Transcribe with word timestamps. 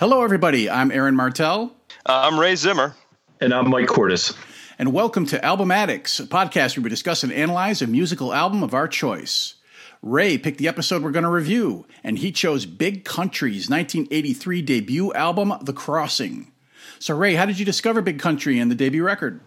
Hello, 0.00 0.24
everybody. 0.24 0.70
I'm 0.70 0.90
Aaron 0.90 1.14
Martell. 1.14 1.76
Uh, 2.06 2.22
I'm 2.24 2.40
Ray 2.40 2.56
Zimmer. 2.56 2.96
And 3.38 3.52
I'm 3.52 3.68
Mike 3.68 3.88
Cordes. 3.88 4.32
And 4.78 4.94
welcome 4.94 5.26
to 5.26 5.44
Album 5.44 5.70
Addicts, 5.70 6.18
a 6.18 6.24
podcast 6.24 6.74
where 6.74 6.84
we 6.84 6.88
discuss 6.88 7.22
and 7.22 7.30
analyze 7.30 7.82
a 7.82 7.86
musical 7.86 8.32
album 8.32 8.62
of 8.62 8.72
our 8.72 8.88
choice. 8.88 9.56
Ray 10.00 10.38
picked 10.38 10.56
the 10.56 10.68
episode 10.68 11.02
we're 11.02 11.10
going 11.10 11.24
to 11.24 11.28
review, 11.28 11.86
and 12.02 12.18
he 12.18 12.32
chose 12.32 12.64
Big 12.64 13.04
Country's 13.04 13.68
1983 13.68 14.62
debut 14.62 15.12
album, 15.12 15.52
The 15.60 15.74
Crossing. 15.74 16.50
So, 16.98 17.14
Ray, 17.14 17.34
how 17.34 17.44
did 17.44 17.58
you 17.58 17.66
discover 17.66 18.00
Big 18.00 18.18
Country 18.18 18.58
and 18.58 18.70
the 18.70 18.74
debut 18.74 19.04
record? 19.04 19.42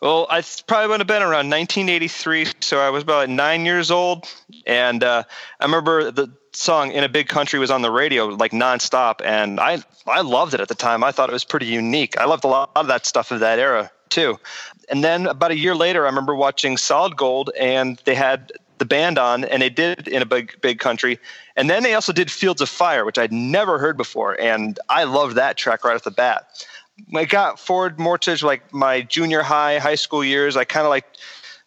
Well, 0.00 0.28
I 0.30 0.44
probably 0.68 0.86
would 0.86 1.00
have 1.00 1.08
been 1.08 1.22
around 1.22 1.50
1983, 1.50 2.46
so 2.60 2.78
I 2.78 2.90
was 2.90 3.02
about 3.02 3.28
nine 3.28 3.66
years 3.66 3.90
old, 3.90 4.28
and 4.66 5.02
uh, 5.02 5.24
I 5.58 5.64
remember 5.64 6.12
the 6.12 6.32
song 6.52 6.92
"In 6.92 7.04
a 7.04 7.08
Big 7.08 7.28
Country" 7.28 7.58
was 7.58 7.70
on 7.70 7.82
the 7.82 7.90
radio 7.90 8.26
like 8.26 8.52
nonstop, 8.52 9.20
and 9.24 9.60
I 9.60 9.82
I 10.06 10.20
loved 10.20 10.54
it 10.54 10.60
at 10.60 10.68
the 10.68 10.74
time. 10.74 11.04
I 11.04 11.12
thought 11.12 11.28
it 11.28 11.32
was 11.32 11.44
pretty 11.44 11.66
unique. 11.66 12.18
I 12.18 12.24
loved 12.24 12.44
a 12.44 12.48
lot 12.48 12.70
of 12.76 12.86
that 12.88 13.06
stuff 13.06 13.30
of 13.30 13.40
that 13.40 13.58
era 13.58 13.90
too. 14.08 14.38
And 14.88 15.04
then 15.04 15.26
about 15.26 15.52
a 15.52 15.56
year 15.56 15.74
later, 15.74 16.04
I 16.04 16.08
remember 16.08 16.34
watching 16.34 16.76
Solid 16.76 17.16
Gold, 17.16 17.50
and 17.58 18.00
they 18.04 18.14
had 18.14 18.52
the 18.78 18.84
band 18.84 19.18
on, 19.18 19.44
and 19.44 19.62
they 19.62 19.68
did 19.70 20.08
in 20.08 20.22
a 20.22 20.26
big 20.26 20.60
big 20.60 20.78
country, 20.78 21.18
and 21.56 21.70
then 21.70 21.82
they 21.82 21.94
also 21.94 22.12
did 22.12 22.30
Fields 22.30 22.60
of 22.60 22.68
Fire, 22.68 23.04
which 23.04 23.18
I'd 23.18 23.32
never 23.32 23.78
heard 23.78 23.96
before, 23.96 24.40
and 24.40 24.78
I 24.88 25.04
loved 25.04 25.36
that 25.36 25.56
track 25.56 25.84
right 25.84 25.94
off 25.94 26.02
the 26.02 26.10
bat. 26.10 26.66
I 27.14 27.24
got 27.24 27.58
forward 27.58 27.98
to 27.98 28.46
like 28.46 28.72
my 28.72 29.02
junior 29.02 29.42
high, 29.42 29.78
high 29.78 29.94
school 29.94 30.24
years. 30.24 30.56
I 30.56 30.64
kind 30.64 30.84
of 30.84 30.90
like, 30.90 31.06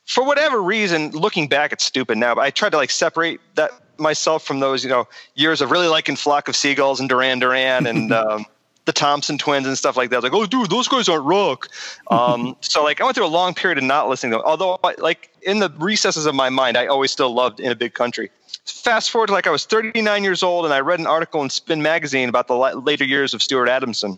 for 0.06 0.24
whatever 0.24 0.62
reason, 0.62 1.12
looking 1.12 1.48
back, 1.48 1.72
it's 1.72 1.84
stupid 1.84 2.18
now, 2.18 2.36
but 2.36 2.42
I 2.42 2.50
tried 2.50 2.72
to 2.72 2.78
like 2.78 2.92
separate 2.92 3.40
that 3.56 3.72
myself 3.98 4.44
from 4.44 4.60
those, 4.60 4.84
you 4.84 4.90
know, 4.90 5.08
years 5.36 5.62
of 5.62 5.72
really 5.72 5.88
liking 5.88 6.16
Flock 6.16 6.48
of 6.48 6.56
Seagulls 6.56 7.00
and 7.00 7.10
Duran 7.10 7.40
Duran 7.40 7.88
and 7.88 8.12
um, 8.14 8.46
the 8.86 8.94
Thompson 8.94 9.38
twins 9.38 9.68
and 9.68 9.78
stuff 9.78 9.96
like 9.96 10.10
that. 10.10 10.24
Like, 10.24 10.34
oh, 10.34 10.46
dude, 10.46 10.70
those 10.70 10.88
guys 10.88 11.08
aren't 11.08 11.26
rock. 11.26 11.70
Um, 12.10 12.56
so 12.62 12.84
like, 12.84 13.02
I 13.02 13.04
went 13.04 13.16
through 13.16 13.26
a 13.26 13.28
long 13.28 13.54
period 13.54 13.78
of 13.78 13.84
not 13.84 14.10
listening 14.10 14.32
to 14.32 14.38
them. 14.38 14.46
Although, 14.46 14.80
like 14.98 15.32
in 15.42 15.60
the 15.60 15.70
recesses 15.78 16.26
of 16.26 16.36
my 16.36 16.50
mind, 16.50 16.78
I 16.78 16.88
always 16.88 17.12
still 17.12 17.34
loved 17.34 17.60
In 17.60 17.72
a 17.72 17.76
Big 17.76 17.94
Country. 17.94 18.30
Fast 18.66 19.12
forward 19.12 19.28
to 19.28 19.34
like 19.34 19.48
I 19.48 19.50
was 19.50 19.66
39 19.66 20.24
years 20.24 20.42
old, 20.42 20.66
and 20.66 20.74
I 20.74 20.80
read 20.80 21.00
an 21.00 21.08
article 21.08 21.42
in 21.42 21.50
Spin 21.50 21.82
magazine 21.82 22.30
about 22.30 22.48
the 22.48 22.56
later 22.56 23.04
years 23.04 23.34
of 23.34 23.44
Stuart 23.44 23.68
Adamson 23.68 24.18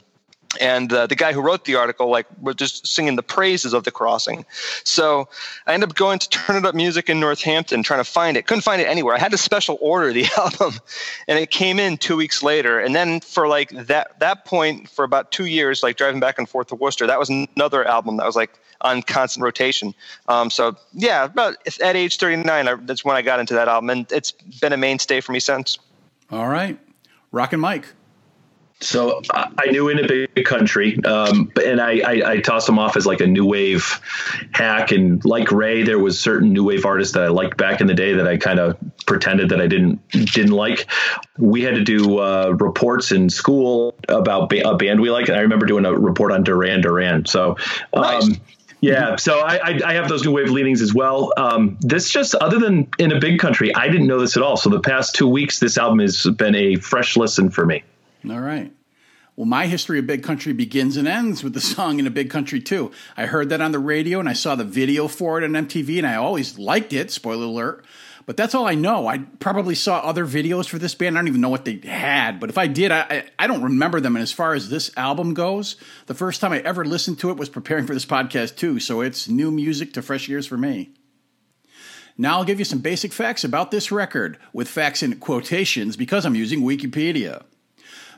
and 0.57 0.91
uh, 0.91 1.07
the 1.07 1.15
guy 1.15 1.33
who 1.33 1.41
wrote 1.41 1.65
the 1.65 1.75
article 1.75 2.09
like 2.09 2.25
was 2.41 2.55
just 2.55 2.87
singing 2.87 3.15
the 3.15 3.23
praises 3.23 3.73
of 3.73 3.83
the 3.83 3.91
crossing. 3.91 4.45
So 4.83 5.27
i 5.67 5.73
ended 5.73 5.89
up 5.89 5.95
going 5.95 6.19
to 6.19 6.29
turn 6.37 6.55
it 6.55 6.65
up 6.65 6.75
music 6.75 7.09
in 7.09 7.19
northampton 7.19 7.83
trying 7.83 7.99
to 7.99 8.09
find 8.09 8.37
it. 8.37 8.47
Couldn't 8.47 8.61
find 8.61 8.81
it 8.81 8.85
anywhere. 8.85 9.15
I 9.15 9.19
had 9.19 9.31
to 9.31 9.37
special 9.37 9.77
order 9.81 10.13
the 10.13 10.25
album 10.37 10.79
and 11.27 11.39
it 11.39 11.51
came 11.51 11.79
in 11.79 11.97
two 11.97 12.15
weeks 12.15 12.43
later. 12.43 12.79
And 12.79 12.95
then 12.95 13.21
for 13.21 13.47
like 13.47 13.69
that 13.69 14.19
that 14.19 14.45
point 14.45 14.89
for 14.89 15.03
about 15.03 15.31
two 15.31 15.45
years 15.45 15.83
like 15.83 15.97
driving 15.97 16.19
back 16.19 16.37
and 16.37 16.47
forth 16.47 16.67
to 16.67 16.75
worcester 16.75 17.07
that 17.07 17.19
was 17.19 17.29
another 17.29 17.85
album 17.85 18.17
that 18.17 18.25
was 18.25 18.35
like 18.35 18.53
on 18.81 19.01
constant 19.01 19.43
rotation. 19.43 19.93
Um, 20.27 20.49
so 20.49 20.75
yeah 20.93 21.25
about 21.25 21.55
at 21.81 21.95
age 21.95 22.17
39 22.17 22.67
I, 22.67 22.75
that's 22.75 23.03
when 23.05 23.15
i 23.15 23.21
got 23.21 23.39
into 23.39 23.53
that 23.53 23.67
album 23.67 23.89
and 23.89 24.11
it's 24.11 24.31
been 24.31 24.73
a 24.73 24.77
mainstay 24.77 25.21
for 25.21 25.31
me 25.31 25.39
since. 25.39 25.77
All 26.31 26.47
right. 26.47 26.79
Rock 27.31 27.53
and 27.53 27.61
mike 27.61 27.87
so 28.85 29.21
I 29.31 29.67
knew 29.71 29.89
in 29.89 29.99
a 29.99 30.07
big 30.07 30.45
country, 30.45 31.03
um, 31.03 31.51
and 31.63 31.81
I, 31.81 31.99
I, 31.99 32.31
I, 32.31 32.39
tossed 32.39 32.69
him 32.69 32.77
off 32.77 32.95
as 32.95 33.05
like 33.05 33.19
a 33.19 33.27
new 33.27 33.45
wave 33.45 33.99
hack. 34.51 34.91
And 34.91 35.23
like 35.25 35.51
Ray, 35.51 35.83
there 35.83 35.99
was 35.99 36.19
certain 36.19 36.53
new 36.53 36.63
wave 36.63 36.85
artists 36.85 37.13
that 37.13 37.23
I 37.23 37.27
liked 37.27 37.57
back 37.57 37.81
in 37.81 37.87
the 37.87 37.93
day 37.93 38.13
that 38.13 38.27
I 38.27 38.37
kind 38.37 38.59
of 38.59 38.77
pretended 39.05 39.49
that 39.49 39.59
I 39.59 39.67
didn't 39.67 40.07
didn't 40.09 40.51
like. 40.51 40.89
We 41.37 41.61
had 41.61 41.75
to 41.75 41.83
do 41.83 42.19
uh, 42.19 42.55
reports 42.59 43.11
in 43.11 43.29
school 43.29 43.95
about 44.07 44.49
ba- 44.49 44.69
a 44.69 44.77
band 44.77 45.01
we 45.01 45.09
like, 45.09 45.27
and 45.27 45.37
I 45.37 45.41
remember 45.41 45.65
doing 45.65 45.85
a 45.85 45.93
report 45.93 46.31
on 46.31 46.43
Duran 46.43 46.81
Duran. 46.81 47.25
So. 47.25 47.57
Um, 47.93 48.29
nice. 48.29 48.39
Yeah, 48.81 49.15
so 49.15 49.39
I, 49.39 49.55
I, 49.55 49.79
I, 49.83 49.93
have 49.93 50.09
those 50.09 50.23
new 50.23 50.31
wave 50.31 50.51
leanings 50.51 50.79
as 50.79 50.93
well. 50.93 51.33
Um, 51.37 51.75
this 51.79 52.07
just, 52.07 52.35
other 52.35 52.59
than 52.59 52.87
in 52.99 53.11
a 53.11 53.19
big 53.19 53.39
country, 53.39 53.73
I 53.73 53.87
didn't 53.87 54.05
know 54.05 54.19
this 54.19 54.37
at 54.37 54.43
all. 54.43 54.57
So 54.57 54.69
the 54.69 54.81
past 54.81 55.15
two 55.15 55.27
weeks, 55.27 55.59
this 55.59 55.79
album 55.79 55.99
has 55.99 56.27
been 56.37 56.53
a 56.53 56.75
fresh 56.75 57.17
listen 57.17 57.49
for 57.49 57.65
me. 57.65 57.83
All 58.29 58.39
right. 58.39 58.71
Well, 59.35 59.45
my 59.45 59.67
history 59.67 59.99
of 59.99 60.07
Big 60.07 60.23
Country 60.23 60.53
begins 60.53 60.95
and 60.95 61.09
ends 61.09 61.43
with 61.43 61.53
the 61.53 61.61
song 61.61 61.99
in 61.99 62.07
a 62.07 62.11
Big 62.11 62.29
Country 62.29 62.61
too. 62.61 62.91
I 63.17 63.25
heard 63.25 63.49
that 63.49 63.59
on 63.59 63.73
the 63.73 63.79
radio 63.79 64.19
and 64.19 64.29
I 64.29 64.33
saw 64.33 64.55
the 64.55 64.63
video 64.63 65.09
for 65.09 65.37
it 65.37 65.43
on 65.43 65.51
MTV 65.67 65.97
and 65.97 66.07
I 66.07 66.15
always 66.15 66.57
liked 66.57 66.93
it, 66.93 67.11
spoiler 67.11 67.45
alert. 67.45 67.85
But 68.25 68.37
that's 68.37 68.55
all 68.55 68.65
I 68.65 68.75
know. 68.75 69.07
I 69.07 69.19
probably 69.39 69.75
saw 69.75 69.99
other 69.99 70.25
videos 70.25 70.67
for 70.67 70.79
this 70.79 70.95
band. 70.95 71.15
I 71.15 71.21
don't 71.21 71.27
even 71.27 71.41
know 71.41 71.49
what 71.49 71.65
they 71.65 71.77
had, 71.77 72.39
but 72.39 72.49
if 72.49 72.57
I 72.57 72.65
did, 72.65 72.91
I, 72.91 73.25
I 73.37 73.45
don't 73.45 73.61
remember 73.61 73.99
them. 73.99 74.15
And 74.15 74.23
as 74.23 74.31
far 74.31 74.53
as 74.55 74.69
this 74.69 74.89
album 74.97 75.33
goes, 75.35 75.75
the 76.07 76.15
first 76.15 76.41
time 76.41 76.51
I 76.51 76.59
ever 76.61 76.85
listened 76.85 77.19
to 77.19 77.29
it 77.29 77.37
was 77.37 77.49
preparing 77.49 77.85
for 77.85 77.93
this 77.93 78.05
podcast 78.05 78.55
too. 78.55 78.79
So 78.79 79.01
it's 79.01 79.27
new 79.27 79.51
music 79.51 79.93
to 79.93 80.01
fresh 80.01 80.27
ears 80.29 80.47
for 80.47 80.57
me. 80.57 80.91
Now 82.17 82.37
I'll 82.37 82.45
give 82.45 82.59
you 82.59 82.65
some 82.65 82.79
basic 82.79 83.11
facts 83.11 83.43
about 83.43 83.69
this 83.69 83.91
record, 83.91 84.39
with 84.53 84.69
facts 84.69 85.03
in 85.03 85.17
quotations 85.17 85.97
because 85.97 86.25
I'm 86.25 86.35
using 86.35 86.61
Wikipedia. 86.61 87.43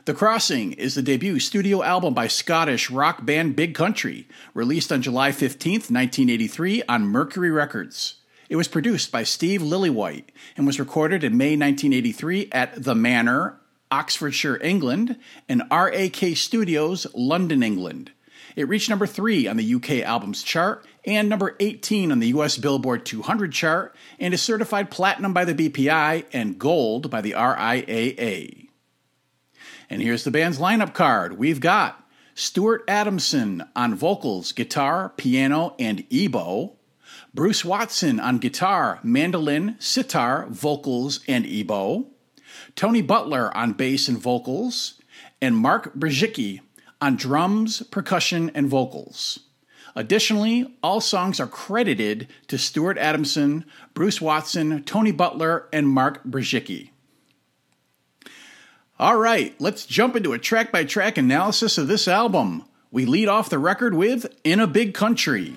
The 0.04 0.14
Crossing 0.14 0.72
is 0.72 0.94
the 0.94 1.02
debut 1.02 1.38
studio 1.38 1.82
album 1.82 2.14
by 2.14 2.28
Scottish 2.28 2.90
rock 2.90 3.26
band 3.26 3.56
Big 3.56 3.74
Country, 3.74 4.26
released 4.54 4.92
on 4.92 5.02
July 5.02 5.32
15, 5.32 5.72
1983, 5.72 6.82
on 6.88 7.06
Mercury 7.06 7.50
Records. 7.50 8.16
It 8.48 8.56
was 8.56 8.68
produced 8.68 9.12
by 9.12 9.24
Steve 9.24 9.60
Lillywhite 9.60 10.28
and 10.56 10.66
was 10.66 10.80
recorded 10.80 11.24
in 11.24 11.36
May 11.36 11.56
1983 11.56 12.48
at 12.52 12.82
The 12.82 12.94
Manor, 12.94 13.60
Oxfordshire, 13.90 14.58
England, 14.62 15.16
and 15.48 15.64
RAK 15.70 16.36
Studios, 16.36 17.06
London, 17.14 17.62
England. 17.62 18.12
It 18.56 18.68
reached 18.68 18.88
number 18.88 19.06
3 19.06 19.46
on 19.46 19.56
the 19.56 19.74
UK 19.74 20.02
Albums 20.02 20.42
Chart 20.42 20.84
and 21.04 21.28
number 21.28 21.56
18 21.60 22.10
on 22.10 22.20
the 22.20 22.28
US 22.28 22.56
Billboard 22.56 23.04
200 23.04 23.52
chart 23.52 23.94
and 24.18 24.32
is 24.32 24.42
certified 24.42 24.90
platinum 24.90 25.32
by 25.32 25.44
the 25.44 25.54
BPI 25.54 26.24
and 26.32 26.58
gold 26.58 27.10
by 27.10 27.20
the 27.20 27.32
RIAA. 27.32 28.67
And 29.90 30.02
here's 30.02 30.24
the 30.24 30.30
band's 30.30 30.58
lineup 30.58 30.92
card. 30.92 31.38
We've 31.38 31.60
got 31.60 32.06
Stuart 32.34 32.84
Adamson 32.86 33.64
on 33.74 33.94
vocals, 33.94 34.52
guitar, 34.52 35.08
piano, 35.16 35.74
and 35.78 36.04
ebow. 36.10 36.76
Bruce 37.34 37.64
Watson 37.64 38.20
on 38.20 38.38
guitar, 38.38 39.00
mandolin, 39.02 39.76
sitar, 39.78 40.46
vocals, 40.48 41.20
and 41.26 41.46
ebow. 41.46 42.06
Tony 42.76 43.02
Butler 43.02 43.56
on 43.56 43.72
bass 43.72 44.08
and 44.08 44.18
vocals. 44.18 45.00
And 45.40 45.56
Mark 45.56 45.94
Brzezicki 45.94 46.60
on 47.00 47.16
drums, 47.16 47.82
percussion, 47.82 48.50
and 48.54 48.68
vocals. 48.68 49.40
Additionally, 49.94 50.76
all 50.82 51.00
songs 51.00 51.40
are 51.40 51.46
credited 51.46 52.28
to 52.48 52.58
Stuart 52.58 52.98
Adamson, 52.98 53.64
Bruce 53.94 54.20
Watson, 54.20 54.82
Tony 54.84 55.12
Butler, 55.12 55.68
and 55.72 55.88
Mark 55.88 56.22
Brzezicki. 56.24 56.90
All 59.00 59.16
right, 59.16 59.54
let's 59.60 59.86
jump 59.86 60.16
into 60.16 60.32
a 60.32 60.40
track 60.40 60.72
by 60.72 60.82
track 60.82 61.16
analysis 61.16 61.78
of 61.78 61.86
this 61.86 62.08
album. 62.08 62.64
We 62.90 63.06
lead 63.06 63.28
off 63.28 63.48
the 63.48 63.56
record 63.60 63.94
with 63.94 64.26
In 64.42 64.58
a 64.58 64.66
Big 64.66 64.92
Country. 64.92 65.56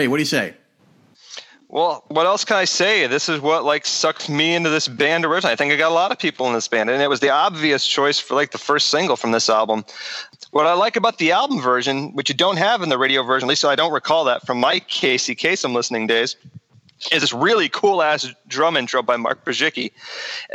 Ray, 0.00 0.08
what 0.08 0.16
do 0.16 0.22
you 0.22 0.26
say? 0.26 0.54
Well, 1.68 2.04
what 2.08 2.24
else 2.24 2.46
can 2.46 2.56
I 2.56 2.64
say? 2.64 3.06
This 3.06 3.28
is 3.28 3.38
what 3.38 3.64
like 3.64 3.84
sucked 3.84 4.30
me 4.30 4.54
into 4.54 4.70
this 4.70 4.88
band 4.88 5.26
originally. 5.26 5.52
I 5.52 5.56
think 5.56 5.74
I 5.74 5.76
got 5.76 5.92
a 5.92 5.94
lot 5.94 6.10
of 6.10 6.18
people 6.18 6.46
in 6.46 6.54
this 6.54 6.68
band, 6.68 6.88
and 6.88 7.02
it 7.02 7.08
was 7.08 7.20
the 7.20 7.28
obvious 7.28 7.86
choice 7.86 8.18
for 8.18 8.34
like 8.34 8.50
the 8.50 8.56
first 8.56 8.88
single 8.88 9.14
from 9.14 9.32
this 9.32 9.50
album. 9.50 9.84
What 10.52 10.66
I 10.66 10.72
like 10.72 10.96
about 10.96 11.18
the 11.18 11.32
album 11.32 11.60
version, 11.60 12.14
which 12.14 12.30
you 12.30 12.34
don't 12.34 12.56
have 12.56 12.82
in 12.82 12.88
the 12.88 12.96
radio 12.96 13.22
version, 13.22 13.46
at 13.46 13.50
least 13.50 13.64
I 13.66 13.76
don't 13.76 13.92
recall 13.92 14.24
that 14.24 14.46
from 14.46 14.58
my 14.58 14.80
Casey 14.80 15.36
Kasem 15.36 15.74
listening 15.74 16.06
days, 16.06 16.34
is 17.12 17.22
this 17.22 17.32
really 17.32 17.68
cool 17.68 18.02
ass 18.02 18.32
drum 18.46 18.76
intro 18.76 19.02
by 19.02 19.16
Mark 19.16 19.44
Brzezicki. 19.44 19.92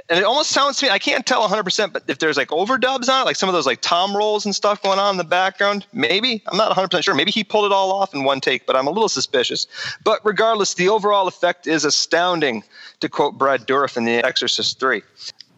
And 0.09 0.19
it 0.19 0.23
almost 0.23 0.51
sounds 0.51 0.77
to 0.77 0.85
me, 0.85 0.91
I 0.91 0.99
can't 0.99 1.25
tell 1.25 1.47
100%, 1.47 1.93
but 1.93 2.03
if 2.07 2.19
there's 2.19 2.37
like 2.37 2.49
overdubs 2.49 3.09
on 3.09 3.21
it, 3.21 3.25
like 3.25 3.35
some 3.35 3.49
of 3.49 3.53
those 3.53 3.65
like 3.65 3.81
tom 3.81 4.15
rolls 4.15 4.45
and 4.45 4.53
stuff 4.53 4.81
going 4.83 4.99
on 4.99 5.15
in 5.15 5.17
the 5.17 5.23
background, 5.23 5.87
maybe. 5.91 6.43
I'm 6.47 6.57
not 6.57 6.75
100% 6.75 7.03
sure. 7.03 7.15
Maybe 7.15 7.31
he 7.31 7.43
pulled 7.43 7.65
it 7.65 7.71
all 7.71 7.91
off 7.91 8.13
in 8.13 8.23
one 8.23 8.41
take, 8.41 8.65
but 8.65 8.75
I'm 8.75 8.87
a 8.87 8.91
little 8.91 9.09
suspicious. 9.09 9.67
But 10.03 10.19
regardless, 10.23 10.75
the 10.75 10.89
overall 10.89 11.27
effect 11.27 11.67
is 11.67 11.85
astounding, 11.85 12.63
to 12.99 13.09
quote 13.09 13.37
Brad 13.37 13.67
Dourif 13.67 13.97
in 13.97 14.05
The 14.05 14.23
Exorcist 14.23 14.79
3 14.79 15.01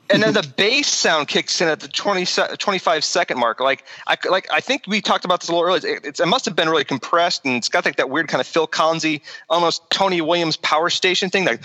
and 0.09 0.23
then 0.23 0.33
the 0.33 0.47
bass 0.55 0.87
sound 0.87 1.27
kicks 1.27 1.59
in 1.61 1.67
at 1.67 1.79
the 1.79 1.87
20, 1.87 2.25
25 2.57 3.03
second 3.03 3.39
mark. 3.39 3.59
Like 3.59 3.83
I 4.05 4.17
like 4.29 4.47
I 4.51 4.59
think 4.59 4.83
we 4.87 5.01
talked 5.01 5.25
about 5.25 5.41
this 5.41 5.49
a 5.49 5.51
little 5.51 5.67
earlier. 5.67 5.97
It, 6.03 6.19
it, 6.19 6.25
must 6.27 6.45
have 6.45 6.55
been 6.55 6.69
really 6.69 6.83
compressed, 6.83 7.45
and 7.45 7.55
it's 7.55 7.69
got 7.69 7.85
like 7.85 7.97
that 7.97 8.09
weird 8.09 8.27
kind 8.27 8.41
of 8.41 8.47
Phil 8.47 8.67
Collins, 8.67 9.05
almost 9.49 9.89
Tony 9.89 10.21
Williams 10.21 10.57
power 10.57 10.89
station 10.89 11.29
thing. 11.29 11.45
Like 11.45 11.63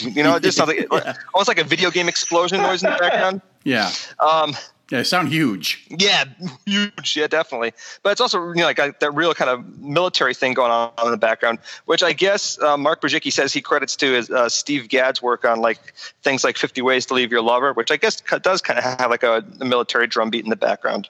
you 0.00 0.22
know, 0.22 0.36
it 0.36 0.42
just 0.42 0.56
sounds 0.56 0.68
like 0.68 0.86
almost 1.34 1.48
like 1.48 1.58
a 1.58 1.64
video 1.64 1.90
game 1.90 2.08
explosion 2.08 2.62
noise 2.62 2.82
in 2.82 2.90
the 2.90 2.96
background. 2.98 3.40
Yeah. 3.64 3.90
Um, 4.20 4.56
yeah, 4.90 4.98
they 4.98 5.04
sound 5.04 5.28
huge. 5.28 5.84
Yeah, 5.90 6.24
huge. 6.66 7.16
Yeah, 7.16 7.26
definitely. 7.26 7.72
But 8.02 8.12
it's 8.12 8.20
also 8.20 8.48
you 8.48 8.56
know 8.56 8.64
like 8.64 8.78
a, 8.78 8.94
that 9.00 9.10
real 9.12 9.34
kind 9.34 9.50
of 9.50 9.78
military 9.80 10.32
thing 10.32 10.54
going 10.54 10.70
on 10.70 10.92
in 11.04 11.10
the 11.10 11.16
background, 11.16 11.58
which 11.86 12.04
I 12.04 12.12
guess 12.12 12.60
uh, 12.60 12.76
Mark 12.76 13.00
Brzezicki 13.00 13.32
says 13.32 13.52
he 13.52 13.60
credits 13.60 13.96
to 13.96 14.12
his 14.12 14.30
uh, 14.30 14.48
Steve 14.48 14.88
Gadd's 14.88 15.20
work 15.20 15.44
on 15.44 15.60
like 15.60 15.94
things 16.22 16.44
like 16.44 16.56
50 16.56 16.82
Ways 16.82 17.06
to 17.06 17.14
Leave 17.14 17.32
Your 17.32 17.42
Lover, 17.42 17.72
which 17.72 17.90
I 17.90 17.96
guess 17.96 18.20
does 18.42 18.62
kind 18.62 18.78
of 18.78 18.84
have 18.84 19.10
like 19.10 19.24
a, 19.24 19.44
a 19.60 19.64
military 19.64 20.06
drum 20.06 20.30
beat 20.30 20.44
in 20.44 20.50
the 20.50 20.56
background. 20.56 21.08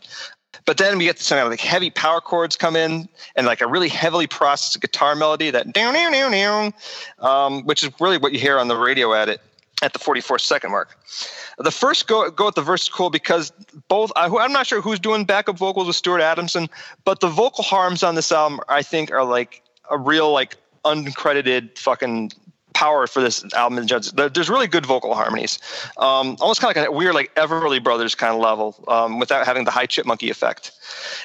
But 0.64 0.79
then 0.79 0.96
we 0.96 1.05
get 1.05 1.19
some 1.19 1.37
kind 1.37 1.46
of 1.46 1.50
like 1.50 1.61
heavy 1.61 1.90
power 1.90 2.22
chords 2.22 2.56
come 2.56 2.76
in 2.76 3.08
and 3.37 3.46
like 3.46 3.61
a 3.61 3.67
really 3.67 3.90
heavily 3.90 4.26
processed 4.26 4.81
guitar 4.81 5.14
melody 5.14 5.50
that 5.50 5.72
down 5.75 5.93
down 5.93 6.12
down 6.12 6.32
down, 6.32 6.75
um, 7.19 7.62
which 7.64 7.84
is 7.84 7.90
really 8.00 8.17
what 8.17 8.32
you 8.32 8.38
hear 8.38 8.58
on 8.58 8.69
the 8.69 8.76
radio 8.76 9.12
at 9.12 9.29
it 9.29 9.43
at 9.82 9.93
the 9.93 9.99
44 9.99 10.38
second 10.38 10.70
mark. 10.70 10.99
The 11.58 11.70
first 11.70 12.06
go 12.06 12.31
go 12.31 12.49
at 12.49 12.55
the 12.55 12.62
verse 12.62 12.82
is 12.82 12.88
cool 12.88 13.11
because 13.11 13.52
both 13.88 14.11
I, 14.17 14.26
am 14.26 14.52
not 14.52 14.67
sure 14.67 14.81
who's 14.81 15.00
doing 15.00 15.25
backup 15.25 15.58
vocals 15.58 15.87
with 15.87 15.96
Stuart 15.96 16.20
Adamson, 16.20 16.69
but 17.05 17.20
the 17.20 17.28
vocal 17.28 17.64
harms 17.64 18.02
on 18.02 18.14
this 18.14 18.32
album 18.32 18.61
I 18.69 18.82
think 18.82 19.11
are 19.11 19.25
like 19.25 19.62
a 19.90 19.99
real 19.99 20.32
like 20.32 20.56
uncredited 20.84 21.78
fucking 21.78 22.32
power 22.76 23.06
for 23.06 23.23
this 23.23 23.43
album. 23.55 23.87
There's 23.87 24.50
really 24.50 24.67
good 24.67 24.84
vocal 24.84 25.14
harmonies, 25.14 25.58
um, 25.96 26.37
almost 26.40 26.61
kind 26.61 26.76
of 26.76 26.82
like 26.82 26.88
a 26.88 26.93
weird 26.93 27.14
like 27.14 27.34
Everly 27.34 27.82
Brothers 27.82 28.14
kind 28.14 28.34
of 28.34 28.40
level, 28.40 28.76
um, 28.87 29.19
without 29.19 29.46
having 29.46 29.64
the 29.64 29.70
high 29.70 29.87
chipmunky 29.87 30.31
effect. 30.31 30.73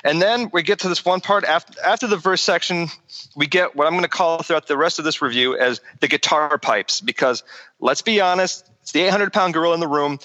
And 0.05 0.21
then 0.21 0.49
we 0.53 0.63
get 0.63 0.79
to 0.79 0.87
this 0.87 1.03
one 1.03 1.19
part 1.19 1.43
after 1.43 1.73
after 1.85 2.07
the 2.07 2.15
verse 2.15 2.41
section, 2.41 2.87
we 3.35 3.47
get 3.47 3.75
what 3.75 3.85
I'm 3.85 3.91
going 3.93 4.03
to 4.03 4.07
call 4.07 4.41
throughout 4.43 4.67
the 4.67 4.77
rest 4.77 4.97
of 4.97 5.03
this 5.03 5.21
review 5.21 5.57
as 5.57 5.81
the 5.99 6.07
guitar 6.07 6.57
pipes 6.57 7.01
because 7.01 7.43
let's 7.81 8.01
be 8.01 8.21
honest, 8.21 8.69
it's 8.81 8.93
the 8.93 9.01
800 9.01 9.33
pound 9.33 9.53
gorilla 9.53 9.73
in 9.73 9.81
the 9.81 9.89
room. 9.89 10.19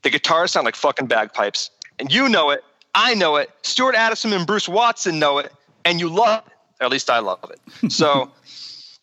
The 0.00 0.08
guitars 0.08 0.50
sound 0.50 0.64
like 0.64 0.76
fucking 0.76 1.08
bagpipes. 1.08 1.70
And 1.98 2.10
you 2.10 2.30
know 2.30 2.48
it. 2.48 2.64
I 2.94 3.14
know 3.14 3.36
it. 3.36 3.50
Stuart 3.60 3.94
Adamson 3.96 4.32
and 4.32 4.46
Bruce 4.46 4.66
Watson 4.66 5.18
know 5.18 5.38
it. 5.38 5.52
And 5.84 6.00
you 6.00 6.08
love 6.08 6.46
it. 6.46 6.52
Or 6.80 6.86
at 6.86 6.90
least 6.90 7.10
I 7.10 7.18
love 7.18 7.50
it. 7.50 7.92
So 7.92 8.30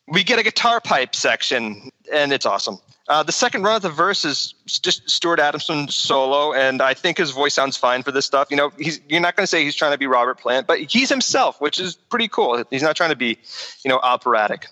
we 0.07 0.23
get 0.23 0.39
a 0.39 0.43
guitar 0.43 0.79
pipe 0.79 1.15
section, 1.15 1.89
and 2.11 2.31
it's 2.31 2.45
awesome. 2.45 2.79
Uh, 3.09 3.23
the 3.23 3.31
second 3.31 3.63
run 3.63 3.77
of 3.77 3.81
the 3.81 3.89
verse 3.89 4.25
is 4.25 4.53
just 4.65 5.09
Stuart 5.09 5.39
Adamson 5.39 5.87
solo, 5.87 6.53
and 6.53 6.81
I 6.81 6.93
think 6.93 7.17
his 7.17 7.31
voice 7.31 7.53
sounds 7.53 7.77
fine 7.77 8.03
for 8.03 8.11
this 8.11 8.25
stuff. 8.25 8.49
You 8.51 8.57
know, 8.57 8.71
he's 8.77 8.99
you're 9.07 9.21
not 9.21 9.35
going 9.35 9.43
to 9.43 9.47
say 9.47 9.63
he's 9.63 9.75
trying 9.75 9.93
to 9.93 9.97
be 9.97 10.07
Robert 10.07 10.39
Plant, 10.39 10.67
but 10.67 10.79
he's 10.79 11.07
himself, 11.07 11.61
which 11.61 11.79
is 11.79 11.95
pretty 11.95 12.27
cool. 12.27 12.63
He's 12.69 12.83
not 12.83 12.97
trying 12.97 13.11
to 13.11 13.15
be, 13.15 13.37
you 13.83 13.89
know, 13.89 13.97
operatic. 13.97 14.67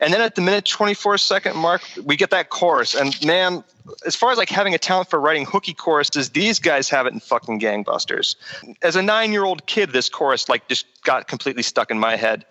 And 0.00 0.14
then 0.14 0.22
at 0.22 0.34
the 0.34 0.40
minute 0.40 0.64
24 0.64 1.18
second 1.18 1.56
mark, 1.56 1.82
we 2.02 2.16
get 2.16 2.30
that 2.30 2.48
chorus. 2.48 2.94
And 2.94 3.14
man, 3.24 3.62
as 4.06 4.16
far 4.16 4.32
as 4.32 4.38
like 4.38 4.48
having 4.48 4.74
a 4.74 4.78
talent 4.78 5.10
for 5.10 5.20
writing 5.20 5.44
hooky 5.44 5.74
choruses, 5.74 6.30
these 6.30 6.58
guys 6.58 6.88
have 6.88 7.06
it 7.06 7.12
in 7.12 7.20
fucking 7.20 7.60
gangbusters. 7.60 8.34
As 8.82 8.96
a 8.96 9.02
nine 9.02 9.30
year 9.30 9.44
old 9.44 9.66
kid, 9.66 9.90
this 9.90 10.08
chorus 10.08 10.48
like 10.48 10.66
just 10.68 10.86
got 11.04 11.28
completely 11.28 11.62
stuck 11.62 11.90
in 11.90 11.98
my 11.98 12.16
head. 12.16 12.46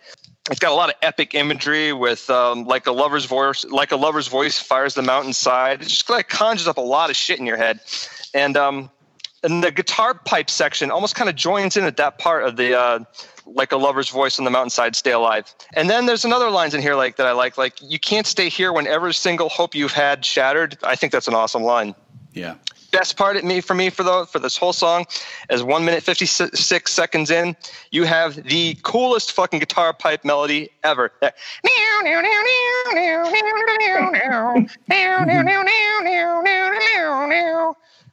It's 0.49 0.59
got 0.59 0.71
a 0.71 0.75
lot 0.75 0.89
of 0.89 0.95
epic 1.01 1.35
imagery 1.35 1.93
with 1.93 2.29
um, 2.29 2.65
like 2.65 2.87
a 2.87 2.91
lover's 2.91 3.25
voice, 3.25 3.65
like 3.65 3.91
a 3.91 3.95
lover's 3.95 4.27
voice 4.27 4.59
fires 4.59 4.95
the 4.95 5.03
mountainside. 5.03 5.81
It 5.81 5.87
just 5.87 6.09
like 6.09 6.27
conjures 6.27 6.67
up 6.67 6.77
a 6.77 6.81
lot 6.81 7.09
of 7.09 7.15
shit 7.15 7.39
in 7.39 7.45
your 7.45 7.57
head. 7.57 7.79
And 8.33 8.57
um, 8.57 8.89
and 9.43 9.63
the 9.63 9.71
guitar 9.71 10.13
pipe 10.13 10.49
section 10.49 10.91
almost 10.91 11.15
kind 11.15 11.29
of 11.29 11.35
joins 11.35 11.77
in 11.77 11.83
at 11.83 11.97
that 11.97 12.17
part 12.17 12.43
of 12.43 12.55
the 12.55 12.77
uh, 12.77 12.99
like 13.45 13.71
a 13.71 13.77
lover's 13.77 14.09
voice 14.09 14.39
on 14.39 14.45
the 14.45 14.51
mountainside 14.51 14.95
stay 14.95 15.11
alive 15.11 15.53
and 15.73 15.89
then 15.89 16.05
there's 16.05 16.25
another 16.25 16.49
lines 16.49 16.73
in 16.73 16.81
here 16.81 16.95
like 16.95 17.15
that 17.15 17.25
i 17.25 17.31
like 17.31 17.57
like 17.57 17.73
you 17.81 17.99
can't 17.99 18.27
stay 18.27 18.49
here 18.49 18.71
when 18.71 18.85
every 18.85 19.13
single 19.13 19.49
hope 19.49 19.73
you've 19.73 19.91
had 19.91 20.23
shattered 20.23 20.77
i 20.83 20.95
think 20.95 21.11
that's 21.11 21.27
an 21.27 21.33
awesome 21.33 21.63
line 21.63 21.95
yeah 22.33 22.55
best 22.91 23.17
part 23.17 23.37
of 23.37 23.43
me 23.43 23.61
for 23.61 23.73
me 23.73 23.89
for 23.89 24.03
the 24.03 24.25
for 24.25 24.39
this 24.39 24.57
whole 24.57 24.73
song 24.73 25.05
is 25.49 25.63
one 25.63 25.85
minute 25.85 26.03
56 26.03 26.91
seconds 26.91 27.31
in 27.31 27.55
you 27.91 28.03
have 28.03 28.35
the 28.43 28.75
coolest 28.83 29.31
fucking 29.31 29.59
guitar 29.59 29.93
pipe 29.93 30.25
melody 30.25 30.69
ever 30.83 31.11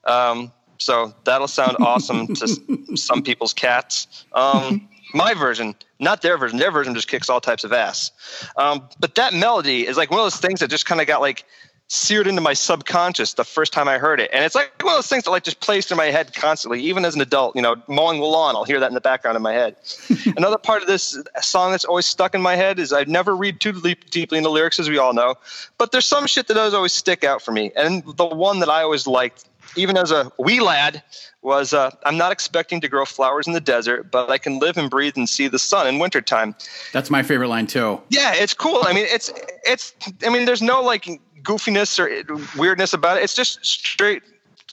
um, 0.06 0.52
so 0.79 1.14
that'll 1.25 1.49
sound 1.49 1.76
awesome 1.81 2.29
to 2.34 2.96
some 2.96 3.22
people's 3.22 3.52
cats. 3.52 4.25
Um, 4.32 4.88
my 5.14 5.34
version, 5.34 5.75
not 5.99 6.22
their 6.22 6.38
version. 6.38 6.58
Their 6.58 6.70
version 6.70 6.94
just 6.94 7.08
kicks 7.08 7.29
all 7.29 7.40
types 7.40 7.64
of 7.64 7.72
ass. 7.72 8.11
Um, 8.56 8.88
but 8.99 9.14
that 9.17 9.34
melody 9.34 9.87
is 9.87 9.96
like 9.96 10.11
one 10.11 10.20
of 10.20 10.25
those 10.25 10.37
things 10.37 10.61
that 10.61 10.69
just 10.69 10.87
kind 10.87 11.00
of 11.00 11.06
got 11.06 11.20
like 11.20 11.44
seared 11.88 12.27
into 12.27 12.41
my 12.41 12.53
subconscious 12.53 13.35
the 13.35 13.44
first 13.44 13.73
time 13.73 13.88
I 13.88 13.99
heard 13.99 14.21
it. 14.21 14.31
And 14.33 14.44
it's 14.44 14.55
like 14.55 14.73
one 14.83 14.94
of 14.94 14.99
those 14.99 15.06
things 15.06 15.25
that 15.25 15.31
like 15.31 15.44
just 15.44 15.61
plays 15.61 15.91
in 15.91 15.97
my 15.97 16.06
head 16.06 16.35
constantly, 16.35 16.81
even 16.83 17.05
as 17.05 17.15
an 17.15 17.21
adult, 17.21 17.55
you 17.55 17.62
know, 17.62 17.77
mowing 17.87 18.19
the 18.19 18.27
lawn, 18.27 18.56
I'll 18.56 18.65
hear 18.65 18.81
that 18.81 18.88
in 18.88 18.94
the 18.94 19.00
background 19.00 19.37
in 19.37 19.43
my 19.43 19.53
head. 19.53 19.77
Another 20.37 20.59
part 20.59 20.83
of 20.83 20.88
this 20.88 21.17
song 21.41 21.71
that's 21.71 21.85
always 21.85 22.06
stuck 22.06 22.35
in 22.35 22.43
my 22.43 22.56
head 22.56 22.79
is 22.79 22.93
I 22.93 23.05
never 23.05 23.37
read 23.37 23.61
too 23.61 23.73
deep, 23.73 24.11
deeply 24.11 24.38
into 24.38 24.49
the 24.49 24.53
lyrics, 24.53 24.81
as 24.81 24.88
we 24.88 24.99
all 24.99 25.12
know, 25.12 25.37
but 25.79 25.93
there's 25.93 26.06
some 26.06 26.27
shit 26.27 26.49
that 26.49 26.55
does 26.55 26.75
always 26.75 26.93
stick 26.93 27.23
out 27.23 27.43
for 27.43 27.53
me. 27.53 27.71
And 27.77 28.03
the 28.17 28.27
one 28.27 28.61
that 28.61 28.69
I 28.69 28.82
always 28.82 29.06
liked 29.06 29.44
even 29.77 29.97
as 29.97 30.11
a 30.11 30.31
wee 30.39 30.61
lad, 30.61 31.03
was 31.43 31.73
uh, 31.73 31.91
I'm 32.05 32.17
not 32.17 32.32
expecting 32.32 32.81
to 32.81 32.89
grow 32.89 33.05
flowers 33.05 33.47
in 33.47 33.53
the 33.53 33.61
desert, 33.61 34.11
but 34.11 34.31
I 34.31 34.39
can 34.39 34.59
live 34.59 34.77
and 34.77 34.91
breathe 34.91 35.17
and 35.17 35.29
see 35.29 35.47
the 35.47 35.59
sun 35.59 35.87
in 35.87 35.99
wintertime. 35.99 36.56
That's 36.93 37.09
my 37.09 37.23
favorite 37.23 37.49
line 37.49 37.67
too. 37.67 38.00
Yeah, 38.09 38.35
it's 38.35 38.53
cool. 38.53 38.81
I 38.82 38.93
mean, 38.93 39.06
it's 39.09 39.32
it's. 39.65 39.94
I 40.25 40.31
mean, 40.31 40.44
there's 40.44 40.62
no 40.62 40.82
like 40.82 41.21
goofiness 41.46 41.98
or 41.98 42.58
weirdness 42.58 42.93
about 42.93 43.19
it. 43.19 43.24
It's 43.24 43.34
just 43.34 43.65
straight, 43.65 44.22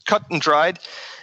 cut 0.05 0.23
and 0.29 0.41
dried. 0.41 0.79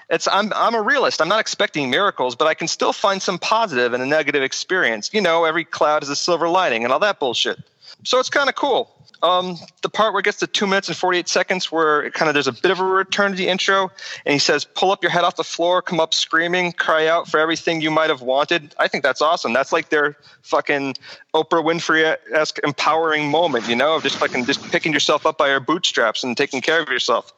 It's 0.08 0.26
I'm 0.26 0.52
I'm 0.54 0.74
a 0.74 0.82
realist. 0.82 1.20
I'm 1.20 1.28
not 1.28 1.40
expecting 1.40 1.90
miracles, 1.90 2.34
but 2.34 2.46
I 2.48 2.54
can 2.54 2.68
still 2.68 2.92
find 2.92 3.22
some 3.22 3.38
positive 3.38 3.94
in 3.94 4.00
a 4.00 4.06
negative 4.06 4.42
experience. 4.42 5.10
You 5.12 5.20
know, 5.20 5.44
every 5.44 5.64
cloud 5.64 6.02
is 6.02 6.08
a 6.08 6.16
silver 6.16 6.48
lining 6.48 6.84
and 6.84 6.92
all 6.92 6.98
that 7.00 7.20
bullshit. 7.20 7.58
So 8.04 8.18
it's 8.18 8.30
kind 8.30 8.48
of 8.48 8.54
cool. 8.54 8.90
Um, 9.22 9.58
the 9.82 9.88
part 9.88 10.12
where 10.12 10.20
it 10.20 10.24
gets 10.24 10.38
to 10.38 10.46
two 10.46 10.66
minutes 10.66 10.88
and 10.88 10.96
48 10.96 11.28
seconds, 11.28 11.70
where 11.70 12.02
it 12.02 12.14
kind 12.14 12.28
of 12.28 12.34
there's 12.34 12.46
a 12.46 12.52
bit 12.52 12.70
of 12.70 12.80
a 12.80 12.84
return 12.84 13.32
to 13.32 13.36
the 13.36 13.48
intro, 13.48 13.90
and 14.24 14.32
he 14.32 14.38
says, 14.38 14.64
"Pull 14.64 14.90
up 14.90 15.02
your 15.02 15.10
head 15.10 15.24
off 15.24 15.36
the 15.36 15.44
floor, 15.44 15.82
come 15.82 16.00
up 16.00 16.14
screaming, 16.14 16.72
cry 16.72 17.06
out 17.06 17.28
for 17.28 17.38
everything 17.38 17.80
you 17.80 17.90
might 17.90 18.08
have 18.08 18.22
wanted." 18.22 18.74
I 18.78 18.88
think 18.88 19.04
that's 19.04 19.20
awesome. 19.20 19.52
That's 19.52 19.72
like 19.72 19.90
their 19.90 20.16
fucking 20.42 20.96
Oprah 21.34 21.62
Winfrey 21.62 22.16
esque 22.32 22.58
empowering 22.64 23.30
moment, 23.30 23.68
you 23.68 23.76
know, 23.76 23.94
of 23.96 24.02
just 24.02 24.16
fucking 24.16 24.46
just 24.46 24.62
picking 24.70 24.92
yourself 24.92 25.26
up 25.26 25.36
by 25.36 25.48
your 25.48 25.60
bootstraps 25.60 26.24
and 26.24 26.36
taking 26.36 26.62
care 26.62 26.80
of 26.80 26.88
yourself, 26.88 27.32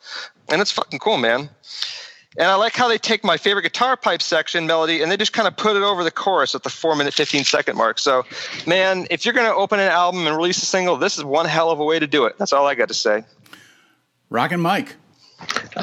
and 0.49 0.61
it's 0.61 0.71
fucking 0.71 1.01
cool, 1.01 1.19
man. 1.19 1.51
And 2.37 2.49
I 2.49 2.55
like 2.55 2.75
how 2.75 2.89
they 2.89 2.99
take 2.99 3.25
my 3.25 3.37
favorite 3.37 3.63
guitar 3.63 3.97
pipe 3.97 4.23
section 4.23 4.67
melody 4.67 5.03
and 5.03 5.11
they 5.11 5.17
just 5.17 5.33
kind 5.33 5.47
of 5.47 5.57
put 5.57 5.77
it 5.77 5.83
over 5.83 6.03
the 6.03 6.11
chorus 6.11 6.55
at 6.55 6.63
the 6.63 6.71
four 6.71 6.97
minute, 6.97 7.13
15 7.13 7.45
second 7.45 7.77
mark. 7.77 7.99
So, 7.99 8.25
man, 8.67 9.07
if 9.11 9.25
you're 9.25 9.35
going 9.35 9.47
to 9.47 9.55
open 9.55 9.81
an 9.81 9.91
album 9.91 10.27
and 10.27 10.37
release 10.37 10.63
a 10.63 10.67
single, 10.67 10.97
this 10.97 11.19
is 11.19 11.25
one 11.25 11.47
hell 11.47 11.71
of 11.71 11.81
a 11.81 11.85
way 11.85 11.99
to 11.99 12.07
do 12.07 12.25
it. 12.25 12.39
That's 12.39 12.53
all 12.53 12.67
I 12.67 12.75
got 12.75 12.89
to 12.89 12.95
say. 12.95 13.25
Rockin' 14.31 14.61
Mike. 14.61 14.97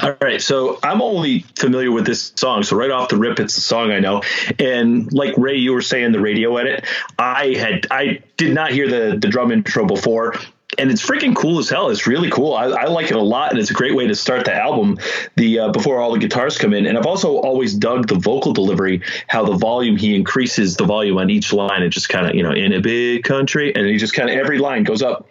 All 0.02 0.16
right, 0.20 0.40
so 0.40 0.78
I'm 0.82 1.02
only 1.02 1.40
familiar 1.58 1.92
with 1.92 2.06
this 2.06 2.32
song, 2.36 2.62
so 2.62 2.76
right 2.76 2.90
off 2.90 3.10
the 3.10 3.16
rip, 3.16 3.38
it's 3.40 3.56
a 3.56 3.60
song 3.60 3.90
I 3.90 3.98
know. 3.98 4.22
And 4.58 5.12
like 5.12 5.36
Ray, 5.36 5.56
you 5.56 5.72
were 5.72 5.82
saying 5.82 6.12
the 6.12 6.20
radio 6.20 6.56
edit, 6.56 6.86
I 7.18 7.54
had 7.58 7.86
I 7.90 8.22
did 8.36 8.54
not 8.54 8.72
hear 8.72 8.88
the 8.88 9.18
the 9.18 9.28
drum 9.28 9.52
intro 9.52 9.84
before, 9.84 10.34
and 10.80 10.90
it's 10.90 11.06
freaking 11.06 11.36
cool 11.36 11.58
as 11.58 11.68
hell. 11.68 11.90
It's 11.90 12.06
really 12.06 12.30
cool. 12.30 12.54
I, 12.54 12.64
I, 12.64 12.84
like 12.86 13.10
it 13.10 13.16
a 13.16 13.22
lot, 13.22 13.50
and 13.50 13.60
it's 13.60 13.70
a 13.70 13.74
great 13.74 13.94
way 13.94 14.06
to 14.06 14.14
start 14.14 14.46
the 14.46 14.54
album. 14.54 14.98
The 15.36 15.58
uh, 15.58 15.68
before 15.72 16.00
all 16.00 16.12
the 16.12 16.18
guitars 16.18 16.56
come 16.56 16.72
in, 16.72 16.86
and 16.86 16.96
I've 16.96 17.06
also 17.06 17.36
always 17.36 17.74
dug 17.74 18.08
the 18.08 18.14
vocal 18.14 18.54
delivery, 18.54 19.02
how 19.28 19.44
the 19.44 19.56
volume 19.56 19.96
he 19.96 20.14
increases 20.14 20.76
the 20.76 20.86
volume 20.86 21.18
on 21.18 21.28
each 21.28 21.52
line. 21.52 21.82
It 21.82 21.90
just 21.90 22.08
kind 22.08 22.26
of 22.26 22.34
you 22.34 22.42
know 22.42 22.52
in 22.52 22.72
a 22.72 22.80
big 22.80 23.24
country, 23.24 23.74
and 23.74 23.86
he 23.86 23.98
just 23.98 24.14
kind 24.14 24.30
of 24.30 24.36
every 24.36 24.58
line 24.58 24.84
goes 24.84 25.02
up. 25.02 25.28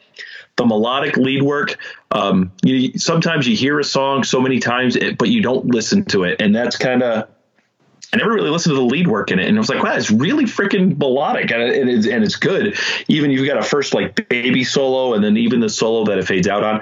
The 0.56 0.66
melodic 0.66 1.18
lead 1.18 1.42
work. 1.42 1.78
Um, 2.12 2.52
you, 2.64 3.00
sometimes 3.00 3.48
you 3.48 3.56
hear 3.56 3.80
a 3.80 3.84
song 3.84 4.24
so 4.24 4.42
many 4.42 4.60
times, 4.60 4.98
but 5.18 5.30
you 5.30 5.42
don't 5.42 5.66
listen 5.66 6.06
to 6.06 6.26
it, 6.26 6.42
and 6.42 6.56
that's 6.56 6.78
kind 6.78 7.02
of 7.02 7.28
I 8.12 8.18
never 8.18 8.32
really 8.32 8.50
listened 8.50 8.72
to 8.72 8.76
the 8.76 8.86
lead 8.86 9.08
work 9.08 9.30
in 9.30 9.40
it, 9.40 9.48
and 9.48 9.56
it 9.56 9.60
was 9.60 9.70
like, 9.70 9.84
wow, 9.84 9.96
it's 9.96 10.10
really 10.10 10.46
freaking 10.46 10.98
melodic, 10.98 11.52
and 11.52 11.62
it 11.62 12.06
and 12.08 12.24
it's 12.24 12.38
good. 12.38 12.78
Even 13.08 13.30
you've 13.30 13.46
got 13.46 13.58
a 13.58 13.64
first 13.64 13.94
like 13.94 14.28
baby 14.30 14.64
solo, 14.64 15.14
and 15.14 15.24
then 15.24 15.38
even 15.38 15.60
the 15.60 15.70
solo 15.70 16.06
that 16.06 16.18
it 16.18 16.26
fades 16.26 16.48
out 16.48 16.64
on. 16.64 16.82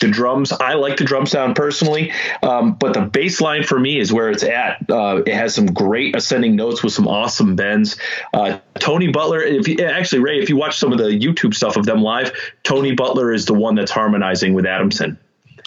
The 0.00 0.08
drums, 0.08 0.50
I 0.50 0.74
like 0.74 0.96
the 0.96 1.04
drum 1.04 1.26
sound 1.26 1.54
personally, 1.54 2.12
um, 2.42 2.74
but 2.74 2.92
the 2.92 3.02
bass 3.02 3.40
line 3.40 3.62
for 3.62 3.78
me 3.78 4.00
is 4.00 4.12
where 4.12 4.30
it's 4.30 4.42
at. 4.42 4.90
Uh, 4.90 5.22
it 5.24 5.34
has 5.34 5.54
some 5.54 5.66
great 5.66 6.16
ascending 6.16 6.56
notes 6.56 6.82
with 6.82 6.92
some 6.92 7.06
awesome 7.06 7.54
bends. 7.54 7.96
Uh, 8.32 8.58
Tony 8.80 9.08
Butler, 9.08 9.40
if 9.42 9.68
you, 9.68 9.84
actually 9.84 10.20
Ray, 10.20 10.40
if 10.40 10.48
you 10.48 10.56
watch 10.56 10.78
some 10.78 10.92
of 10.92 10.98
the 10.98 11.04
YouTube 11.04 11.54
stuff 11.54 11.76
of 11.76 11.86
them 11.86 12.02
live, 12.02 12.32
Tony 12.64 12.94
Butler 12.94 13.32
is 13.32 13.46
the 13.46 13.54
one 13.54 13.76
that's 13.76 13.92
harmonizing 13.92 14.54
with 14.54 14.66
Adamson. 14.66 15.18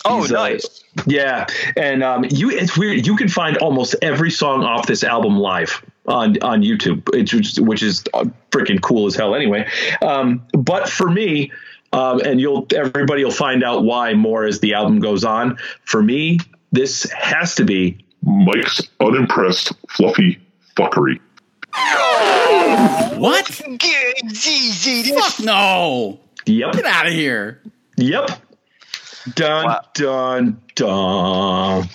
Oh, 0.05 0.21
He's, 0.21 0.31
uh, 0.31 0.35
nice. 0.35 0.83
Uh, 0.97 1.03
yeah, 1.07 1.47
and 1.75 2.03
um, 2.03 2.25
you 2.29 2.51
it's 2.51 2.77
weird. 2.77 3.05
You 3.05 3.15
can 3.15 3.27
find 3.27 3.57
almost 3.57 3.95
every 4.01 4.31
song 4.31 4.63
off 4.63 4.87
this 4.87 5.03
album 5.03 5.37
live 5.37 5.83
on 6.07 6.41
on 6.41 6.61
YouTube, 6.61 7.09
which, 7.11 7.33
which 7.59 7.83
is 7.83 8.03
freaking 8.51 8.81
cool 8.81 9.07
as 9.07 9.15
hell. 9.15 9.35
Anyway, 9.35 9.67
um, 10.01 10.45
but 10.53 10.87
for 10.87 11.09
me, 11.09 11.51
um, 11.91 12.21
and 12.21 12.39
you'll 12.39 12.67
everybody 12.75 13.23
will 13.23 13.31
find 13.31 13.63
out 13.63 13.83
why 13.83 14.13
more 14.13 14.45
as 14.45 14.59
the 14.59 14.75
album 14.75 14.99
goes 14.99 15.23
on. 15.23 15.57
For 15.83 16.01
me, 16.01 16.39
this 16.71 17.09
has 17.11 17.55
to 17.55 17.65
be 17.65 18.05
Mike's 18.21 18.81
unimpressed 18.99 19.73
fluffy 19.89 20.39
fuckery. 20.77 21.19
What? 23.17 23.47
Fuck 23.47 25.39
no. 25.39 26.19
Yep. 26.45 26.73
Get 26.73 26.85
out 26.85 27.07
of 27.07 27.13
here. 27.13 27.61
Yep. 27.97 28.29
Dun 29.33 29.65
wow. 29.65 29.81
dun 29.93 30.61
dun. 30.75 31.89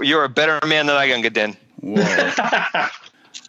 You're 0.00 0.24
a 0.24 0.28
better 0.28 0.64
man 0.66 0.86
than 0.86 0.96
I 0.96 1.08
can 1.08 1.20
get 1.20 1.36
in. 1.36 1.56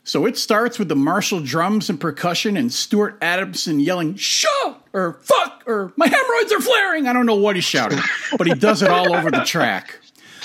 so 0.03 0.25
it 0.25 0.37
starts 0.37 0.79
with 0.79 0.87
the 0.87 0.95
martial 0.95 1.39
drums 1.39 1.89
and 1.89 1.99
percussion 1.99 2.57
and 2.57 2.73
Stuart 2.73 3.17
Adamson 3.21 3.79
yelling 3.79 4.15
"Shut!" 4.15 4.81
or 4.93 5.19
"Fuck!" 5.21 5.63
or 5.67 5.93
"My 5.97 6.07
hemorrhoids 6.07 6.51
are 6.51 6.61
flaring." 6.61 7.07
I 7.07 7.13
don't 7.13 7.25
know 7.25 7.35
what 7.35 7.55
he's 7.55 7.65
shouting, 7.65 7.99
but 8.37 8.47
he 8.47 8.53
does 8.53 8.81
it 8.81 8.89
all 8.89 9.13
over 9.15 9.29
the 9.29 9.43
track. 9.43 9.99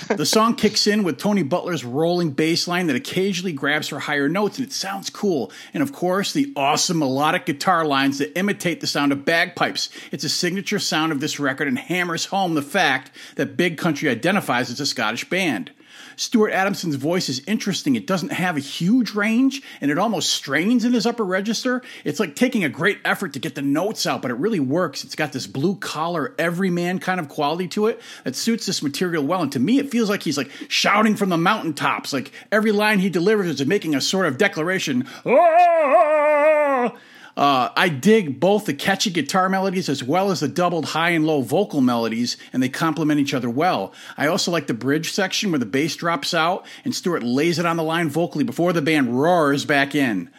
The 0.09 0.27
song 0.27 0.57
kicks 0.57 0.87
in 0.87 1.05
with 1.05 1.19
Tony 1.19 1.43
Butler's 1.43 1.85
rolling 1.85 2.33
bass 2.33 2.69
line 2.69 2.87
that 2.89 2.97
occasionally 2.97 3.53
grabs 3.53 3.89
for 3.89 3.99
higher 3.99 4.29
notes, 4.29 4.59
and 4.59 4.67
it 4.67 4.73
sounds 4.73 5.11
cool. 5.11 5.51
And 5.73 5.83
of 5.83 5.93
course, 5.93 6.33
the 6.33 6.53
awesome 6.55 6.99
melodic 6.99 7.47
guitar 7.47 7.85
lines 7.85 8.19
that 8.19 8.37
imitate 8.39 8.81
the 8.81 8.87
sound 8.87 9.13
of 9.13 9.25
bagpipes. 9.25 9.89
It's 10.13 10.25
a 10.25 10.29
signature 10.29 10.79
sound 10.79 11.13
of 11.13 11.21
this 11.21 11.41
record 11.41 11.69
and 11.69 11.79
hammers 11.79 12.27
home 12.27 12.55
the 12.55 12.63
fact 12.63 13.11
that 13.37 13.57
Big 13.57 13.79
Country 13.79 14.09
identifies 14.09 14.71
as 14.71 14.81
a 14.81 14.87
Scottish 14.87 15.29
band. 15.29 15.71
Stuart 16.17 16.51
Adamson's 16.51 16.97
voice 16.97 17.29
is 17.29 17.43
interesting. 17.47 17.95
It 17.95 18.07
doesn't 18.07 18.33
have 18.33 18.57
a 18.57 18.61
huge 18.61 19.15
range 19.15 19.63
and 19.81 19.91
it 19.91 19.99
almost 19.99 20.31
strains 20.31 20.85
in 20.85 20.93
his 20.93 21.07
upper 21.07 21.25
register. 21.25 21.83
It's 22.05 22.19
like 22.19 22.35
taking 22.35 22.65
a 22.65 22.69
great 22.69 22.99
effort 23.05 23.35
to 23.35 23.39
get 23.39 23.55
the 23.55 23.63
notes 23.63 24.07
out, 24.07 24.23
but 24.23 24.31
it 24.31 24.39
really 24.39 24.61
works. 24.61 25.05
It's 25.05 25.15
got 25.15 25.33
this 25.33 25.47
blue 25.47 25.77
collar, 25.77 26.35
everyman 26.39 26.99
kind 26.99 27.21
of 27.21 27.29
quality 27.29 27.69
to 27.69 27.87
it 27.87 28.01
that 28.25 28.35
suits 28.35 28.67
this 28.67 28.83
material 28.83 29.25
well. 29.25 29.43
And 29.43 29.53
to 29.53 29.61
me, 29.61 29.79
it 29.79 29.91
feels 29.91 30.09
like 30.09 30.23
he's 30.23 30.39
like 30.39 30.51
shouting 30.69 31.17
from 31.17 31.29
the 31.29 31.37
mountaintops. 31.37 32.13
Like 32.13 32.33
every 32.51 32.73
line 32.73 32.99
he 32.99 33.11
delivers 33.11 33.49
is 33.49 33.67
making 33.67 33.95
a 33.95 34.01
sort 34.01 34.27
of 34.27 34.39
declaration. 34.39 35.07
Oh! 35.25 36.97
Uh, 37.37 37.69
I 37.77 37.91
dig 37.91 38.41
both 38.41 38.65
the 38.65 38.73
catchy 38.73 39.11
guitar 39.11 39.51
melodies 39.51 39.91
as 39.91 40.03
well 40.03 40.31
as 40.31 40.41
the 40.41 40.49
doubled 40.49 40.87
high 40.87 41.11
and 41.11 41.27
low 41.27 41.43
vocal 41.43 41.83
melodies, 41.83 42.39
and 42.53 42.63
they 42.63 42.71
complement 42.71 43.21
each 43.21 43.35
other 43.35 43.51
well. 43.51 43.93
I 44.17 44.27
also 44.27 44.51
like 44.51 44.69
the 44.69 44.75
bridge 44.75 45.13
section 45.13 45.51
where 45.51 45.59
the 45.59 45.67
bass 45.67 45.97
drops 45.97 46.33
out 46.33 46.65
and 46.85 46.95
Stuart 46.95 47.23
lays 47.23 47.59
it 47.59 47.67
on 47.67 47.77
the 47.77 47.83
line 47.83 48.09
vocally 48.09 48.45
before 48.45 48.73
the 48.73 48.81
band 48.81 49.21
roars 49.21 49.67
back 49.67 49.95
in. 49.95 50.31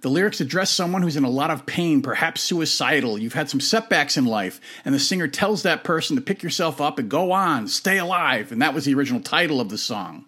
The 0.00 0.08
lyrics 0.08 0.40
address 0.40 0.70
someone 0.70 1.02
who's 1.02 1.16
in 1.16 1.24
a 1.24 1.30
lot 1.30 1.50
of 1.50 1.66
pain, 1.66 2.02
perhaps 2.02 2.40
suicidal. 2.40 3.18
You've 3.18 3.34
had 3.34 3.50
some 3.50 3.60
setbacks 3.60 4.16
in 4.16 4.24
life, 4.24 4.60
and 4.84 4.94
the 4.94 5.00
singer 5.00 5.28
tells 5.28 5.64
that 5.64 5.84
person 5.84 6.16
to 6.16 6.22
pick 6.22 6.42
yourself 6.42 6.80
up 6.80 6.98
and 6.98 7.10
go 7.10 7.32
on, 7.32 7.66
stay 7.66 7.98
alive. 7.98 8.52
And 8.52 8.62
that 8.62 8.74
was 8.74 8.84
the 8.84 8.94
original 8.94 9.20
title 9.20 9.60
of 9.60 9.70
the 9.70 9.78
song. 9.78 10.24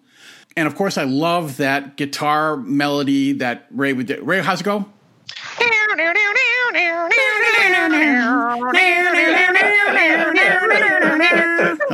And 0.57 0.67
of 0.67 0.75
course, 0.75 0.97
I 0.97 1.05
love 1.05 1.57
that 1.57 1.95
guitar 1.95 2.57
melody 2.57 3.31
that 3.33 3.67
Ray 3.71 3.93
would 3.93 4.07
do. 4.07 4.21
Ray, 4.21 4.41
how's 4.41 4.59
it 4.59 4.65
go? 4.65 4.85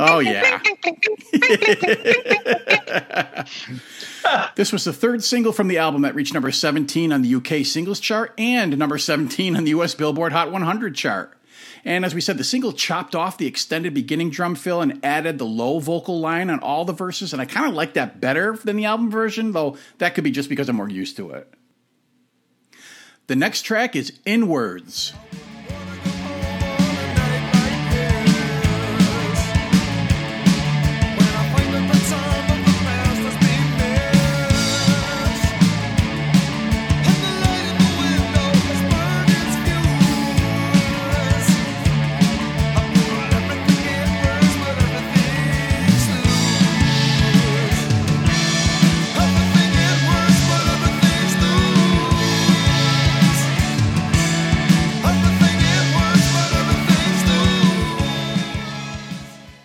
Oh, 0.00 0.20
yeah. 0.20 0.60
this 4.56 4.72
was 4.72 4.84
the 4.84 4.92
third 4.92 5.24
single 5.24 5.52
from 5.52 5.68
the 5.68 5.78
album 5.78 6.02
that 6.02 6.14
reached 6.14 6.34
number 6.34 6.50
17 6.52 7.12
on 7.12 7.22
the 7.22 7.34
UK 7.34 7.66
singles 7.66 8.00
chart 8.00 8.32
and 8.38 8.78
number 8.78 8.98
17 8.98 9.56
on 9.56 9.64
the 9.64 9.70
US 9.70 9.94
Billboard 9.94 10.32
Hot 10.32 10.52
100 10.52 10.94
chart. 10.94 11.34
And 11.84 12.04
as 12.04 12.14
we 12.14 12.20
said, 12.20 12.38
the 12.38 12.44
single 12.44 12.72
chopped 12.72 13.14
off 13.14 13.38
the 13.38 13.46
extended 13.46 13.94
beginning 13.94 14.30
drum 14.30 14.54
fill 14.54 14.80
and 14.80 15.04
added 15.04 15.38
the 15.38 15.46
low 15.46 15.78
vocal 15.78 16.20
line 16.20 16.50
on 16.50 16.60
all 16.60 16.84
the 16.84 16.92
verses. 16.92 17.32
And 17.32 17.40
I 17.40 17.44
kind 17.44 17.68
of 17.68 17.74
like 17.74 17.94
that 17.94 18.20
better 18.20 18.56
than 18.56 18.76
the 18.76 18.84
album 18.84 19.10
version, 19.10 19.52
though 19.52 19.76
that 19.98 20.14
could 20.14 20.24
be 20.24 20.30
just 20.30 20.48
because 20.48 20.68
I'm 20.68 20.76
more 20.76 20.88
used 20.88 21.16
to 21.16 21.30
it. 21.30 21.52
The 23.28 23.36
next 23.36 23.62
track 23.62 23.94
is 23.94 24.14
Inwards. 24.24 25.12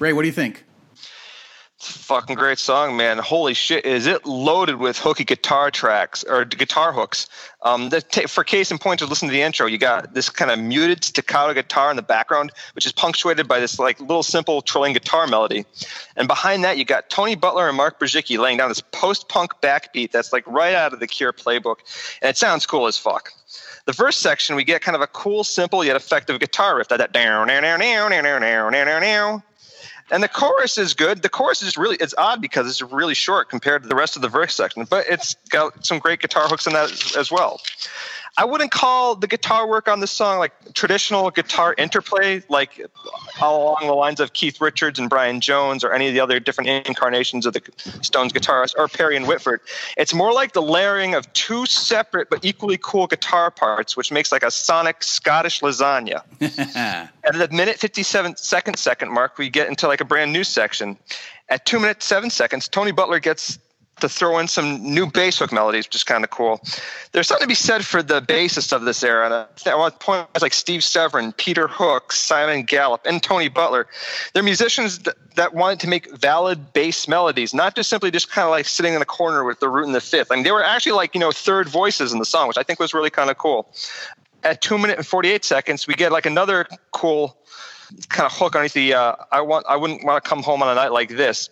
Ray, 0.04 0.12
what 0.12 0.24
do 0.24 0.28
you 0.28 0.34
think? 0.34 0.66
fucking 1.78 2.36
great 2.36 2.60
song, 2.60 2.98
man. 2.98 3.18
Holy 3.18 3.54
shit, 3.54 3.86
is 3.86 4.06
it 4.06 4.26
loaded 4.26 4.76
with 4.76 4.98
hooky 4.98 5.24
guitar 5.24 5.72
tracks 5.72 6.26
or 6.26 6.44
guitar 6.44 6.92
hooks? 6.92 7.28
Um, 7.62 7.90
t- 7.90 8.26
for 8.26 8.44
case 8.44 8.70
in 8.70 8.80
point, 8.80 9.00
to 9.00 9.06
listen 9.06 9.30
to 9.30 9.32
the 9.32 9.42
intro, 9.42 9.66
you 9.66 9.78
got 9.78 10.14
this 10.14 10.30
kind 10.30 10.52
of 10.52 10.60
muted 10.60 11.06
staccato 11.06 11.54
guitar 11.54 11.90
in 11.90 11.96
the 11.96 12.02
background, 12.02 12.52
which 12.76 12.86
is 12.86 12.92
punctuated 12.92 13.48
by 13.48 13.62
this 13.62 13.80
like 13.80 14.00
little 14.02 14.24
simple 14.24 14.62
trilling 14.62 14.92
guitar 14.92 15.26
melody, 15.26 15.66
and 16.18 16.28
behind 16.28 16.66
that 16.66 16.78
you 16.78 16.84
got 16.84 17.10
Tony 17.10 17.36
Butler 17.36 17.70
and 17.70 17.78
Mark 17.78 18.00
Brzezicki 18.00 18.38
laying 18.38 18.58
down 18.58 18.70
this 18.70 18.82
post-punk 18.82 19.54
backbeat 19.62 20.12
that's 20.12 20.34
like 20.34 20.46
right 20.48 20.76
out 20.76 20.94
of 20.94 21.00
the 21.00 21.08
Cure 21.08 21.32
playbook, 21.32 21.78
and 22.22 22.30
it 22.30 22.38
sounds 22.38 22.66
cool 22.66 22.88
as 22.88 22.98
fuck. 22.98 23.32
The 23.86 23.94
first 23.94 24.20
section, 24.20 24.58
we 24.58 24.64
get 24.66 24.82
kind 24.82 24.96
of 24.96 25.02
a 25.02 25.08
cool, 25.08 25.44
simple 25.44 25.84
yet 25.84 25.96
effective 25.96 26.40
guitar 26.40 26.78
riff 26.78 26.90
that 26.90 26.98
that 26.98 27.14
down, 27.14 27.48
down, 27.48 27.64
down, 27.64 27.80
down, 27.80 27.92
down, 28.12 28.12
down, 28.12 28.42
down, 28.42 28.72
down, 28.72 29.02
down 29.02 29.44
and 30.14 30.22
the 30.22 30.28
chorus 30.28 30.78
is 30.78 30.94
good. 30.94 31.24
The 31.24 31.30
chorus 31.30 31.64
is 31.64 31.76
really 31.76 31.98
it's 32.00 32.14
odd 32.18 32.40
because 32.40 32.70
it's 32.70 32.82
really 32.82 33.16
short 33.16 33.50
compared 33.50 33.82
to 33.82 33.90
the 33.90 33.96
rest 33.96 34.16
of 34.16 34.22
the 34.22 34.30
verse 34.30 34.54
section, 34.54 34.86
but 34.86 35.06
it's 35.10 35.36
got 35.50 35.84
some 35.84 35.98
great 35.98 36.20
guitar 36.20 36.48
hooks 36.48 36.68
in 36.68 36.74
that 36.74 36.92
as, 36.92 37.16
as 37.16 37.32
well. 37.32 37.60
I 38.36 38.46
wouldn't 38.46 38.72
call 38.72 39.16
the 39.16 39.28
guitar 39.28 39.68
work 39.68 39.88
on 39.88 40.00
this 40.00 40.10
song 40.10 40.40
like 40.40 40.74
traditional 40.74 41.30
guitar 41.30 41.76
interplay, 41.78 42.42
like 42.50 42.84
all 43.40 43.64
along 43.64 43.88
the 43.88 43.94
lines 43.94 44.20
of 44.20 44.34
Keith 44.34 44.60
Richards 44.60 44.98
and 44.98 45.08
Brian 45.08 45.40
Jones 45.40 45.84
or 45.84 45.94
any 45.94 46.08
of 46.08 46.16
the 46.16 46.20
other 46.20 46.40
different 46.40 46.88
incarnations 46.88 47.46
of 47.46 47.54
the 47.54 47.62
Stones 48.02 48.34
guitarists 48.34 48.74
or 48.76 48.88
Perry 48.88 49.16
and 49.16 49.28
Whitford. 49.28 49.62
It's 49.98 50.16
more 50.16 50.34
like 50.34 50.54
the 50.54 50.64
layering 50.64 51.14
of 51.14 51.32
two 51.34 51.68
separate 51.68 52.32
but 52.32 52.44
equally 52.44 52.80
cool 52.82 53.06
guitar 53.06 53.52
parts, 53.52 53.96
which 53.96 54.12
makes 54.12 54.32
like 54.32 54.44
a 54.44 54.50
sonic 54.50 55.04
Scottish 55.04 55.62
lasagna. 55.62 56.24
At 57.24 57.34
the 57.34 57.48
minute 57.52 57.78
57 57.78 58.38
second 58.38 58.80
second 58.80 59.12
mark, 59.12 59.38
we 59.38 59.50
get 59.50 59.70
into 59.70 59.88
like 59.88 60.02
a 60.02 60.06
brand 60.06 60.34
new 60.34 60.44
section. 60.44 60.98
At 61.50 61.68
two 61.68 61.80
minutes 61.80 62.06
seven 62.06 62.32
seconds, 62.32 62.68
Tony 62.68 62.92
Butler 62.92 63.20
gets 63.20 63.60
to 64.00 64.10
throw 64.10 64.40
in 64.40 64.48
some 64.48 64.84
new 64.84 65.06
bass 65.06 65.40
hook 65.40 65.52
melodies, 65.52 65.86
which 65.88 65.96
is 65.96 66.04
kind 66.04 66.24
of 66.24 66.30
cool. 66.30 66.62
There's 67.12 67.28
something 67.28 67.46
to 67.46 67.48
be 67.48 67.56
said 67.56 67.86
for 67.86 68.02
the 68.02 68.22
bassists 68.22 68.74
of 68.74 68.84
this 68.84 69.04
era. 69.04 69.26
And 69.26 69.34
I 69.68 69.76
want 69.76 70.00
to 70.00 70.06
point 70.06 70.22
out 70.22 70.42
like 70.42 70.54
Steve 70.54 70.84
Severin, 70.84 71.32
Peter 71.34 71.68
Hook, 71.68 72.12
Simon 72.12 72.64
Gallup, 72.64 73.06
and 73.06 73.22
Tony 73.22 73.48
Butler. 73.48 73.88
They're 74.34 74.44
musicians 74.44 75.00
that, 75.00 75.16
that 75.36 75.54
wanted 75.54 75.80
to 75.82 75.88
make 75.88 76.16
valid 76.18 76.74
bass 76.74 77.08
melodies, 77.08 77.54
not 77.54 77.76
just 77.76 77.90
simply 77.90 78.12
just 78.12 78.32
kind 78.32 78.46
of 78.46 78.52
like 78.52 78.66
sitting 78.66 78.94
in 78.94 79.02
a 79.02 79.06
corner 79.06 79.44
with 79.44 79.60
the 79.60 79.70
root 79.70 79.86
and 79.86 79.96
the 79.96 80.02
fifth. 80.02 80.32
I 80.32 80.36
mean, 80.36 80.44
they 80.44 80.52
were 80.52 80.64
actually 80.64 80.94
like, 80.94 81.14
you 81.14 81.22
know, 81.22 81.32
third 81.32 81.70
voices 81.70 82.12
in 82.12 82.20
the 82.20 82.26
song, 82.26 82.48
which 82.48 82.58
I 82.58 82.64
think 82.64 82.80
was 82.80 82.94
really 82.94 83.10
kind 83.10 83.30
of 83.30 83.38
cool. 83.38 83.68
At 84.44 84.62
two 84.62 84.78
minutes 84.78 84.98
and 84.98 85.08
48 85.08 85.46
seconds, 85.46 85.88
we 85.88 85.94
get 85.94 86.12
like 86.12 86.26
another 86.26 86.68
cool 86.92 87.38
kind 88.10 88.26
of 88.26 88.34
hook 88.34 88.56
underneath 88.56 88.74
the 88.74 88.94
uh, 88.94 89.16
I 89.32 89.42
want 89.42 89.66
I 89.70 89.76
wouldn't 89.76 90.04
want 90.04 90.24
to 90.24 90.28
come 90.28 90.42
home 90.42 90.64
on 90.64 90.70
a 90.70 90.76
night 90.76 90.92
like 90.92 91.10
this 91.10 91.50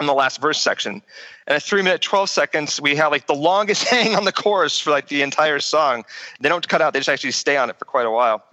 in 0.00 0.06
the 0.06 0.14
last 0.14 0.40
verse 0.40 0.60
section. 0.60 1.02
And 1.46 1.56
at 1.56 1.62
three 1.62 1.82
minute 1.82 2.02
twelve 2.02 2.30
seconds, 2.30 2.80
we 2.80 2.96
have 2.96 3.12
like 3.12 3.26
the 3.26 3.34
longest 3.34 3.84
hang 3.88 4.14
on 4.14 4.24
the 4.24 4.32
chorus 4.32 4.78
for 4.78 4.90
like 4.90 5.08
the 5.08 5.22
entire 5.22 5.60
song. 5.60 6.04
They 6.40 6.48
don't 6.48 6.66
cut 6.66 6.80
out; 6.80 6.92
they 6.92 7.00
just 7.00 7.08
actually 7.08 7.32
stay 7.32 7.56
on 7.56 7.70
it 7.70 7.78
for 7.78 7.84
quite 7.84 8.06
a 8.06 8.10
while. 8.10 8.44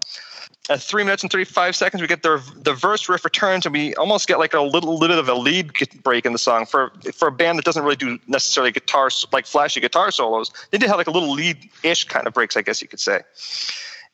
At 0.70 0.82
three 0.82 1.04
minutes 1.04 1.24
and 1.24 1.32
thirty 1.32 1.46
five 1.46 1.76
seconds, 1.76 2.02
we 2.02 2.08
get 2.08 2.22
the 2.22 2.44
the 2.58 2.74
verse 2.74 3.10
riff 3.10 3.26
returns, 3.26 3.66
and 3.66 3.74
we 3.74 3.96
almost 3.96 4.28
get 4.28 4.38
like 4.38 4.54
a 4.54 4.62
little, 4.62 4.98
little 4.98 5.16
bit 5.16 5.20
of 5.20 5.30
a 5.30 5.34
lead 5.34 5.72
break 6.04 6.26
in 6.26 6.34
the 6.34 6.40
song 6.40 6.66
for 6.66 6.92
for 7.16 7.28
a 7.28 7.32
band 7.32 7.58
that 7.58 7.66
doesn't 7.66 7.84
really 7.84 7.96
do 7.96 8.20
necessarily 8.28 8.72
guitar 8.72 9.10
like 9.32 9.48
flashy 9.48 9.80
guitar 9.80 10.12
solos. 10.12 10.52
They 10.72 10.78
did 10.78 10.88
have 10.88 10.98
like 10.98 11.08
a 11.08 11.12
little 11.12 11.32
lead 11.32 11.70
ish 11.84 12.06
kind 12.06 12.28
of 12.28 12.34
breaks, 12.34 12.56
I 12.56 12.62
guess 12.62 12.82
you 12.82 12.88
could 12.88 13.00
say. 13.00 13.22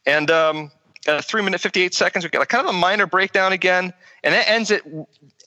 And 0.06 0.32
um, 0.32 0.72
at 1.08 1.26
three 1.26 1.42
minute 1.42 1.60
fifty 1.60 1.82
eight 1.82 1.94
seconds, 1.94 2.24
we 2.24 2.30
get 2.30 2.40
like 2.40 2.50
kind 2.50 2.66
of 2.66 2.74
a 2.74 2.78
minor 2.78 3.06
breakdown 3.06 3.52
again, 3.52 3.94
and 4.24 4.34
that 4.34 4.50
ends 4.50 4.72
it 4.72 4.84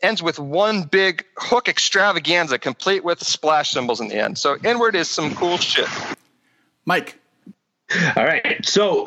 ends 0.02 0.22
with 0.22 0.38
one 0.38 0.82
big 0.84 1.24
hook 1.36 1.68
extravaganza, 1.68 2.58
complete 2.58 3.04
with 3.04 3.22
splash 3.22 3.70
cymbals 3.70 4.00
in 4.00 4.08
the 4.08 4.16
end. 4.16 4.38
So 4.38 4.56
inward 4.64 4.94
is 4.94 5.08
some 5.08 5.34
cool 5.34 5.58
shit. 5.58 5.88
Mike. 6.84 7.18
All 8.16 8.24
right. 8.24 8.64
So 8.64 9.06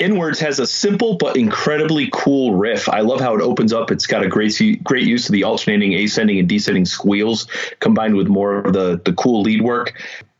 Inwards 0.00 0.40
has 0.40 0.58
a 0.58 0.66
simple 0.66 1.18
but 1.18 1.36
incredibly 1.36 2.08
cool 2.10 2.54
riff. 2.54 2.88
I 2.88 3.00
love 3.00 3.20
how 3.20 3.34
it 3.34 3.42
opens 3.42 3.70
up. 3.74 3.90
It's 3.90 4.06
got 4.06 4.24
a 4.24 4.28
great 4.28 4.58
great 4.82 5.04
use 5.04 5.28
of 5.28 5.32
the 5.32 5.44
alternating 5.44 5.92
ascending 5.92 6.38
and 6.38 6.48
descending 6.48 6.86
squeals 6.86 7.46
combined 7.80 8.16
with 8.16 8.26
more 8.26 8.60
of 8.60 8.72
the 8.72 8.98
the 9.04 9.12
cool 9.12 9.42
lead 9.42 9.60
work. 9.60 9.92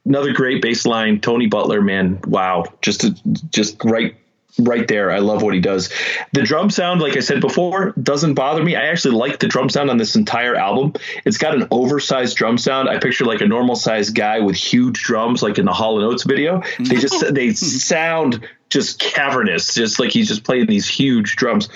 Another 0.07 0.33
great 0.33 0.63
bass 0.63 0.87
line, 0.87 1.21
Tony 1.21 1.47
Butler, 1.47 1.83
man, 1.83 2.19
wow, 2.27 2.65
just 2.81 3.05
just 3.51 3.85
right 3.85 4.17
right 4.65 4.87
there. 4.87 5.11
I 5.11 5.19
love 5.19 5.43
what 5.43 5.55
he 5.55 5.61
does. 5.61 5.91
The 6.33 6.43
drum 6.43 6.71
sound, 6.71 7.01
like 7.01 7.17
I 7.17 7.21
said 7.21 7.41
before, 7.41 7.93
doesn't 8.03 8.35
bother 8.35 8.63
me. 8.63 8.77
I 8.77 8.87
actually 8.87 9.15
like 9.15 9.39
the 9.39 9.49
drum 9.49 9.69
sound 9.69 9.91
on 9.91 9.97
this 9.97 10.17
entire 10.17 10.55
album. 10.55 10.95
It's 11.25 11.39
got 11.39 11.55
an 11.55 11.67
oversized 11.71 12.37
drum 12.37 12.59
sound. 12.59 12.89
I 12.89 12.99
picture 12.99 13.25
like 13.25 13.41
a 13.41 13.47
normal 13.47 13.77
sized 13.77 14.15
guy 14.15 14.41
with 14.41 14.57
huge 14.57 15.03
drums, 15.03 15.43
like 15.43 15.59
in 15.59 15.65
the 15.65 15.73
Hall 15.73 15.99
and 15.99 16.07
Oates 16.07 16.25
video. 16.25 16.63
They 16.79 16.97
just 16.97 17.35
they 17.35 17.53
sound 17.53 18.47
just 18.69 19.01
cavernous, 19.01 19.75
just 19.75 19.99
like 19.99 20.11
he's 20.11 20.29
just 20.29 20.45
playing 20.45 20.67
these 20.67 20.89
huge 20.89 21.37
drums. 21.37 21.69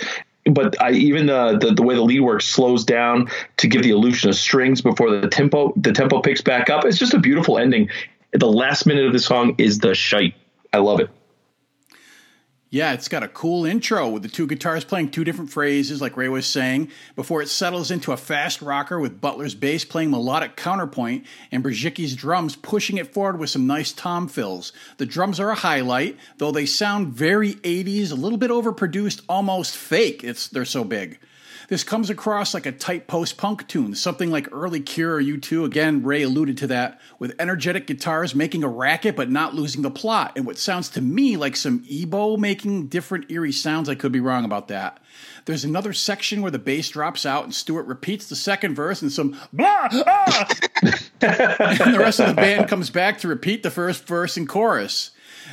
But 0.47 0.81
I 0.81 0.93
even 0.93 1.31
uh, 1.31 1.59
the 1.59 1.73
the 1.73 1.83
way 1.83 1.95
the 1.95 2.03
lead 2.03 2.21
work 2.21 2.43
slows 2.43 2.85
down 2.85 3.31
to 3.59 3.69
give 3.69 3.83
the 3.83 3.91
illusion 3.91 4.29
of 4.29 4.37
strings 4.37 4.83
before 4.83 5.11
the 5.11 5.29
tempo 5.29 5.73
the 5.77 5.93
tempo 5.93 6.21
picks 6.21 6.43
back 6.43 6.69
up. 6.69 6.85
It's 6.85 6.99
just 6.99 7.15
a 7.15 7.19
beautiful 7.19 7.59
ending. 7.59 7.89
The 8.33 8.51
last 8.51 8.85
minute 8.85 9.07
of 9.07 9.13
the 9.13 9.21
song 9.21 9.55
is 9.59 9.79
the 9.79 9.95
shite. 9.95 10.35
I 10.73 10.79
love 10.79 11.01
it. 11.01 11.09
Yeah, 12.75 12.93
it's 12.93 13.07
got 13.07 13.23
a 13.23 13.29
cool 13.29 13.67
intro 13.67 14.09
with 14.09 14.25
the 14.25 14.29
two 14.29 14.49
guitars 14.49 14.83
playing 14.83 15.13
two 15.13 15.23
different 15.23 15.53
phrases, 15.53 16.01
like 16.01 16.17
Ray 16.17 16.29
was 16.29 16.45
saying, 16.45 16.91
before 17.15 17.41
it 17.41 17.49
settles 17.49 17.93
into 17.93 18.11
a 18.11 18.17
fast 18.17 18.61
rocker 18.61 18.99
with 18.99 19.21
Butler's 19.21 19.55
bass 19.55 19.85
playing 19.85 20.11
melodic 20.11 20.57
counterpoint 20.57 21.25
and 21.53 21.63
Brzezicki's 21.63 22.17
drums 22.17 22.57
pushing 22.57 22.99
it 22.99 23.15
forward 23.15 23.39
with 23.39 23.51
some 23.51 23.69
nice 23.69 23.93
tom 23.93 24.27
fills. 24.27 24.73
The 24.97 25.07
drums 25.07 25.39
are 25.39 25.51
a 25.51 25.55
highlight, 25.55 26.17
though 26.39 26.51
they 26.51 26.67
sound 26.67 27.13
very 27.13 27.55
80s, 27.55 28.11
a 28.11 28.17
little 28.17 28.39
bit 28.39 28.51
overproduced, 28.51 29.23
almost 29.29 29.77
fake. 29.77 30.25
It's 30.25 30.49
they're 30.49 30.65
so 30.65 30.83
big. 30.83 31.21
This 31.75 31.83
comes 31.83 32.09
across 32.09 32.55
like 32.55 32.67
a 32.67 32.71
tight 32.71 33.09
post 33.09 33.37
punk 33.37 33.67
tune, 33.67 33.97
something 33.97 34.31
like 34.31 34.47
early 34.53 34.79
Cure 34.79 35.17
or 35.17 35.21
U2. 35.21 35.65
Again, 35.65 36.05
Ray 36.05 36.23
alluded 36.23 36.57
to 36.59 36.69
that, 36.69 37.01
with 37.19 37.35
energetic 37.41 37.89
guitars 37.89 38.33
making 38.33 38.63
a 38.63 38.69
racket 38.69 39.17
but 39.17 39.29
not 39.29 39.57
losing 39.57 39.83
the 39.83 39.91
plot, 39.91 40.35
and 40.37 40.47
what 40.47 40.57
sounds 40.57 40.89
to 40.91 41.01
me 41.01 41.37
like 41.37 41.57
some 41.57 41.81
EBow 41.87 42.39
making 42.39 42.87
different 42.87 43.29
eerie 43.29 43.51
sounds. 43.51 43.89
I 43.89 43.97
could 43.97 44.13
be 44.13 44.21
wrong 44.21 44.45
about 44.45 44.69
that. 44.69 45.01
There's 45.47 45.65
another 45.65 45.93
section 45.93 46.43
where 46.43 46.53
the 46.53 46.61
bass 46.61 46.91
drops 46.91 47.27
out 47.27 47.43
and 47.43 47.53
Stuart 47.53 47.87
repeats 47.87 48.29
the 48.29 48.37
second 48.37 48.77
verse 48.77 49.03
and 49.03 49.11
some 49.11 49.37
blah 49.53 49.89
ah! 49.91 50.49
and 51.21 51.93
the 51.93 51.99
rest 51.99 52.21
of 52.21 52.29
the 52.29 52.35
band 52.35 52.69
comes 52.69 52.89
back 52.89 53.19
to 53.19 53.27
repeat 53.27 53.65
the 53.65 53.71
first 53.73 54.07
verse 54.07 54.37
and 54.37 54.49
chorus. 54.49 55.11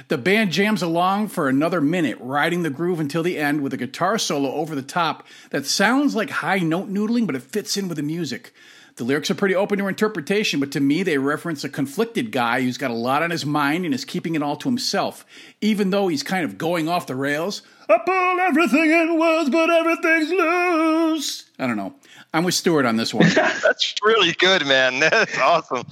The 0.08 0.17
band 0.17 0.51
jams 0.51 0.81
along 0.81 1.29
for 1.29 1.48
another 1.48 1.81
minute, 1.81 2.17
riding 2.20 2.63
the 2.63 2.70
groove 2.70 3.00
until 3.00 3.24
the 3.24 3.38
end 3.38 3.62
with 3.62 3.74
a 3.74 3.77
guitar 3.77 4.17
solo 4.17 4.51
over 4.53 4.75
the 4.75 4.81
top 4.81 5.27
that 5.51 5.65
sounds 5.65 6.15
like 6.15 6.29
high 6.29 6.60
note 6.60 6.89
noodling, 6.89 7.25
but 7.25 7.36
it 7.36 7.43
fits 7.43 7.77
in 7.77 7.88
with 7.88 7.98
the 7.98 8.03
music. 8.03 8.53
The 8.98 9.05
lyrics 9.05 9.31
are 9.31 9.35
pretty 9.35 9.55
open 9.55 9.79
to 9.79 9.87
interpretation, 9.87 10.59
but 10.59 10.72
to 10.74 10.79
me, 10.79 11.01
they 11.01 11.18
reference 11.18 11.64
a 11.64 11.70
conflicted 11.70 12.31
guy 12.31 12.61
who's 12.61 12.77
got 12.77 12.92
a 12.92 12.96
lot 12.96 13.24
on 13.24 13.31
his 13.31 13.46
mind 13.46 13.85
and 13.85 13.94
is 13.94 14.03
keeping 14.03 14.35
it 14.35 14.44
all 14.44 14.57
to 14.57 14.68
himself, 14.68 15.25
even 15.61 15.90
though 15.90 16.07
he's 16.09 16.24
kind 16.24 16.44
of 16.44 16.57
going 16.57 16.90
off 16.90 17.07
the 17.07 17.16
rails. 17.16 17.61
I 17.90 17.98
pull 18.05 18.40
everything 18.42 18.92
in 18.92 19.20
words, 19.20 19.50
but 19.50 19.70
everything's 19.70 20.29
loose. 20.31 21.46
I 21.57 21.68
don't 21.68 21.77
know. 21.77 21.96
I'm 22.33 22.44
with 22.44 22.53
Stuart 22.53 22.85
on 22.85 22.98
this 22.98 23.14
one. 23.14 23.29
That's 23.35 23.96
really 24.03 24.33
good, 24.33 24.66
man. 24.66 25.00
That's 25.00 25.37
awesome. 25.37 25.87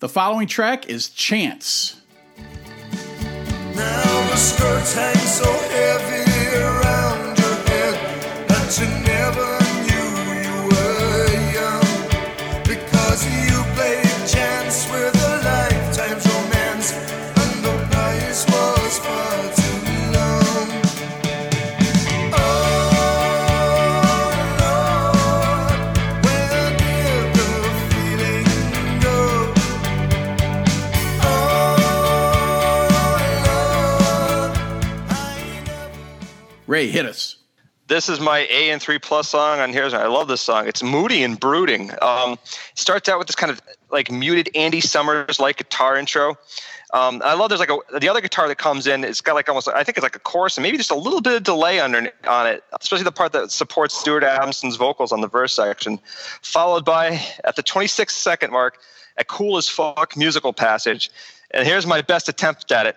The 0.00 0.08
following 0.08 0.48
track 0.48 0.88
is 0.88 1.08
Chance. 1.08 2.01
Now 3.74 4.30
the 4.30 4.36
skirts 4.36 4.94
hang 4.94 5.16
so 5.16 5.50
heavy 5.76 6.56
around 6.56 7.38
your 7.38 7.56
head 7.68 8.48
that 8.48 8.78
you 8.78 9.11
Ray, 36.82 36.88
hit 36.88 37.06
us. 37.06 37.36
This 37.86 38.08
is 38.08 38.18
my 38.18 38.40
A 38.50 38.70
and 38.70 38.82
three 38.82 38.98
plus 38.98 39.28
song 39.28 39.60
on 39.60 39.72
here's 39.72 39.94
I 39.94 40.06
love 40.06 40.26
this 40.26 40.40
song. 40.40 40.66
It's 40.66 40.82
moody 40.82 41.22
and 41.22 41.38
brooding. 41.38 41.92
Um, 42.02 42.38
starts 42.74 43.08
out 43.08 43.18
with 43.18 43.28
this 43.28 43.36
kind 43.36 43.52
of 43.52 43.60
like 43.90 44.10
muted 44.10 44.50
Andy 44.56 44.80
Summers 44.80 45.38
like 45.38 45.58
guitar 45.58 45.96
intro. 45.96 46.30
Um, 46.92 47.22
I 47.24 47.34
love 47.34 47.50
there's 47.50 47.60
like 47.60 47.70
a 47.70 47.78
the 48.00 48.08
other 48.08 48.20
guitar 48.20 48.48
that 48.48 48.58
comes 48.58 48.88
in. 48.88 49.04
It's 49.04 49.20
got 49.20 49.34
like 49.34 49.48
almost 49.48 49.68
I 49.68 49.84
think 49.84 49.96
it's 49.96 50.02
like 50.02 50.16
a 50.16 50.20
chorus 50.20 50.56
and 50.56 50.62
maybe 50.62 50.76
just 50.76 50.90
a 50.90 50.96
little 50.96 51.20
bit 51.20 51.34
of 51.34 51.44
delay 51.44 51.78
under 51.78 52.10
on 52.26 52.46
it, 52.48 52.64
especially 52.80 53.04
the 53.04 53.12
part 53.12 53.30
that 53.32 53.52
supports 53.52 53.96
Stuart 53.96 54.24
Adamson's 54.24 54.74
vocals 54.74 55.12
on 55.12 55.20
the 55.20 55.28
verse 55.28 55.54
section. 55.54 56.00
Followed 56.40 56.84
by 56.84 57.20
at 57.44 57.54
the 57.54 57.62
26 57.62 58.12
second 58.12 58.50
mark, 58.50 58.78
a 59.18 59.24
cool 59.24 59.56
as 59.56 59.68
fuck 59.68 60.16
musical 60.16 60.52
passage. 60.52 61.10
And 61.52 61.64
here's 61.64 61.86
my 61.86 62.02
best 62.02 62.28
attempt 62.28 62.72
at 62.72 62.86
it. 62.86 62.96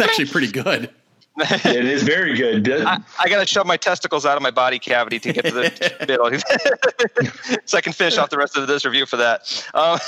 It's 0.00 0.08
actually 0.08 0.26
pretty 0.26 0.52
good. 0.52 0.90
it 1.38 1.84
is 1.84 2.02
very 2.02 2.34
good. 2.34 2.68
I, 2.70 2.98
I 3.18 3.28
got 3.28 3.38
to 3.38 3.46
shove 3.46 3.66
my 3.66 3.76
testicles 3.76 4.26
out 4.26 4.36
of 4.36 4.42
my 4.42 4.50
body 4.50 4.78
cavity 4.78 5.20
to 5.20 5.32
get 5.32 5.44
to 5.44 5.52
the 5.52 6.04
middle, 6.08 7.60
so 7.64 7.78
I 7.78 7.80
can 7.80 7.92
finish 7.92 8.18
off 8.18 8.30
the 8.30 8.38
rest 8.38 8.56
of 8.56 8.66
this 8.66 8.84
review 8.84 9.06
for 9.06 9.18
that. 9.18 9.64
Um, 9.72 9.98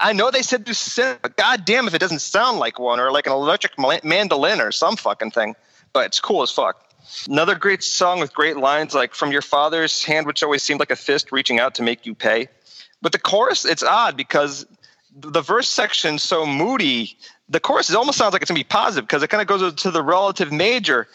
I 0.00 0.12
know 0.12 0.30
they 0.30 0.42
said 0.42 0.64
do 0.64 0.72
synth, 0.72 1.18
but 1.22 1.36
god 1.36 1.64
damn 1.64 1.86
if 1.86 1.94
it 1.94 1.98
doesn't 1.98 2.20
sound 2.20 2.58
like 2.58 2.80
one 2.80 2.98
or 2.98 3.12
like 3.12 3.26
an 3.26 3.32
electric 3.32 3.78
mandolin 4.04 4.60
or 4.60 4.72
some 4.72 4.96
fucking 4.96 5.30
thing. 5.30 5.54
But 5.92 6.06
it's 6.06 6.20
cool 6.20 6.42
as 6.42 6.50
fuck. 6.50 6.82
Another 7.28 7.54
great 7.54 7.84
song 7.84 8.18
with 8.18 8.34
great 8.34 8.56
lines 8.56 8.94
like 8.94 9.14
"From 9.14 9.30
your 9.30 9.42
father's 9.42 10.02
hand, 10.02 10.26
which 10.26 10.42
always 10.42 10.62
seemed 10.62 10.80
like 10.80 10.90
a 10.90 10.96
fist 10.96 11.30
reaching 11.30 11.60
out 11.60 11.76
to 11.76 11.82
make 11.82 12.06
you 12.06 12.14
pay." 12.14 12.48
But 13.02 13.12
the 13.12 13.18
chorus, 13.18 13.64
it's 13.64 13.82
odd 13.82 14.16
because 14.16 14.66
the 15.14 15.40
verse 15.40 15.68
section 15.68 16.18
so 16.18 16.46
moody. 16.46 17.16
The 17.48 17.60
chorus 17.60 17.90
it 17.90 17.96
almost 17.96 18.18
sounds 18.18 18.32
like 18.32 18.42
it's 18.42 18.50
gonna 18.50 18.60
be 18.60 18.64
positive 18.64 19.06
because 19.06 19.22
it 19.22 19.28
kind 19.28 19.42
of 19.42 19.46
goes 19.46 19.74
to 19.74 19.90
the 19.90 20.02
relative 20.02 20.52
major, 20.52 21.08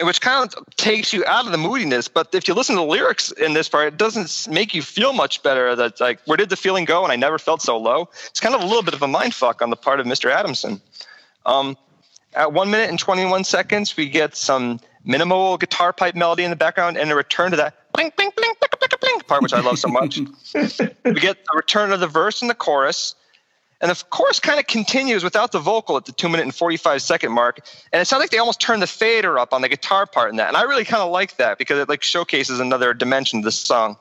which 0.00 0.20
kind 0.20 0.52
of 0.52 0.76
takes 0.76 1.12
you 1.12 1.24
out 1.26 1.46
of 1.46 1.52
the 1.52 1.58
moodiness. 1.58 2.08
But 2.08 2.34
if 2.34 2.48
you 2.48 2.54
listen 2.54 2.74
to 2.74 2.80
the 2.80 2.86
lyrics 2.86 3.30
in 3.32 3.54
this 3.54 3.68
part, 3.68 3.88
it 3.88 3.96
doesn't 3.96 4.52
make 4.52 4.74
you 4.74 4.82
feel 4.82 5.12
much 5.12 5.42
better. 5.42 5.76
That 5.76 6.00
like, 6.00 6.20
where 6.26 6.36
did 6.36 6.48
the 6.48 6.56
feeling 6.56 6.84
go? 6.84 7.04
And 7.04 7.12
I 7.12 7.16
never 7.16 7.38
felt 7.38 7.62
so 7.62 7.78
low. 7.78 8.08
It's 8.26 8.40
kind 8.40 8.54
of 8.54 8.62
a 8.62 8.66
little 8.66 8.82
bit 8.82 8.94
of 8.94 9.02
a 9.02 9.08
mind 9.08 9.34
fuck 9.34 9.62
on 9.62 9.70
the 9.70 9.76
part 9.76 10.00
of 10.00 10.06
Mr. 10.06 10.30
Adamson. 10.30 10.80
Um, 11.44 11.76
at 12.34 12.52
one 12.52 12.70
minute 12.70 12.90
and 12.90 12.98
21 12.98 13.44
seconds, 13.44 13.96
we 13.96 14.08
get 14.08 14.36
some 14.36 14.80
minimal 15.04 15.56
guitar 15.56 15.92
pipe 15.92 16.16
melody 16.16 16.42
in 16.42 16.50
the 16.50 16.56
background 16.56 16.98
and 16.98 17.10
a 17.10 17.14
return 17.14 17.52
to 17.52 17.56
that 17.56 17.92
bling, 17.92 18.12
bling, 18.16 18.30
bling, 18.36 18.52
bling, 18.60 18.70
bling, 18.78 18.90
bling 19.00 19.20
part, 19.20 19.42
which 19.42 19.52
I 19.52 19.60
love 19.60 19.78
so 19.78 19.88
much. 19.88 20.18
we 20.54 21.14
get 21.14 21.44
the 21.44 21.54
return 21.54 21.92
of 21.92 22.00
the 22.00 22.08
verse 22.08 22.42
and 22.42 22.50
the 22.50 22.54
chorus. 22.54 23.14
And 23.80 23.90
the 23.90 24.04
chorus 24.08 24.40
kind 24.40 24.58
of 24.58 24.66
continues 24.66 25.22
without 25.22 25.52
the 25.52 25.58
vocal 25.58 25.96
at 25.96 26.06
the 26.06 26.12
two 26.12 26.28
minute 26.28 26.44
and 26.44 26.54
45 26.54 27.02
second 27.02 27.32
mark. 27.32 27.60
And 27.92 28.00
it 28.00 28.06
sounds 28.06 28.20
like 28.20 28.30
they 28.30 28.38
almost 28.38 28.60
turn 28.60 28.80
the 28.80 28.86
fader 28.86 29.38
up 29.38 29.52
on 29.52 29.60
the 29.60 29.68
guitar 29.68 30.06
part 30.06 30.30
in 30.30 30.36
that. 30.36 30.48
And 30.48 30.56
I 30.56 30.62
really 30.62 30.84
kind 30.84 31.02
of 31.02 31.10
like 31.10 31.36
that 31.36 31.58
because 31.58 31.78
it 31.78 31.88
like 31.88 32.02
showcases 32.02 32.58
another 32.58 32.94
dimension 32.94 33.42
to 33.42 33.46
this 33.46 33.58
song. 33.58 33.96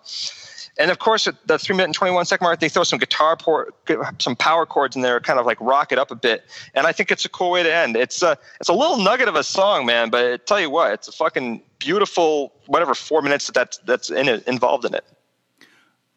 And 0.78 0.92
of 0.92 1.00
course, 1.00 1.26
at 1.28 1.36
the 1.48 1.58
three 1.58 1.76
minute 1.76 1.86
and 1.86 1.96
21 1.96 2.26
second 2.26 2.44
mark, 2.44 2.60
they 2.60 2.70
throw 2.70 2.84
some 2.84 3.00
guitar 3.00 3.38
port, 3.38 3.74
some 4.20 4.36
power 4.36 4.66
chords 4.66 4.96
in 4.96 5.02
there, 5.02 5.20
kind 5.20 5.40
of 5.40 5.46
like 5.46 5.60
rock 5.62 5.92
it 5.92 5.98
up 5.98 6.12
a 6.12 6.16
bit. 6.16 6.46
And 6.74 6.86
I 6.86 6.92
think 6.92 7.12
it's 7.12 7.24
a 7.26 7.30
cool 7.30 7.52
way 7.52 7.64
to 7.64 7.74
end. 7.74 7.96
It's 7.96 8.22
a, 8.22 8.38
it's 8.60 8.70
a 8.70 8.74
little 8.74 8.98
nugget 8.98 9.28
of 9.28 9.36
a 9.36 9.44
song, 9.44 9.86
man, 9.86 10.10
but 10.10 10.34
I 10.34 10.38
tell 10.38 10.60
you 10.60 10.70
what, 10.70 10.92
it's 10.92 11.08
a 11.08 11.14
fucking 11.14 11.62
beautiful, 11.80 12.54
whatever 12.66 12.94
four 12.94 13.22
minutes 13.22 13.48
that 13.48 13.54
that's, 13.54 13.78
that's 13.80 14.10
in 14.10 14.28
it, 14.28 14.48
involved 14.48 14.86
in 14.86 14.94
it. 14.94 15.06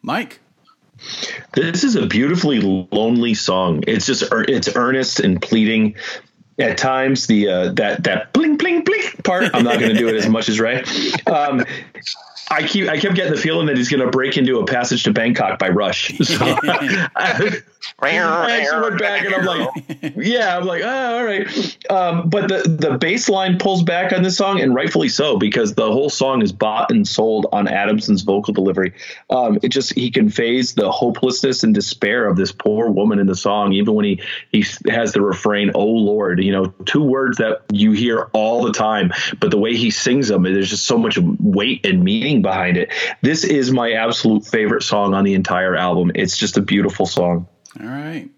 Mike. 0.03 0.41
This 1.55 1.85
is 1.85 1.97
a 1.97 2.07
beautifully 2.07 2.61
lonely 2.61 3.35
song. 3.35 3.85
It's 3.87 4.07
just 4.07 4.25
it's 4.33 4.75
earnest 4.75 5.21
and 5.21 5.41
pleading. 5.41 5.97
At 6.61 6.77
times, 6.77 7.29
the 7.29 7.49
uh, 7.49 7.73
that 7.75 8.03
that 8.03 8.33
bling 8.33 8.57
bling 8.57 8.83
bling 8.83 9.03
part. 9.23 9.45
I'm 9.55 9.63
not 9.63 9.79
going 9.79 9.93
to 9.93 9.99
do 9.99 10.09
it 10.09 10.17
as 10.17 10.29
much 10.29 10.49
as 10.49 10.59
Ray. 10.59 10.83
Um, 11.25 11.65
I 12.51 12.67
keep 12.67 12.89
I 12.89 12.99
kept 12.99 13.15
getting 13.15 13.33
the 13.33 13.39
feeling 13.39 13.67
that 13.67 13.77
he's 13.77 13.89
going 13.89 14.05
to 14.05 14.11
break 14.11 14.37
into 14.37 14.59
a 14.59 14.67
passage 14.67 15.05
to 15.05 15.13
Bangkok 15.13 15.59
by 15.59 15.69
Rush. 15.69 16.13
So 16.25 16.37
I, 16.41 17.59
I 18.23 18.61
actually 18.61 18.81
went 18.81 19.01
back 19.01 19.25
and 19.25 19.35
I'm 19.35 19.45
like, 19.45 20.13
yeah, 20.17 20.57
I'm 20.57 20.65
like, 20.65 20.83
oh, 20.83 21.17
all 21.17 21.25
right. 21.25 21.91
Um, 21.91 22.29
but 22.29 22.49
the 22.49 22.69
the 22.69 22.99
bass 22.99 23.29
line 23.29 23.59
pulls 23.59 23.83
back 23.83 24.13
on 24.13 24.23
this 24.23 24.37
song, 24.37 24.61
and 24.61 24.75
rightfully 24.75 25.09
so, 25.09 25.37
because 25.37 25.75
the 25.75 25.91
whole 25.91 26.11
song 26.11 26.43
is 26.43 26.53
bought 26.53 26.91
and 26.91 27.07
sold 27.07 27.47
on 27.53 27.67
Adamson's 27.67 28.23
vocal 28.23 28.55
delivery. 28.55 28.95
Um, 29.31 29.59
it 29.63 29.69
just 29.71 29.95
he 29.95 30.11
conveys 30.11 30.75
the 30.75 30.91
hopelessness 30.91 31.65
and 31.65 31.75
despair 31.75 32.29
of 32.29 32.37
this 32.37 32.53
poor 32.53 32.91
woman 32.91 33.19
in 33.19 33.27
the 33.27 33.37
song, 33.37 33.73
even 33.73 33.95
when 33.95 34.05
he 34.05 34.23
he 34.53 34.65
has 34.89 35.13
the 35.13 35.21
refrain, 35.21 35.73
"Oh 35.75 35.87
Lord," 35.87 36.43
you 36.43 36.53
know, 36.53 36.67
two 36.85 37.03
words 37.03 37.39
that 37.39 37.63
you 37.73 37.93
hear 37.93 38.29
all 38.33 38.65
the 38.65 38.73
time, 38.73 39.13
but 39.41 39.51
the 39.51 39.59
way 39.59 39.75
he 39.77 39.91
sings 39.91 40.29
them, 40.29 40.43
there's 40.43 40.71
just 40.71 40.85
so 40.85 40.99
much 40.99 41.19
weight 41.41 41.85
and 41.85 42.05
meaning 42.05 42.43
behind 42.43 42.77
it. 42.77 42.93
This 43.23 43.45
is 43.45 43.71
my 43.73 43.93
absolute 43.93 44.47
favorite 44.47 44.83
song 44.83 45.15
on 45.15 45.25
the 45.25 45.35
entire 45.35 45.75
album. 45.75 46.13
It's 46.15 46.37
just 46.37 46.57
a 46.57 46.63
beautiful 46.63 47.07
song. 47.07 47.49
All 47.81 47.87
right. 47.87 48.29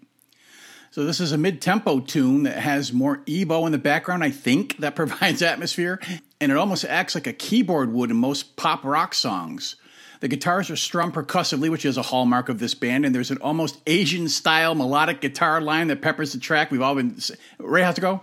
So 0.91 1.05
this 1.05 1.19
is 1.21 1.31
a 1.31 1.37
mid-tempo 1.37 2.01
tune 2.01 2.43
that 2.43 2.57
has 2.57 2.91
more 2.91 3.21
ebow 3.25 3.65
in 3.65 3.71
the 3.71 3.77
background, 3.77 4.23
I 4.23 4.29
think, 4.29 4.77
that 4.77 4.95
provides 4.95 5.41
atmosphere, 5.41 6.01
and 6.41 6.51
it 6.51 6.57
almost 6.57 6.83
acts 6.83 7.15
like 7.15 7.27
a 7.27 7.33
keyboard 7.33 7.93
would 7.93 8.11
in 8.11 8.17
most 8.17 8.57
pop 8.57 8.83
rock 8.83 9.13
songs. 9.13 9.77
The 10.19 10.27
guitars 10.27 10.69
are 10.69 10.75
strummed 10.75 11.13
percussively, 11.13 11.69
which 11.69 11.85
is 11.85 11.97
a 11.97 12.01
hallmark 12.01 12.49
of 12.49 12.59
this 12.59 12.73
band, 12.73 13.05
and 13.05 13.15
there's 13.15 13.31
an 13.31 13.37
almost 13.37 13.79
Asian 13.87 14.27
style 14.27 14.75
melodic 14.75 15.21
guitar 15.21 15.61
line 15.61 15.87
that 15.87 16.01
peppers 16.01 16.33
the 16.33 16.39
track. 16.39 16.69
We've 16.69 16.81
all 16.81 16.95
been 16.95 17.17
Ray, 17.57 17.83
how's 17.83 17.97
it 17.97 18.01
go? 18.01 18.21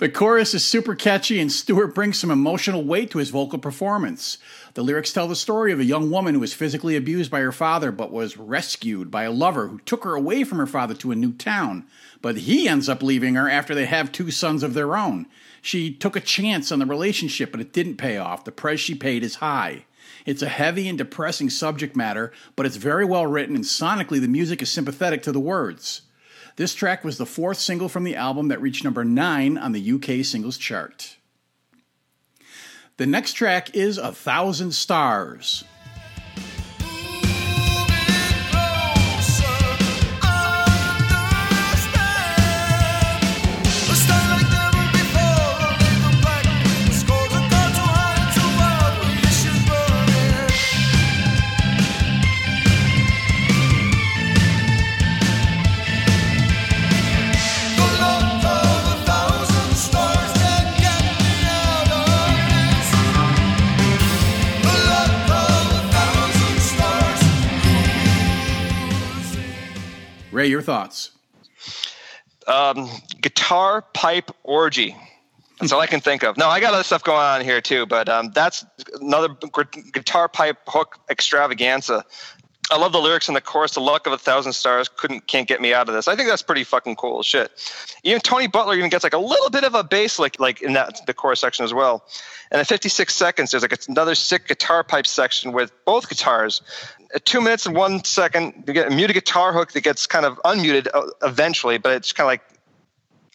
The 0.00 0.08
chorus 0.08 0.54
is 0.54 0.64
super 0.64 0.94
catchy, 0.94 1.40
and 1.40 1.52
Stuart 1.52 1.94
brings 1.94 2.18
some 2.18 2.30
emotional 2.30 2.82
weight 2.82 3.10
to 3.10 3.18
his 3.18 3.28
vocal 3.28 3.58
performance. 3.58 4.38
The 4.72 4.82
lyrics 4.82 5.12
tell 5.12 5.28
the 5.28 5.36
story 5.36 5.72
of 5.72 5.78
a 5.78 5.84
young 5.84 6.10
woman 6.10 6.32
who 6.32 6.40
was 6.40 6.54
physically 6.54 6.96
abused 6.96 7.30
by 7.30 7.40
her 7.40 7.52
father 7.52 7.92
but 7.92 8.10
was 8.10 8.38
rescued 8.38 9.10
by 9.10 9.24
a 9.24 9.30
lover 9.30 9.68
who 9.68 9.78
took 9.80 10.04
her 10.04 10.14
away 10.14 10.42
from 10.42 10.56
her 10.56 10.66
father 10.66 10.94
to 10.94 11.12
a 11.12 11.16
new 11.16 11.34
town. 11.34 11.84
But 12.22 12.38
he 12.38 12.66
ends 12.66 12.88
up 12.88 13.02
leaving 13.02 13.34
her 13.34 13.46
after 13.46 13.74
they 13.74 13.84
have 13.84 14.10
two 14.10 14.30
sons 14.30 14.62
of 14.62 14.72
their 14.72 14.96
own. 14.96 15.26
She 15.60 15.92
took 15.92 16.16
a 16.16 16.20
chance 16.20 16.72
on 16.72 16.78
the 16.78 16.86
relationship, 16.86 17.52
but 17.52 17.60
it 17.60 17.74
didn't 17.74 17.98
pay 17.98 18.16
off. 18.16 18.44
The 18.44 18.52
price 18.52 18.80
she 18.80 18.94
paid 18.94 19.22
is 19.22 19.34
high. 19.34 19.84
It's 20.24 20.40
a 20.40 20.48
heavy 20.48 20.88
and 20.88 20.96
depressing 20.96 21.50
subject 21.50 21.94
matter, 21.94 22.32
but 22.56 22.64
it's 22.64 22.76
very 22.76 23.04
well 23.04 23.26
written, 23.26 23.54
and 23.54 23.66
sonically, 23.66 24.18
the 24.18 24.28
music 24.28 24.62
is 24.62 24.70
sympathetic 24.70 25.22
to 25.24 25.32
the 25.32 25.40
words. 25.40 26.00
This 26.60 26.74
track 26.74 27.04
was 27.04 27.16
the 27.16 27.24
fourth 27.24 27.58
single 27.58 27.88
from 27.88 28.04
the 28.04 28.16
album 28.16 28.48
that 28.48 28.60
reached 28.60 28.84
number 28.84 29.02
nine 29.02 29.56
on 29.56 29.72
the 29.72 29.92
UK 29.92 30.22
singles 30.22 30.58
chart. 30.58 31.16
The 32.98 33.06
next 33.06 33.32
track 33.32 33.74
is 33.74 33.96
A 33.96 34.12
Thousand 34.12 34.72
Stars. 34.72 35.64
Ray, 70.40 70.46
your 70.46 70.62
thoughts? 70.62 71.10
Um, 72.46 72.88
guitar 73.20 73.82
pipe 73.92 74.30
orgy. 74.42 74.96
That's 75.58 75.70
all 75.70 75.80
I 75.80 75.86
can 75.86 76.00
think 76.00 76.22
of. 76.22 76.38
No, 76.38 76.48
I 76.48 76.60
got 76.60 76.72
other 76.72 76.82
stuff 76.82 77.04
going 77.04 77.18
on 77.18 77.42
here 77.42 77.60
too, 77.60 77.84
but 77.84 78.08
um, 78.08 78.30
that's 78.30 78.64
another 79.02 79.28
gu- 79.28 79.82
guitar 79.92 80.28
pipe 80.30 80.56
hook 80.66 80.98
extravaganza. 81.10 82.06
I 82.70 82.78
love 82.78 82.92
the 82.92 83.00
lyrics 83.00 83.28
in 83.28 83.34
the 83.34 83.42
chorus. 83.42 83.74
The 83.74 83.80
luck 83.80 84.06
of 84.06 84.14
a 84.14 84.18
thousand 84.18 84.54
stars 84.54 84.88
couldn't 84.88 85.26
can't 85.26 85.46
get 85.46 85.60
me 85.60 85.74
out 85.74 85.90
of 85.90 85.94
this. 85.94 86.08
I 86.08 86.16
think 86.16 86.30
that's 86.30 86.40
pretty 86.40 86.64
fucking 86.64 86.96
cool 86.96 87.22
shit. 87.22 87.50
Even 88.02 88.22
Tony 88.22 88.46
Butler 88.46 88.76
even 88.76 88.88
gets 88.88 89.04
like 89.04 89.12
a 89.12 89.18
little 89.18 89.50
bit 89.50 89.64
of 89.64 89.74
a 89.74 89.84
bass 89.84 90.18
like 90.18 90.40
like 90.40 90.62
in 90.62 90.72
that 90.72 91.04
the 91.06 91.12
chorus 91.12 91.40
section 91.40 91.66
as 91.66 91.74
well. 91.74 92.06
And 92.50 92.60
at 92.60 92.66
56 92.66 93.14
seconds, 93.14 93.50
there's 93.50 93.62
like 93.62 93.78
another 93.88 94.14
sick 94.14 94.48
guitar 94.48 94.82
pipe 94.84 95.06
section 95.06 95.52
with 95.52 95.70
both 95.84 96.08
guitars. 96.08 96.62
At 97.14 97.24
two 97.24 97.40
minutes 97.40 97.66
and 97.66 97.74
one 97.74 98.04
second, 98.04 98.64
you 98.66 98.72
get 98.72 98.90
a 98.90 98.94
muted 98.94 99.14
guitar 99.14 99.52
hook 99.52 99.72
that 99.72 99.82
gets 99.82 100.06
kind 100.06 100.24
of 100.24 100.38
unmuted 100.44 100.88
uh, 100.92 101.06
eventually, 101.22 101.78
but 101.78 101.92
it's 101.92 102.12
kind 102.12 102.24
of 102.24 102.28
like 102.28 102.42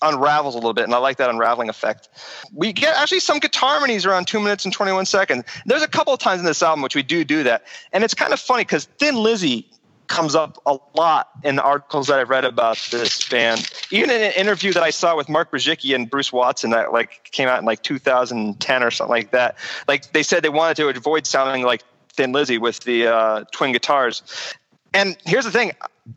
unravels 0.02 0.56
a 0.56 0.58
little 0.58 0.74
bit, 0.74 0.86
and 0.86 0.94
I 0.94 0.98
like 0.98 1.18
that 1.18 1.30
unraveling 1.30 1.70
effect. 1.70 2.10
We 2.54 2.74
get 2.74 2.96
actually 2.96 3.20
some 3.20 3.40
guitar 3.40 3.72
harmonies 3.72 4.06
around 4.06 4.28
two 4.28 4.40
minutes 4.40 4.66
and 4.66 4.74
21 4.74 5.06
seconds. 5.06 5.44
There's 5.66 5.82
a 5.82 5.88
couple 5.88 6.14
of 6.14 6.20
times 6.20 6.40
in 6.40 6.46
this 6.46 6.62
album 6.62 6.82
which 6.82 6.96
we 6.96 7.04
do 7.04 7.24
do 7.24 7.44
that, 7.44 7.66
and 7.92 8.04
it's 8.04 8.14
kind 8.14 8.34
of 8.34 8.40
funny 8.40 8.64
because 8.64 8.86
Thin 8.98 9.16
Lizzy 9.16 9.70
comes 10.08 10.36
up 10.36 10.62
a 10.66 10.78
lot 10.96 11.30
in 11.44 11.56
the 11.56 11.64
articles 11.64 12.08
that 12.08 12.20
I've 12.20 12.30
read 12.30 12.46
about 12.46 12.78
this 12.92 13.28
band. 13.28 13.70
Even 13.92 14.12
in 14.12 14.22
an 14.22 14.34
interview 14.34 14.72
that 14.74 14.84
I 14.84 14.92
saw 14.92 15.16
with 15.16 15.30
Mark 15.30 15.52
Brzezicki 15.52 15.96
and 15.96 16.10
Bruce 16.10 16.32
Watson 16.32 16.72
that 16.72 16.94
like 16.94 17.24
came 17.32 17.48
out 17.48 17.60
in 17.60 17.66
like 17.66 17.82
2010 17.82 18.84
or 18.84 18.92
something 18.92 19.10
like 19.10 19.32
that. 19.32 19.58
Like 19.88 20.12
they 20.12 20.24
said 20.24 20.44
they 20.44 20.50
wanted 20.50 20.78
to 20.78 20.90
avoid 20.90 21.26
sounding 21.26 21.64
like 21.64 21.84
Thin 22.16 22.32
Lizzy 22.32 22.58
with 22.58 22.80
the 22.82 23.08
uh, 23.08 23.44
twin 23.52 23.72
guitars. 23.72 24.24
And 24.94 25.18
here's 25.26 25.46
the 25.46 25.52
thing. 25.52 25.74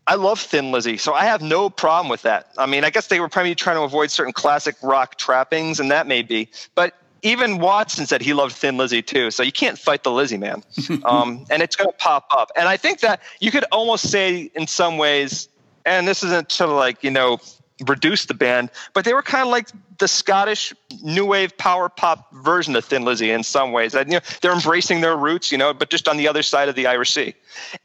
I 0.07 0.15
love 0.15 0.39
Thin 0.39 0.71
Lizzy, 0.71 0.99
so 0.99 1.15
I 1.15 1.25
have 1.25 1.43
no 1.43 1.71
problem 1.71 2.09
with 2.09 2.23
that. 2.23 2.53
I 2.59 2.67
mean, 2.67 2.85
I 2.85 2.91
guess 2.91 3.09
they 3.09 3.21
were 3.21 3.29
probably 3.29 3.55
trying 3.55 3.77
to 3.77 3.83
avoid 3.83 4.11
certain 4.11 4.33
classic 4.33 4.77
rock 4.83 5.17
trappings, 5.17 5.81
and 5.81 5.91
that 5.91 6.07
may 6.07 6.23
be. 6.23 6.49
But 6.75 6.95
even 7.23 7.59
Watson 7.59 8.07
said 8.07 8.21
he 8.21 8.35
loved 8.35 8.55
Thin 8.55 8.77
Lizzy 8.77 9.03
too, 9.03 9.31
so 9.31 9.43
you 9.43 9.53
can't 9.53 9.79
fight 9.79 10.05
the 10.05 10.13
Lizzy 10.13 10.37
man. 10.37 10.63
um, 11.05 11.45
and 11.51 11.63
it's 11.63 11.75
going 11.75 11.91
to 11.91 11.97
pop 11.97 12.27
up. 12.31 12.53
And 12.55 12.69
I 12.69 12.77
think 12.77 13.01
that 13.01 13.21
you 13.41 13.51
could 13.51 13.65
almost 13.73 14.11
say, 14.11 14.51
in 14.55 14.67
some 14.67 14.99
ways, 14.99 15.49
and 15.85 16.07
this 16.07 16.23
isn't 16.23 16.49
to 16.51 16.67
like 16.67 17.03
you 17.03 17.11
know 17.11 17.39
reduce 17.87 18.27
the 18.27 18.35
band, 18.35 18.71
but 18.93 19.05
they 19.05 19.15
were 19.15 19.23
kind 19.23 19.43
of 19.43 19.49
like 19.49 19.69
the 19.99 20.09
Scottish 20.09 20.73
new 21.03 21.25
wave 21.25 21.57
power 21.57 21.89
pop 21.89 22.33
version 22.33 22.75
of 22.77 22.85
Thin 22.85 23.05
Lizzy 23.05 23.31
in 23.31 23.43
some 23.43 23.73
ways. 23.73 23.95
And, 23.95 24.11
you 24.11 24.19
know, 24.19 24.25
they're 24.41 24.53
embracing 24.53 25.01
their 25.01 25.17
roots, 25.17 25.53
you 25.53 25.59
know, 25.59 25.73
but 25.73 25.91
just 25.91 26.09
on 26.09 26.17
the 26.17 26.29
other 26.29 26.43
side 26.43 26.69
of 26.69 26.75
the 26.75 26.87
Irish 26.87 27.13
Sea. 27.13 27.35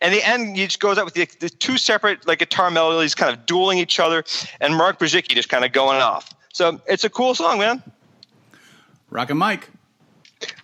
And 0.01 0.13
the 0.13 0.27
end, 0.27 0.58
he 0.58 0.65
just 0.65 0.79
goes 0.79 0.97
out 0.97 1.06
with 1.06 1.13
the, 1.13 1.27
the 1.39 1.49
two 1.49 1.77
separate 1.77 2.25
like 2.27 2.39
guitar 2.39 2.71
melodies, 2.71 3.15
kind 3.15 3.36
of 3.36 3.45
dueling 3.45 3.77
each 3.77 3.99
other, 3.99 4.23
and 4.60 4.75
Mark 4.75 4.99
Brzezicki 4.99 5.36
just 5.36 5.49
kind 5.49 5.65
of 5.65 5.71
going 5.71 6.01
off. 6.01 6.34
So 6.53 6.79
it's 6.88 7.03
a 7.03 7.10
cool 7.10 7.36
song, 7.36 7.60
man. 7.60 7.84
Rockin' 9.10 9.38
Mike. 9.38 9.69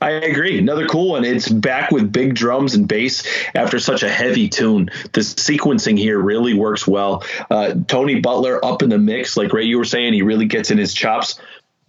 I 0.02 0.12
agree. 0.12 0.58
Another 0.58 0.88
cool 0.88 1.10
one. 1.10 1.26
It's 1.26 1.50
back 1.50 1.92
with 1.92 2.12
big 2.12 2.36
drums 2.36 2.76
and 2.76 2.88
bass 2.88 3.28
after 3.54 3.80
such 3.80 4.04
a 4.04 4.10
heavy 4.10 4.50
tune. 4.50 4.90
The 5.14 5.22
sequencing 5.22 5.98
here 5.98 6.20
really 6.20 6.54
works 6.54 6.88
well. 6.88 7.24
Uh, 7.50 7.76
Tony 7.88 8.20
Butler 8.20 8.64
up 8.64 8.82
in 8.82 8.90
the 8.90 8.98
mix, 8.98 9.38
like 9.38 9.54
Ray, 9.54 9.66
you 9.66 9.78
were 9.78 9.86
saying, 9.86 10.14
he 10.14 10.22
really 10.22 10.46
gets 10.46 10.72
in 10.72 10.78
his 10.78 10.94
chops. 10.94 11.40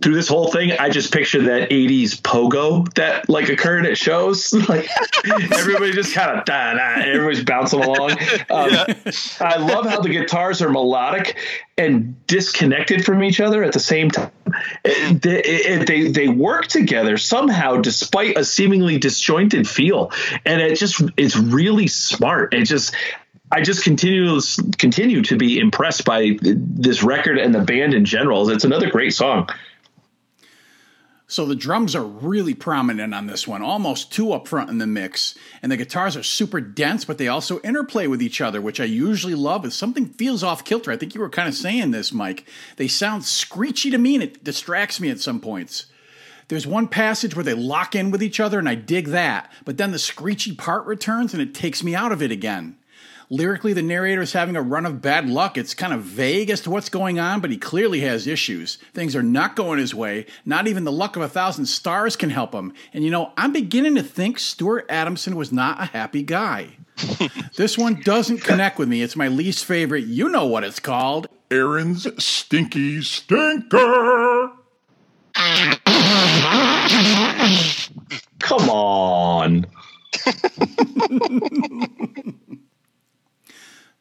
Through 0.02 0.14
this 0.14 0.28
whole 0.28 0.48
thing, 0.50 0.72
I 0.72 0.88
just 0.88 1.12
picture 1.12 1.42
that 1.42 1.68
'80s 1.70 2.12
pogo 2.22 2.90
that 2.94 3.28
like 3.28 3.48
occurred 3.50 3.84
at 3.86 3.98
shows. 3.98 4.52
Like 4.68 4.88
everybody 5.52 5.92
just 5.92 6.14
kind 6.14 6.38
of 6.38 6.44
da 6.46 6.72
da, 6.74 7.02
everybody's 7.02 7.44
bouncing 7.44 7.82
along. 7.82 8.12
Um, 8.50 8.70
I 9.40 9.56
love 9.58 9.86
how 9.86 10.00
the 10.00 10.08
guitars 10.08 10.62
are 10.62 10.70
melodic 10.70 11.36
and 11.78 12.16
disconnected 12.26 13.04
from 13.04 13.22
each 13.22 13.40
other 13.40 13.62
at 13.62 13.72
the 13.72 13.80
same 13.80 14.10
time. 14.10 14.30
It- 14.84 15.22
they, 15.22 15.42
it- 15.42 15.86
they 15.86 16.08
they 16.10 16.28
work 16.28 16.66
together 16.66 17.16
somehow, 17.18 17.76
despite 17.76 18.36
a 18.38 18.44
seemingly 18.44 18.98
disjointed 18.98 19.68
feel, 19.68 20.12
and 20.46 20.60
it 20.62 20.78
just 20.78 21.02
it's 21.16 21.36
really 21.36 21.86
smart. 21.88 22.54
It 22.54 22.64
just 22.64 22.94
I 23.52 23.60
just 23.62 23.84
continue 23.84 24.40
continue 24.78 25.22
to 25.22 25.36
be 25.36 25.58
impressed 25.58 26.04
by 26.04 26.38
this 26.40 27.02
record 27.02 27.36
and 27.38 27.54
the 27.54 27.60
band 27.60 27.92
in 27.94 28.04
general. 28.04 28.48
It's 28.50 28.64
another 28.64 28.88
great 28.90 29.12
song. 29.12 29.48
So 31.30 31.46
the 31.46 31.54
drums 31.54 31.94
are 31.94 32.02
really 32.02 32.54
prominent 32.54 33.14
on 33.14 33.26
this 33.26 33.46
one, 33.46 33.62
almost 33.62 34.12
too 34.12 34.32
up 34.32 34.48
front 34.48 34.68
in 34.68 34.78
the 34.78 34.86
mix. 34.86 35.36
And 35.62 35.70
the 35.70 35.76
guitars 35.76 36.16
are 36.16 36.24
super 36.24 36.60
dense, 36.60 37.04
but 37.04 37.18
they 37.18 37.28
also 37.28 37.60
interplay 37.60 38.08
with 38.08 38.20
each 38.20 38.40
other, 38.40 38.60
which 38.60 38.80
I 38.80 38.84
usually 38.84 39.36
love. 39.36 39.64
If 39.64 39.72
something 39.72 40.06
feels 40.06 40.42
off 40.42 40.64
kilter, 40.64 40.90
I 40.90 40.96
think 40.96 41.14
you 41.14 41.20
were 41.20 41.30
kind 41.30 41.46
of 41.46 41.54
saying 41.54 41.92
this, 41.92 42.12
Mike. 42.12 42.48
They 42.78 42.88
sound 42.88 43.24
screechy 43.24 43.90
to 43.92 43.98
me 43.98 44.16
and 44.16 44.24
it 44.24 44.42
distracts 44.42 44.98
me 44.98 45.08
at 45.08 45.20
some 45.20 45.38
points. 45.38 45.86
There's 46.48 46.66
one 46.66 46.88
passage 46.88 47.36
where 47.36 47.44
they 47.44 47.54
lock 47.54 47.94
in 47.94 48.10
with 48.10 48.24
each 48.24 48.40
other, 48.40 48.58
and 48.58 48.68
I 48.68 48.74
dig 48.74 49.06
that, 49.10 49.52
but 49.64 49.78
then 49.78 49.92
the 49.92 50.00
screechy 50.00 50.50
part 50.50 50.84
returns 50.84 51.32
and 51.32 51.40
it 51.40 51.54
takes 51.54 51.84
me 51.84 51.94
out 51.94 52.10
of 52.10 52.22
it 52.22 52.32
again. 52.32 52.76
Lyrically, 53.32 53.72
the 53.72 53.80
narrator 53.80 54.22
is 54.22 54.32
having 54.32 54.56
a 54.56 54.62
run 54.62 54.84
of 54.84 55.00
bad 55.00 55.28
luck. 55.28 55.56
It's 55.56 55.72
kind 55.72 55.92
of 55.92 56.02
vague 56.02 56.50
as 56.50 56.62
to 56.62 56.70
what's 56.70 56.88
going 56.88 57.20
on, 57.20 57.40
but 57.40 57.52
he 57.52 57.56
clearly 57.56 58.00
has 58.00 58.26
issues. 58.26 58.76
Things 58.92 59.14
are 59.14 59.22
not 59.22 59.54
going 59.54 59.78
his 59.78 59.94
way. 59.94 60.26
Not 60.44 60.66
even 60.66 60.82
the 60.82 60.90
luck 60.90 61.14
of 61.14 61.22
a 61.22 61.28
thousand 61.28 61.66
stars 61.66 62.16
can 62.16 62.30
help 62.30 62.52
him. 62.52 62.72
And 62.92 63.04
you 63.04 63.10
know, 63.12 63.32
I'm 63.36 63.52
beginning 63.52 63.94
to 63.94 64.02
think 64.02 64.40
Stuart 64.40 64.86
Adamson 64.88 65.36
was 65.36 65.52
not 65.52 65.80
a 65.80 65.84
happy 65.84 66.24
guy. 66.24 66.70
this 67.56 67.78
one 67.78 68.00
doesn't 68.00 68.42
connect 68.42 68.80
with 68.80 68.88
me. 68.88 69.00
It's 69.00 69.14
my 69.14 69.28
least 69.28 69.64
favorite. 69.64 70.06
You 70.06 70.28
know 70.28 70.46
what 70.46 70.64
it's 70.64 70.80
called. 70.80 71.28
Aaron's 71.52 72.08
Stinky 72.22 73.00
Stinker. 73.00 74.50
Come 78.40 78.70
on. 78.70 79.66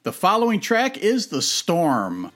The 0.04 0.14
following 0.14 0.62
track 0.62 0.98
is 0.98 1.28
The 1.28 1.42
Storm. 1.42 2.32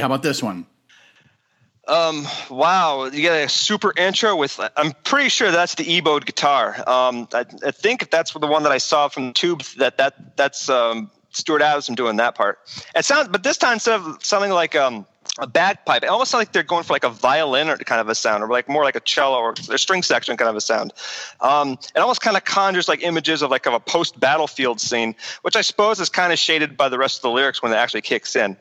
How 0.00 0.06
about 0.06 0.22
this 0.22 0.42
one? 0.42 0.66
Um, 1.88 2.26
wow, 2.48 3.06
you 3.06 3.22
got 3.22 3.36
a 3.36 3.48
super 3.48 3.92
intro 3.96 4.36
with. 4.36 4.60
I'm 4.76 4.92
pretty 5.04 5.28
sure 5.28 5.50
that's 5.50 5.74
the 5.74 5.92
E-bowed 5.92 6.24
guitar. 6.24 6.76
Um, 6.86 7.26
I, 7.32 7.44
I 7.64 7.70
think 7.72 8.10
that's 8.10 8.32
the 8.32 8.46
one 8.46 8.62
that 8.62 8.72
I 8.72 8.78
saw 8.78 9.08
from 9.08 9.32
tube. 9.32 9.62
That 9.78 9.98
that 9.98 10.36
that's 10.36 10.68
um, 10.68 11.10
Stuart 11.30 11.62
Adamson 11.62 11.94
doing 11.96 12.16
that 12.16 12.34
part. 12.34 12.60
It 12.94 13.04
sounds, 13.04 13.28
but 13.28 13.42
this 13.42 13.56
time 13.56 13.74
instead 13.74 13.98
of 13.98 14.18
sounding 14.22 14.52
like 14.52 14.76
um, 14.76 15.04
a 15.38 15.46
bagpipe, 15.46 16.04
it 16.04 16.08
almost 16.08 16.30
sounds 16.30 16.40
like 16.42 16.52
they're 16.52 16.62
going 16.62 16.84
for 16.84 16.92
like 16.92 17.04
a 17.04 17.10
violin 17.10 17.68
or 17.68 17.76
kind 17.78 18.00
of 18.00 18.08
a 18.08 18.14
sound, 18.14 18.44
or 18.44 18.48
like 18.48 18.68
more 18.68 18.84
like 18.84 18.96
a 18.96 19.00
cello 19.00 19.38
or 19.38 19.54
a 19.70 19.78
string 19.78 20.02
section 20.02 20.36
kind 20.36 20.48
of 20.48 20.54
a 20.54 20.60
sound. 20.60 20.92
Um, 21.40 21.72
it 21.72 21.98
almost 21.98 22.20
kind 22.20 22.36
of 22.36 22.44
conjures 22.44 22.88
like 22.88 23.02
images 23.02 23.42
of 23.42 23.50
like 23.50 23.66
of 23.66 23.74
a 23.74 23.80
post 23.80 24.20
battlefield 24.20 24.80
scene, 24.80 25.16
which 25.42 25.56
I 25.56 25.62
suppose 25.62 25.98
is 25.98 26.08
kind 26.08 26.32
of 26.32 26.38
shaded 26.38 26.76
by 26.76 26.88
the 26.88 26.98
rest 26.98 27.18
of 27.18 27.22
the 27.22 27.30
lyrics 27.30 27.62
when 27.62 27.72
it 27.72 27.76
actually 27.76 28.02
kicks 28.02 28.36
in. 28.36 28.56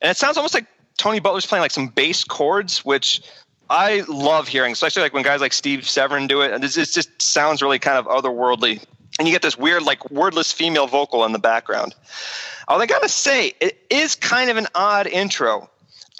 And 0.00 0.10
it 0.10 0.16
sounds 0.16 0.36
almost 0.36 0.54
like 0.54 0.66
Tony 0.96 1.20
Butler's 1.20 1.46
playing 1.46 1.62
like 1.62 1.70
some 1.70 1.88
bass 1.88 2.24
chords, 2.24 2.84
which 2.84 3.22
I 3.68 4.02
love 4.08 4.48
hearing, 4.48 4.72
especially 4.72 5.02
like 5.02 5.12
when 5.12 5.22
guys 5.22 5.40
like 5.40 5.52
Steve 5.52 5.88
Severin 5.88 6.26
do 6.26 6.40
it. 6.42 6.52
And 6.52 6.64
it 6.64 6.68
just 6.68 7.22
sounds 7.22 7.62
really 7.62 7.78
kind 7.78 7.98
of 7.98 8.06
otherworldly. 8.06 8.84
And 9.18 9.28
you 9.28 9.34
get 9.34 9.42
this 9.42 9.58
weird, 9.58 9.82
like 9.82 10.10
wordless 10.10 10.52
female 10.52 10.86
vocal 10.86 11.24
in 11.24 11.32
the 11.32 11.38
background. 11.38 11.94
All 12.68 12.80
I 12.80 12.86
gotta 12.86 13.08
say, 13.08 13.54
it 13.60 13.78
is 13.90 14.14
kind 14.14 14.50
of 14.50 14.56
an 14.56 14.66
odd 14.74 15.06
intro. 15.06 15.68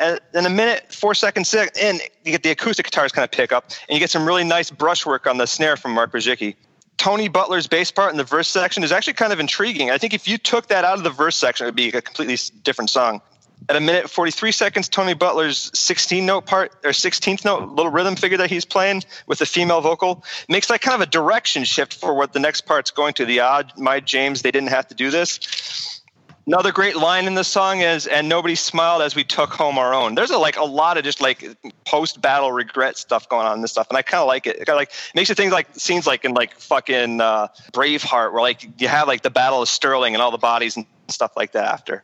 And 0.01 0.19
in 0.35 0.47
a 0.47 0.51
minute, 0.51 0.93
four 0.93 1.15
seconds 1.15 1.53
in, 1.53 2.01
you 2.25 2.33
get 2.33 2.43
the 2.43 2.51
acoustic 2.51 2.87
guitars 2.87 3.13
kind 3.13 3.25
of 3.25 3.31
pick 3.31 3.53
up, 3.53 3.67
and 3.89 3.95
you 3.95 4.01
get 4.01 4.11
some 4.11 4.27
really 4.27 4.45
nice 4.45 4.71
brushwork 4.71 5.27
on 5.27 5.37
the 5.37 5.47
snare 5.47 5.77
from 5.77 5.93
Mark 5.93 6.11
Brzezicki. 6.11 6.57
Tony 6.97 7.29
Butler's 7.29 7.67
bass 7.67 7.91
part 7.91 8.11
in 8.11 8.17
the 8.17 8.25
verse 8.25 8.49
section 8.49 8.83
is 8.83 8.93
actually 8.93 9.13
kind 9.13 9.33
of 9.33 9.41
intriguing. 9.41 9.91
I 9.91 9.99
think 9.99 10.13
if 10.13 10.27
you 10.27 10.39
took 10.39 10.69
that 10.69 10.85
out 10.85 10.99
of 10.99 11.05
the 11.05 11.11
verse 11.11 11.37
section, 11.37 11.67
it 11.67 11.69
would 11.69 11.77
be 11.77 11.89
a 11.89 12.03
completely 12.03 12.37
different 12.63 12.91
song. 12.91 13.23
At 13.71 13.77
a 13.77 13.81
minute 13.81 14.11
43 14.11 14.51
seconds, 14.51 14.89
Tony 14.89 15.15
Butler's 15.15 15.71
16 15.79 16.27
note 16.27 16.45
part 16.45 16.73
or 16.83 16.91
16th 16.91 17.45
note 17.45 17.69
little 17.69 17.93
rhythm 17.93 18.17
figure 18.17 18.39
that 18.39 18.51
he's 18.51 18.65
playing 18.65 19.05
with 19.29 19.39
the 19.39 19.47
female 19.47 19.81
vocal 19.81 20.25
makes 20.49 20.69
like 20.69 20.81
kind 20.81 21.01
of 21.01 21.07
a 21.07 21.09
direction 21.09 21.63
shift 21.63 21.95
for 21.95 22.13
what 22.13 22.33
the 22.33 22.41
next 22.41 22.63
part's 22.63 22.91
going 22.91 23.15
to. 23.15 23.25
The 23.25 23.39
odd, 23.39 23.79
my 23.79 24.01
James, 24.01 24.43
they 24.43 24.51
didn't 24.51 24.71
have 24.71 24.89
to 24.89 24.97
do 24.97 25.13
this. 25.13 26.01
Another 26.49 26.73
great 26.73 26.97
line 26.97 27.29
in 27.29 27.35
the 27.35 27.45
song 27.45 27.81
is, 27.81 28.09
"And 28.09 28.29
nobody 28.29 28.57
smiled 28.57 29.03
as 29.03 29.15
we 29.15 29.23
took 29.23 29.51
home 29.51 29.79
our 29.79 29.95
own." 29.95 30.17
There's 30.17 30.33
a, 30.33 30.39
like 30.39 30.57
a 30.57 30.65
lot 30.65 30.99
of 30.99 31.05
just 31.05 31.21
like 31.21 31.45
post-battle 31.87 32.51
regret 32.51 32.99
stuff 32.99 33.29
going 33.29 33.47
on 33.47 33.55
in 33.55 33.63
this 33.63 33.71
stuff, 33.71 33.87
and 33.89 33.97
I 33.97 34.03
kind 34.03 34.21
of 34.21 34.27
like 34.27 34.49
it. 34.49 34.57
It 34.57 34.65
kind 34.65 34.71
of 34.71 34.79
like 34.79 34.91
makes 35.15 35.29
you 35.29 35.37
think 35.37 35.53
like 35.53 35.69
scenes 35.75 36.09
like 36.09 36.25
in 36.25 36.35
like 36.35 36.59
fucking 36.59 37.21
uh, 37.21 37.49
Braveheart, 37.73 38.33
where 38.33 38.43
like 38.43 38.81
you 38.81 38.89
have 38.89 39.07
like 39.07 39.23
the 39.23 39.31
Battle 39.31 39.63
of 39.63 39.69
Stirling 39.69 40.15
and 40.15 40.23
all 40.23 40.33
the 40.33 40.39
bodies 40.39 40.77
and 40.77 40.87
stuff 41.07 41.37
like 41.37 41.53
that 41.53 41.73
after. 41.73 42.03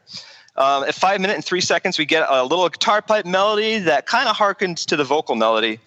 Um, 0.56 0.84
at 0.84 0.94
five 0.94 1.20
minutes 1.20 1.36
and 1.36 1.44
three 1.44 1.60
seconds, 1.60 1.98
we 1.98 2.06
get 2.06 2.26
a 2.28 2.42
little 2.42 2.68
guitar 2.68 3.02
pipe 3.02 3.26
melody 3.26 3.78
that 3.80 4.06
kind 4.06 4.28
of 4.28 4.36
harkens 4.36 4.86
to 4.86 4.96
the 4.96 5.04
vocal 5.04 5.34
melody. 5.34 5.80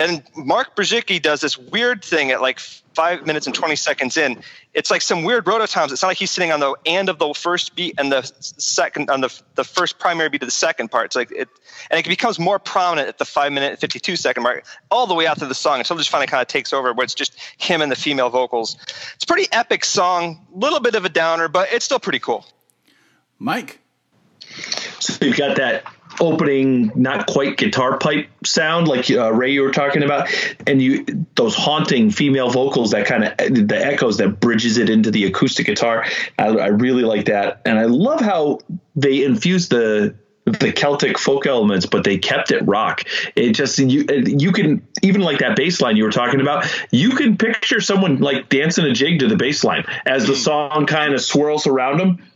And 0.00 0.22
Mark 0.34 0.74
Brzezicki 0.74 1.22
does 1.22 1.40
this 1.40 1.56
weird 1.56 2.04
thing 2.04 2.32
at 2.32 2.40
like 2.40 2.58
five 2.94 3.24
minutes 3.24 3.46
and 3.46 3.54
20 3.54 3.76
seconds 3.76 4.16
in. 4.16 4.42
It's 4.74 4.90
like 4.90 5.02
some 5.02 5.22
weird 5.22 5.44
rototoms. 5.44 5.92
It's 5.92 6.02
not 6.02 6.08
like 6.08 6.16
he's 6.16 6.30
sitting 6.30 6.50
on 6.50 6.60
the 6.60 6.74
end 6.84 7.08
of 7.08 7.18
the 7.18 7.32
first 7.34 7.76
beat 7.76 7.94
and 7.98 8.10
the 8.10 8.22
second 8.40 9.10
on 9.10 9.20
the 9.20 9.42
the 9.54 9.64
first 9.64 9.98
primary 9.98 10.28
beat 10.28 10.42
of 10.42 10.48
the 10.48 10.52
second 10.52 10.90
part. 10.90 11.06
It's 11.06 11.16
like 11.16 11.30
it, 11.30 11.48
and 11.90 11.98
it 11.98 12.08
becomes 12.08 12.38
more 12.38 12.58
prominent 12.58 13.08
at 13.08 13.18
the 13.18 13.24
five 13.24 13.52
minute 13.52 13.70
and 13.70 13.78
52 13.78 14.16
second 14.16 14.42
mark, 14.42 14.64
all 14.90 15.06
the 15.06 15.14
way 15.14 15.26
out 15.26 15.38
to 15.38 15.46
the 15.46 15.54
song 15.54 15.78
until 15.78 15.96
it 15.96 16.00
just 16.00 16.10
finally 16.10 16.26
kind 16.26 16.42
of 16.42 16.48
takes 16.48 16.72
over, 16.72 16.92
where 16.92 17.04
it's 17.04 17.14
just 17.14 17.34
him 17.58 17.80
and 17.80 17.90
the 17.90 17.96
female 17.96 18.30
vocals. 18.30 18.76
It's 19.14 19.24
a 19.24 19.26
pretty 19.26 19.48
epic 19.52 19.84
song, 19.84 20.46
little 20.52 20.80
bit 20.80 20.94
of 20.94 21.04
a 21.04 21.08
downer, 21.08 21.48
but 21.48 21.72
it's 21.72 21.84
still 21.84 22.00
pretty 22.00 22.20
cool. 22.20 22.44
Mike? 23.38 23.80
So 25.00 25.24
you've 25.24 25.36
got 25.36 25.56
that 25.56 25.84
opening, 26.20 26.92
not 26.94 27.26
quite 27.26 27.56
guitar 27.56 27.98
pipe 27.98 28.28
sound 28.44 28.88
like 28.88 29.10
uh, 29.10 29.32
Ray 29.32 29.52
you 29.52 29.62
were 29.62 29.70
talking 29.70 30.02
about, 30.02 30.28
and 30.66 30.80
you 30.80 31.26
those 31.34 31.54
haunting 31.54 32.10
female 32.10 32.50
vocals 32.50 32.90
that 32.90 33.06
kind 33.06 33.24
of 33.24 33.36
the 33.68 33.78
echoes 33.78 34.18
that 34.18 34.40
bridges 34.40 34.76
it 34.78 34.90
into 34.90 35.10
the 35.10 35.24
acoustic 35.24 35.66
guitar. 35.66 36.04
I, 36.38 36.48
I 36.48 36.66
really 36.66 37.02
like 37.02 37.26
that, 37.26 37.62
and 37.64 37.78
I 37.78 37.84
love 37.84 38.20
how 38.20 38.58
they 38.96 39.24
infuse 39.24 39.68
the 39.68 40.14
the 40.44 40.72
Celtic 40.72 41.18
folk 41.18 41.46
elements, 41.46 41.86
but 41.86 42.02
they 42.02 42.18
kept 42.18 42.50
it 42.50 42.66
rock. 42.66 43.02
It 43.36 43.52
just 43.52 43.78
you 43.78 44.04
you 44.26 44.52
can 44.52 44.86
even 45.02 45.20
like 45.20 45.38
that 45.38 45.56
bass 45.56 45.80
line 45.80 45.96
you 45.96 46.04
were 46.04 46.12
talking 46.12 46.40
about. 46.40 46.66
You 46.90 47.10
can 47.10 47.36
picture 47.36 47.80
someone 47.80 48.18
like 48.18 48.48
dancing 48.48 48.84
a 48.84 48.92
jig 48.92 49.20
to 49.20 49.28
the 49.28 49.36
bass 49.36 49.64
line 49.64 49.84
as 50.06 50.26
the 50.26 50.36
song 50.36 50.86
kind 50.86 51.14
of 51.14 51.20
swirls 51.20 51.66
around 51.66 51.98
them. 51.98 52.30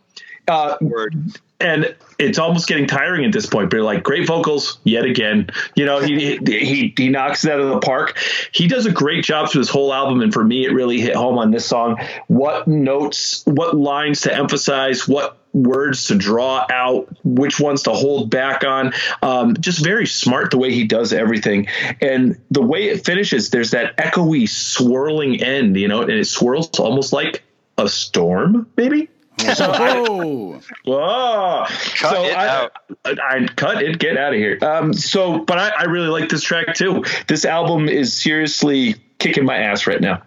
Uh, 0.46 0.76
Word. 0.80 1.16
And 1.64 1.96
it's 2.18 2.38
almost 2.38 2.68
getting 2.68 2.86
tiring 2.86 3.24
at 3.24 3.32
this 3.32 3.46
point. 3.46 3.70
But 3.70 3.80
like 3.80 4.02
great 4.02 4.26
vocals 4.26 4.78
yet 4.84 5.04
again. 5.04 5.48
You 5.74 5.86
know, 5.86 6.00
he 6.00 6.36
he 6.36 6.94
he 6.96 7.08
knocks 7.08 7.44
it 7.44 7.50
out 7.50 7.60
of 7.60 7.70
the 7.70 7.80
park. 7.80 8.18
He 8.52 8.68
does 8.68 8.86
a 8.86 8.92
great 8.92 9.24
job 9.24 9.50
through 9.50 9.62
this 9.62 9.70
whole 9.70 9.92
album, 9.92 10.20
and 10.20 10.32
for 10.32 10.44
me, 10.44 10.64
it 10.66 10.72
really 10.72 11.00
hit 11.00 11.16
home 11.16 11.38
on 11.38 11.50
this 11.50 11.66
song. 11.66 11.98
What 12.28 12.68
notes, 12.68 13.42
what 13.46 13.76
lines 13.76 14.22
to 14.22 14.34
emphasize, 14.34 15.08
what 15.08 15.38
words 15.52 16.08
to 16.08 16.16
draw 16.16 16.66
out, 16.68 17.08
which 17.24 17.60
ones 17.60 17.84
to 17.84 17.90
hold 17.90 18.28
back 18.28 18.64
on. 18.64 18.92
Um, 19.22 19.56
just 19.58 19.82
very 19.82 20.06
smart 20.06 20.50
the 20.50 20.58
way 20.58 20.72
he 20.72 20.84
does 20.84 21.12
everything, 21.12 21.68
and 22.00 22.38
the 22.50 22.62
way 22.62 22.90
it 22.90 23.04
finishes. 23.04 23.50
There's 23.50 23.70
that 23.70 23.96
echoey, 23.96 24.48
swirling 24.48 25.42
end. 25.42 25.76
You 25.76 25.88
know, 25.88 26.02
and 26.02 26.12
it 26.12 26.26
swirls 26.26 26.78
almost 26.78 27.12
like 27.12 27.42
a 27.78 27.88
storm, 27.88 28.68
maybe. 28.76 29.08
Oh, 29.40 30.60
Whoa. 30.84 31.64
Cut 31.98 32.24
it 32.24 32.36
I, 32.36 32.48
out. 32.48 32.72
I, 33.04 33.10
I 33.10 33.46
cut 33.56 33.82
it. 33.82 33.98
Get 33.98 34.16
out 34.16 34.32
of 34.32 34.38
here. 34.38 34.58
Um, 34.62 34.92
so, 34.94 35.40
but 35.40 35.58
I, 35.58 35.70
I 35.80 35.82
really 35.84 36.08
like 36.08 36.28
this 36.30 36.42
track 36.42 36.74
too. 36.74 37.04
This 37.26 37.44
album 37.44 37.88
is 37.88 38.12
seriously 38.12 38.94
kicking 39.18 39.44
my 39.44 39.56
ass 39.56 39.86
right 39.86 40.00
now. 40.00 40.22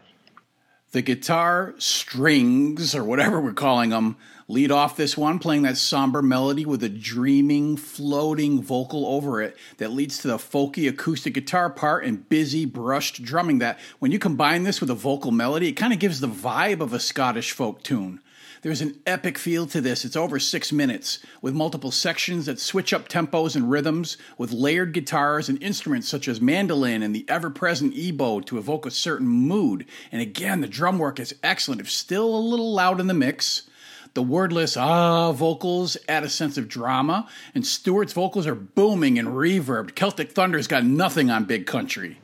the 0.92 1.02
guitar 1.02 1.76
strings, 1.78 2.96
or 2.96 3.04
whatever 3.04 3.40
we're 3.42 3.54
calling 3.54 3.90
them, 3.92 4.18
lead 4.48 4.72
off 4.72 4.96
this 4.96 5.18
one, 5.18 5.38
playing 5.38 5.64
that 5.64 5.78
somber 5.78 6.22
melody 6.22 6.66
with 6.66 6.82
a 6.84 6.90
dreaming, 6.90 7.76
floating 7.78 8.62
vocal 8.64 9.06
over 9.06 9.42
it 9.42 9.58
that 9.78 9.92
leads 9.92 10.18
to 10.20 10.28
the 10.28 10.38
folky 10.38 10.88
acoustic 10.90 11.34
guitar 11.34 11.70
part 11.70 12.06
and 12.06 12.28
busy, 12.30 12.66
brushed 12.66 13.22
drumming. 13.22 13.60
That 13.60 13.78
when 14.00 14.12
you 14.12 14.20
combine 14.20 14.64
this 14.64 14.80
with 14.80 14.90
a 14.90 14.96
vocal 14.96 15.32
melody, 15.32 15.68
it 15.70 15.74
kind 15.74 15.94
of 15.94 16.00
gives 16.00 16.20
the 16.20 16.28
vibe 16.28 16.80
of 16.80 16.94
a 16.94 17.00
Scottish 17.00 17.52
folk 17.52 17.84
tune. 17.84 18.22
There's 18.62 18.82
an 18.82 19.00
epic 19.06 19.38
feel 19.38 19.68
to 19.68 19.82
this. 19.82 20.04
It's 20.04 20.16
over 20.16 20.40
six 20.40 20.72
minutes, 20.72 21.20
with 21.42 21.54
multiple 21.54 21.92
sections 21.92 22.48
that 22.48 22.60
switch 22.60 22.92
up 22.92 23.08
tempos 23.08 23.56
and 23.56 23.70
rhythms, 23.70 24.18
with 24.38 24.52
layered 24.52 24.94
guitars 24.94 25.48
and 25.48 25.62
instruments 25.62 26.08
such 26.08 26.28
as 26.28 26.42
mandolin 26.42 27.04
and 27.04 27.16
the 27.16 27.26
ever 27.30 27.50
present 27.50 27.94
ebow 27.94 28.40
to 28.42 28.58
evoke 28.58 28.86
a 28.86 28.92
certain 28.92 29.28
mood. 29.28 29.86
And 30.12 30.22
again, 30.22 30.62
the 30.62 30.68
drum 30.68 30.98
work 30.98 31.20
is 31.20 31.36
excellent, 31.44 31.82
if 31.82 31.92
still 31.92 32.36
a 32.36 32.40
little 32.40 32.74
loud 32.74 33.00
in 33.00 33.08
the 33.08 33.14
mix. 33.14 33.64
The 34.16 34.24
wordless 34.24 34.76
ah 34.76 35.32
vocals 35.32 35.96
add 36.10 36.24
a 36.24 36.30
sense 36.30 36.58
of 36.58 36.68
drama, 36.68 37.28
and 37.54 37.66
Stuart's 37.66 38.14
vocals 38.14 38.48
are 38.48 38.56
booming 38.56 39.20
and 39.20 39.28
reverbed. 39.28 39.94
Celtic 39.94 40.32
Thunder's 40.32 40.68
got 40.68 40.84
nothing 40.84 41.30
on 41.30 41.46
Big 41.46 41.68
Country. 41.68 42.20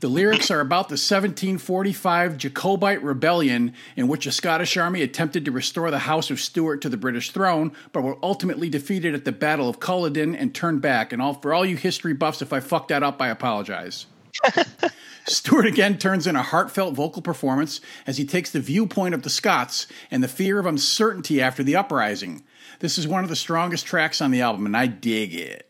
The 0.00 0.08
lyrics 0.08 0.50
are 0.50 0.60
about 0.60 0.88
the 0.88 0.94
1745 0.94 2.38
Jacobite 2.38 3.02
rebellion 3.02 3.74
in 3.96 4.08
which 4.08 4.26
a 4.26 4.32
Scottish 4.32 4.76
army 4.76 5.02
attempted 5.02 5.44
to 5.44 5.52
restore 5.52 5.90
the 5.90 6.00
House 6.00 6.30
of 6.30 6.40
Stuart 6.40 6.80
to 6.82 6.88
the 6.88 6.96
British 6.96 7.30
throne, 7.30 7.72
but 7.92 8.02
were 8.02 8.16
ultimately 8.22 8.70
defeated 8.70 9.14
at 9.14 9.24
the 9.24 9.32
Battle 9.32 9.68
of 9.68 9.80
Culloden 9.80 10.34
and 10.34 10.54
turned 10.54 10.80
back. 10.80 11.12
And 11.12 11.20
all, 11.20 11.34
for 11.34 11.52
all 11.52 11.66
you 11.66 11.76
history 11.76 12.14
buffs, 12.14 12.42
if 12.42 12.52
I 12.52 12.60
fucked 12.60 12.88
that 12.88 13.02
up, 13.02 13.20
I 13.20 13.28
apologize. 13.28 14.06
Stuart 15.26 15.66
again 15.66 15.98
turns 15.98 16.26
in 16.26 16.36
a 16.36 16.42
heartfelt 16.42 16.94
vocal 16.94 17.22
performance 17.22 17.80
as 18.06 18.16
he 18.16 18.24
takes 18.24 18.50
the 18.50 18.60
viewpoint 18.60 19.14
of 19.14 19.22
the 19.22 19.30
Scots 19.30 19.86
and 20.10 20.22
the 20.22 20.28
fear 20.28 20.58
of 20.58 20.66
uncertainty 20.66 21.40
after 21.42 21.62
the 21.62 21.76
uprising. 21.76 22.42
This 22.78 22.96
is 22.96 23.06
one 23.06 23.22
of 23.22 23.28
the 23.28 23.36
strongest 23.36 23.86
tracks 23.86 24.20
on 24.20 24.30
the 24.30 24.40
album, 24.40 24.66
and 24.66 24.76
I 24.76 24.86
dig 24.86 25.34
it. 25.34 25.69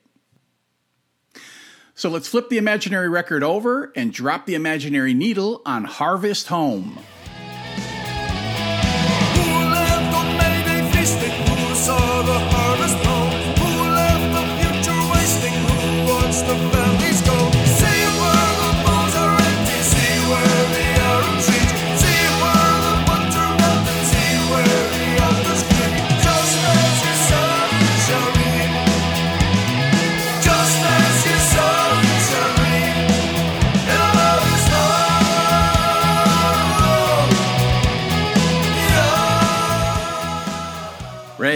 So 2.00 2.08
let's 2.08 2.28
flip 2.28 2.48
the 2.48 2.56
imaginary 2.56 3.10
record 3.10 3.44
over 3.44 3.92
and 3.94 4.10
drop 4.10 4.46
the 4.46 4.54
imaginary 4.54 5.12
needle 5.12 5.60
on 5.66 5.84
Harvest 5.84 6.46
Home. 6.46 6.98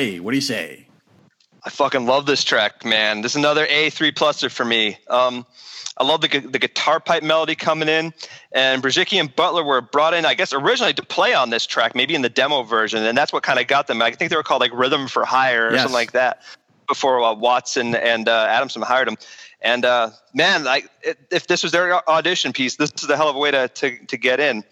What 0.04 0.30
do 0.32 0.36
you 0.36 0.40
say? 0.42 0.86
I 1.64 1.70
fucking 1.70 2.04
love 2.06 2.26
this 2.26 2.44
track, 2.44 2.84
man. 2.84 3.22
This 3.22 3.32
is 3.32 3.36
another 3.36 3.66
A3 3.66 4.12
pluser 4.12 4.50
for 4.50 4.64
me. 4.64 4.98
Um, 5.08 5.46
I 5.96 6.04
love 6.04 6.20
the, 6.20 6.28
gu- 6.28 6.50
the 6.50 6.58
guitar 6.58 7.00
pipe 7.00 7.22
melody 7.22 7.54
coming 7.54 7.88
in, 7.88 8.12
and 8.52 8.82
Brzezicki 8.82 9.18
and 9.18 9.34
Butler 9.34 9.64
were 9.64 9.80
brought 9.80 10.12
in, 10.12 10.26
I 10.26 10.34
guess, 10.34 10.52
originally 10.52 10.92
to 10.94 11.02
play 11.04 11.32
on 11.34 11.50
this 11.50 11.66
track, 11.66 11.94
maybe 11.94 12.14
in 12.14 12.20
the 12.22 12.28
demo 12.28 12.64
version, 12.64 13.02
and 13.04 13.16
that's 13.16 13.32
what 13.32 13.42
kind 13.44 13.58
of 13.58 13.66
got 13.66 13.86
them. 13.86 14.02
I 14.02 14.10
think 14.10 14.30
they 14.30 14.36
were 14.36 14.42
called 14.42 14.60
like 14.60 14.72
Rhythm 14.74 15.08
for 15.08 15.24
Hire 15.24 15.68
or 15.68 15.72
Yes. 15.72 15.80
something 15.82 15.94
like 15.94 16.12
that 16.12 16.42
before 16.86 17.22
uh, 17.22 17.32
Watson 17.34 17.94
and 17.94 18.28
uh, 18.28 18.46
Adamson 18.50 18.82
hired 18.82 19.08
them. 19.08 19.16
And 19.62 19.86
uh, 19.86 20.10
man, 20.34 20.64
like 20.64 20.90
if 21.30 21.46
this 21.46 21.62
was 21.62 21.72
their 21.72 22.06
audition 22.10 22.52
piece, 22.52 22.76
this 22.76 22.92
is 23.02 23.08
a 23.08 23.16
hell 23.16 23.30
of 23.30 23.36
a 23.36 23.38
way 23.38 23.50
to 23.52 23.68
to, 23.68 24.04
to 24.06 24.16
get 24.18 24.38
in. 24.38 24.64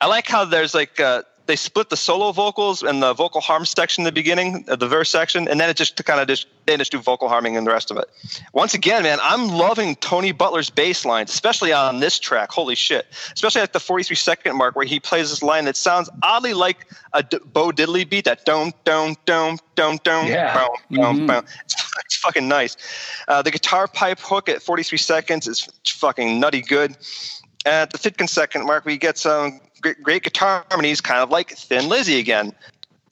I 0.00 0.06
like 0.06 0.28
how 0.28 0.44
there's 0.44 0.74
like 0.74 1.00
uh, 1.00 1.22
they 1.48 1.56
split 1.56 1.88
the 1.88 1.96
solo 1.96 2.30
vocals 2.30 2.82
and 2.82 3.02
the 3.02 3.14
vocal 3.14 3.40
harm 3.40 3.64
section 3.64 4.02
in 4.02 4.04
the 4.04 4.12
beginning, 4.12 4.64
uh, 4.68 4.76
the 4.76 4.86
verse 4.86 5.10
section, 5.10 5.48
and 5.48 5.58
then 5.58 5.68
it 5.68 5.76
just 5.76 5.96
kind 6.04 6.20
of 6.20 6.28
just 6.28 6.46
they 6.66 6.76
just 6.76 6.92
do 6.92 6.98
vocal 6.98 7.28
harming 7.28 7.56
and 7.56 7.66
the 7.66 7.70
rest 7.72 7.90
of 7.90 7.96
it. 7.96 8.04
Once 8.52 8.74
again, 8.74 9.02
man, 9.02 9.18
I'm 9.22 9.48
loving 9.48 9.96
Tony 9.96 10.32
Butler's 10.32 10.68
bass 10.70 11.04
lines, 11.06 11.30
especially 11.30 11.72
on 11.72 12.00
this 12.00 12.18
track. 12.18 12.52
Holy 12.52 12.74
shit! 12.74 13.06
Especially 13.32 13.62
at 13.62 13.72
the 13.72 13.80
43 13.80 14.14
second 14.14 14.56
mark 14.56 14.76
where 14.76 14.84
he 14.86 15.00
plays 15.00 15.30
this 15.30 15.42
line 15.42 15.64
that 15.64 15.76
sounds 15.76 16.08
oddly 16.22 16.52
like 16.54 16.86
a 17.14 17.22
D- 17.22 17.38
Bo 17.44 17.70
Diddley 17.70 18.08
beat. 18.08 18.26
That 18.26 18.44
don't 18.44 18.74
don't 18.84 19.18
don't 19.24 19.60
don't 19.74 20.04
don't 20.04 20.26
Yeah. 20.28 20.66
boom, 20.90 21.00
boom, 21.02 21.26
boom. 21.26 21.44
It's, 21.64 21.92
it's 22.04 22.16
fucking 22.16 22.46
nice. 22.46 22.76
Uh, 23.26 23.40
the 23.40 23.50
guitar 23.50 23.88
pipe 23.88 24.20
hook 24.20 24.48
at 24.50 24.62
43 24.62 24.98
seconds 24.98 25.48
is 25.48 25.66
fucking 25.86 26.38
nutty 26.38 26.60
good. 26.60 26.94
At 27.66 27.90
the 27.90 27.98
15 27.98 28.28
second 28.28 28.66
mark, 28.66 28.84
we 28.84 28.96
get 28.96 29.18
some 29.18 29.60
great, 29.80 30.22
guitar 30.22 30.64
harmonies, 30.70 31.00
kind 31.00 31.20
of 31.20 31.30
like 31.30 31.50
Thin 31.50 31.88
Lizzy 31.88 32.18
again. 32.18 32.52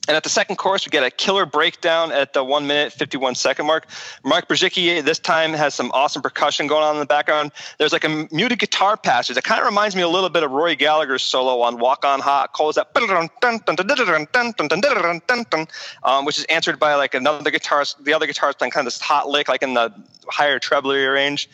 And 0.07 0.15
at 0.15 0.23
the 0.23 0.29
second 0.29 0.55
chorus, 0.55 0.85
we 0.85 0.89
get 0.89 1.03
a 1.03 1.11
killer 1.11 1.45
breakdown 1.45 2.13
at 2.13 2.31
the 2.31 2.41
one 2.41 2.65
minute, 2.65 2.93
51 2.93 3.35
second 3.35 3.65
mark. 3.65 3.87
Mark 4.23 4.47
Brzezicki 4.47 5.03
this 5.03 5.19
time 5.19 5.51
has 5.51 5.75
some 5.75 5.91
awesome 5.93 6.21
percussion 6.21 6.67
going 6.67 6.83
on 6.83 6.95
in 6.95 7.01
the 7.01 7.05
background. 7.05 7.51
There's 7.77 7.91
like 7.91 8.05
a 8.05 8.27
muted 8.31 8.59
guitar 8.59 8.95
passage 8.95 9.35
that 9.35 9.43
kind 9.43 9.59
of 9.59 9.65
reminds 9.65 9.97
me 9.97 10.03
a 10.03 10.07
little 10.07 10.29
bit 10.29 10.43
of 10.43 10.51
Rory 10.51 10.77
Gallagher's 10.77 11.23
solo 11.23 11.61
on 11.61 11.77
Walk 11.77 12.05
On 12.05 12.21
Hot. 12.21 12.53
Calls 12.53 12.75
that, 12.75 12.87
um, 16.03 16.25
which 16.25 16.39
is 16.39 16.45
answered 16.45 16.79
by 16.79 16.95
like 16.95 17.13
another 17.13 17.51
guitarist. 17.51 18.01
The 18.01 18.13
other 18.13 18.27
guitarist 18.27 18.59
playing 18.59 18.71
kind 18.71 18.87
of 18.87 18.93
this 18.93 19.01
hot 19.01 19.27
lick, 19.27 19.49
like 19.49 19.61
in 19.61 19.73
the 19.73 19.93
higher 20.29 20.57
trebly 20.57 21.05
range. 21.05 21.49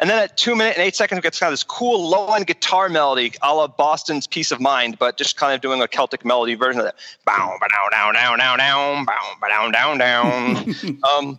And 0.00 0.08
then 0.08 0.18
at 0.18 0.36
two 0.38 0.56
minutes 0.56 0.78
and 0.78 0.86
eight 0.86 0.96
seconds, 0.96 1.18
we 1.18 1.22
get 1.22 1.38
kind 1.38 1.48
of 1.48 1.52
this 1.52 1.62
cool 1.62 2.08
low 2.08 2.32
end 2.32 2.46
guitar 2.46 2.88
melody, 2.88 3.34
a 3.42 3.54
la 3.54 3.66
Boston's 3.66 4.26
Peace 4.26 4.50
of 4.50 4.58
Mind, 4.58 4.98
but 4.98 5.18
just 5.18 5.36
kind 5.36 5.54
of 5.54 5.60
doing 5.60 5.82
a 5.82 5.86
Celtic 5.86 6.24
melody 6.24 6.54
version 6.54 6.80
of 6.80 6.86
that. 6.86 6.96
Bow, 7.26 7.58
ba 7.60 7.68
down, 7.68 8.14
down, 8.14 8.38
down, 8.38 8.58
down, 8.58 9.04
bow, 9.04 9.48
down, 9.48 9.72
down, 9.72 9.98
down. 9.98 10.74
um, 11.04 11.38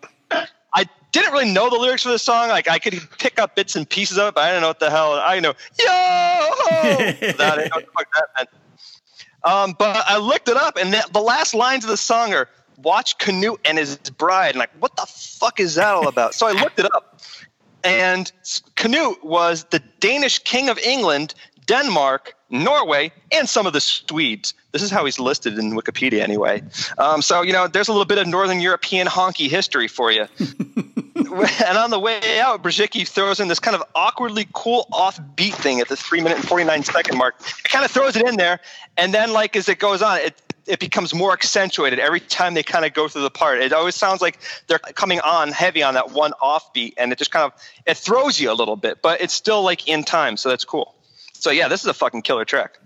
I 0.73 0.85
didn't 1.11 1.33
really 1.33 1.51
know 1.51 1.71
the 1.71 1.75
lyrics 1.75 2.03
for 2.03 2.09
this 2.09 2.21
song. 2.21 2.49
Like 2.49 2.69
I 2.69 2.77
could 2.77 3.01
pick 3.17 3.39
up 3.39 3.55
bits 3.55 3.75
and 3.75 3.89
pieces 3.89 4.19
of 4.19 4.29
it, 4.29 4.35
but 4.35 4.43
I 4.43 4.49
didn't 4.49 4.61
know 4.61 4.67
what 4.67 4.79
the 4.79 4.91
hell. 4.91 5.13
I 5.13 5.39
know 5.39 5.53
yo 5.79 5.85
that 7.37 7.69
I 7.73 7.79
know 7.79 7.85
what 7.93 8.07
that 8.13 8.27
meant. 8.37 8.49
Um, 9.43 9.75
but 9.77 10.03
I 10.07 10.17
looked 10.17 10.49
it 10.49 10.57
up, 10.57 10.77
and 10.77 10.93
the, 10.93 11.03
the 11.11 11.19
last 11.19 11.55
lines 11.55 11.83
of 11.83 11.89
the 11.89 11.97
song 11.97 12.31
are 12.33 12.47
"Watch 12.77 13.17
Canute 13.17 13.59
and 13.65 13.79
his 13.79 13.97
bride." 13.97 14.51
And 14.51 14.59
like, 14.59 14.69
what 14.79 14.95
the 14.95 15.05
fuck 15.07 15.59
is 15.59 15.75
that 15.75 15.95
all 15.95 16.07
about? 16.07 16.35
So 16.35 16.47
I 16.47 16.51
looked 16.51 16.79
it 16.79 16.85
up, 16.93 17.19
and 17.83 18.31
Canute 18.75 19.23
was 19.23 19.65
the 19.65 19.81
Danish 19.99 20.39
king 20.39 20.69
of 20.69 20.77
England, 20.79 21.33
Denmark, 21.65 22.35
Norway, 22.49 23.11
and 23.31 23.47
some 23.47 23.65
of 23.65 23.73
the 23.73 23.81
Swedes. 23.81 24.53
This 24.71 24.81
is 24.81 24.89
how 24.89 25.05
he's 25.05 25.19
listed 25.19 25.57
in 25.57 25.71
Wikipedia, 25.71 26.21
anyway. 26.21 26.61
Um, 26.97 27.21
so 27.21 27.41
you 27.41 27.53
know, 27.53 27.67
there's 27.67 27.87
a 27.87 27.91
little 27.91 28.05
bit 28.05 28.17
of 28.17 28.27
Northern 28.27 28.59
European 28.59 29.07
honky 29.07 29.49
history 29.49 29.87
for 29.87 30.11
you. 30.11 30.27
and 30.39 31.77
on 31.77 31.89
the 31.89 31.99
way 31.99 32.39
out, 32.39 32.63
Brzezicki 32.63 33.07
throws 33.07 33.39
in 33.39 33.47
this 33.47 33.59
kind 33.59 33.75
of 33.75 33.83
awkwardly 33.95 34.47
cool 34.53 34.87
off-beat 34.91 35.55
thing 35.55 35.79
at 35.79 35.87
the 35.87 35.95
three 35.95 36.21
minute 36.21 36.39
and 36.39 36.47
49 36.47 36.83
second 36.83 37.17
mark. 37.17 37.35
It 37.39 37.69
kind 37.69 37.85
of 37.85 37.91
throws 37.91 38.15
it 38.15 38.27
in 38.27 38.37
there, 38.37 38.59
and 38.97 39.13
then 39.13 39.33
like 39.33 39.55
as 39.55 39.69
it 39.69 39.79
goes 39.79 40.01
on, 40.01 40.19
it 40.19 40.41
it 40.67 40.79
becomes 40.79 41.13
more 41.13 41.33
accentuated 41.33 41.99
every 41.99 42.19
time 42.19 42.53
they 42.53 42.63
kind 42.63 42.85
of 42.85 42.93
go 42.93 43.07
through 43.07 43.23
the 43.23 43.31
part. 43.31 43.59
It 43.59 43.73
always 43.73 43.95
sounds 43.95 44.21
like 44.21 44.37
they're 44.67 44.79
coming 44.79 45.19
on 45.19 45.51
heavy 45.51 45.83
on 45.83 45.95
that 45.95 46.11
one 46.11 46.33
offbeat, 46.41 46.93
and 46.97 47.11
it 47.11 47.17
just 47.17 47.31
kind 47.31 47.45
of 47.45 47.59
it 47.85 47.97
throws 47.97 48.39
you 48.39 48.51
a 48.51 48.53
little 48.53 48.75
bit, 48.75 49.01
but 49.01 49.21
it's 49.21 49.33
still 49.33 49.63
like 49.63 49.87
in 49.87 50.03
time, 50.03 50.37
so 50.37 50.49
that's 50.49 50.65
cool. 50.65 50.95
So 51.33 51.51
yeah, 51.51 51.67
this 51.67 51.81
is 51.81 51.87
a 51.87 51.93
fucking 51.93 52.21
killer 52.21 52.45
track. 52.45 52.77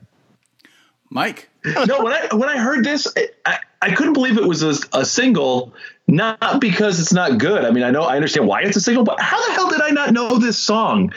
Mike? 1.10 1.50
no, 1.66 2.04
when 2.04 2.14
I 2.14 2.28
when 2.34 2.50
I 2.50 2.58
heard 2.58 2.84
this, 2.84 3.08
I, 3.46 3.60
I 3.82 3.94
couldn't 3.94 4.14
believe 4.14 4.38
it 4.38 4.46
was 4.46 4.64
a, 4.64 4.76
a 4.94 5.06
single. 5.06 5.74
Not 6.08 6.62
because 6.62 7.00
it's 7.00 7.14
not 7.14 7.40
good. 7.40 7.66
I 7.66 7.72
mean, 7.72 7.84
I 7.84 7.90
know 7.90 8.04
I 8.04 8.16
understand 8.16 8.48
why 8.48 8.62
it's 8.62 8.78
a 8.78 8.82
single, 8.82 9.04
but 9.04 9.20
how 9.20 9.44
the 9.48 9.54
hell 9.54 9.70
did 9.72 9.82
I 9.82 9.90
not 9.90 10.14
know 10.14 10.38
this 10.38 10.56
song? 10.56 11.12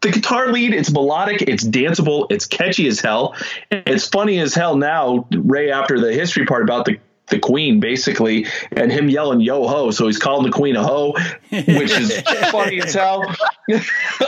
The 0.00 0.10
guitar 0.10 0.50
lead, 0.50 0.72
it's 0.72 0.90
melodic, 0.90 1.42
it's 1.42 1.64
danceable, 1.64 2.26
it's 2.30 2.46
catchy 2.46 2.88
as 2.88 3.00
hell. 3.00 3.36
It's 3.70 4.08
funny 4.08 4.38
as 4.38 4.54
hell 4.54 4.76
now, 4.76 5.26
Ray, 5.30 5.70
after 5.70 6.00
the 6.00 6.12
history 6.12 6.46
part 6.46 6.62
about 6.62 6.86
the 6.86 6.98
the 7.28 7.38
queen 7.38 7.80
basically 7.80 8.46
and 8.72 8.92
him 8.92 9.08
yelling 9.08 9.40
yo 9.40 9.66
ho 9.66 9.90
so 9.90 10.06
he's 10.06 10.18
calling 10.18 10.44
the 10.44 10.52
queen 10.52 10.76
a 10.76 10.82
hoe 10.82 11.12
which 11.50 11.90
is 11.90 12.20
funny 12.50 12.80
as 12.80 12.92
hell. 12.92 13.24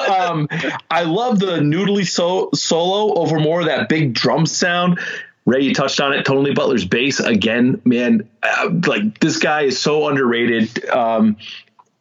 Um, 0.09 0.48
i 0.90 1.03
love 1.03 1.38
the 1.38 1.59
noodly 1.59 2.07
so- 2.07 2.50
solo 2.55 3.14
over 3.14 3.38
more 3.38 3.61
of 3.61 3.66
that 3.66 3.88
big 3.88 4.14
drum 4.14 4.46
sound. 4.46 4.98
Ray 5.44 5.62
you 5.62 5.74
touched 5.74 6.00
on 6.00 6.14
it 6.14 6.24
tony 6.24 6.55
butler's 6.55 6.87
bass 6.87 7.20
again 7.20 7.83
man. 7.85 8.29
Uh, 8.42 8.70
like 8.87 9.20
this 9.20 9.38
guy 9.38 9.62
is 9.62 9.79
so 9.79 10.09
underrated 10.09 10.88
um, 10.88 11.37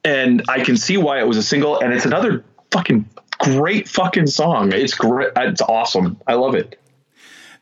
and 0.06 0.44
i 0.48 0.64
can 0.64 0.78
see 0.78 0.96
why 0.98 1.20
it 1.20 1.28
was 1.28 1.38
a 1.38 1.44
single 1.44 1.80
and 1.80 1.94
it's 1.94 2.06
another 2.06 2.46
fucking 2.72 3.10
great 3.44 3.88
fucking 3.88 4.28
song 4.28 4.72
it's 4.74 4.94
great 4.94 5.30
it's 5.36 5.62
awesome 5.62 6.20
i 6.28 6.34
love 6.34 6.56
it 6.56 6.80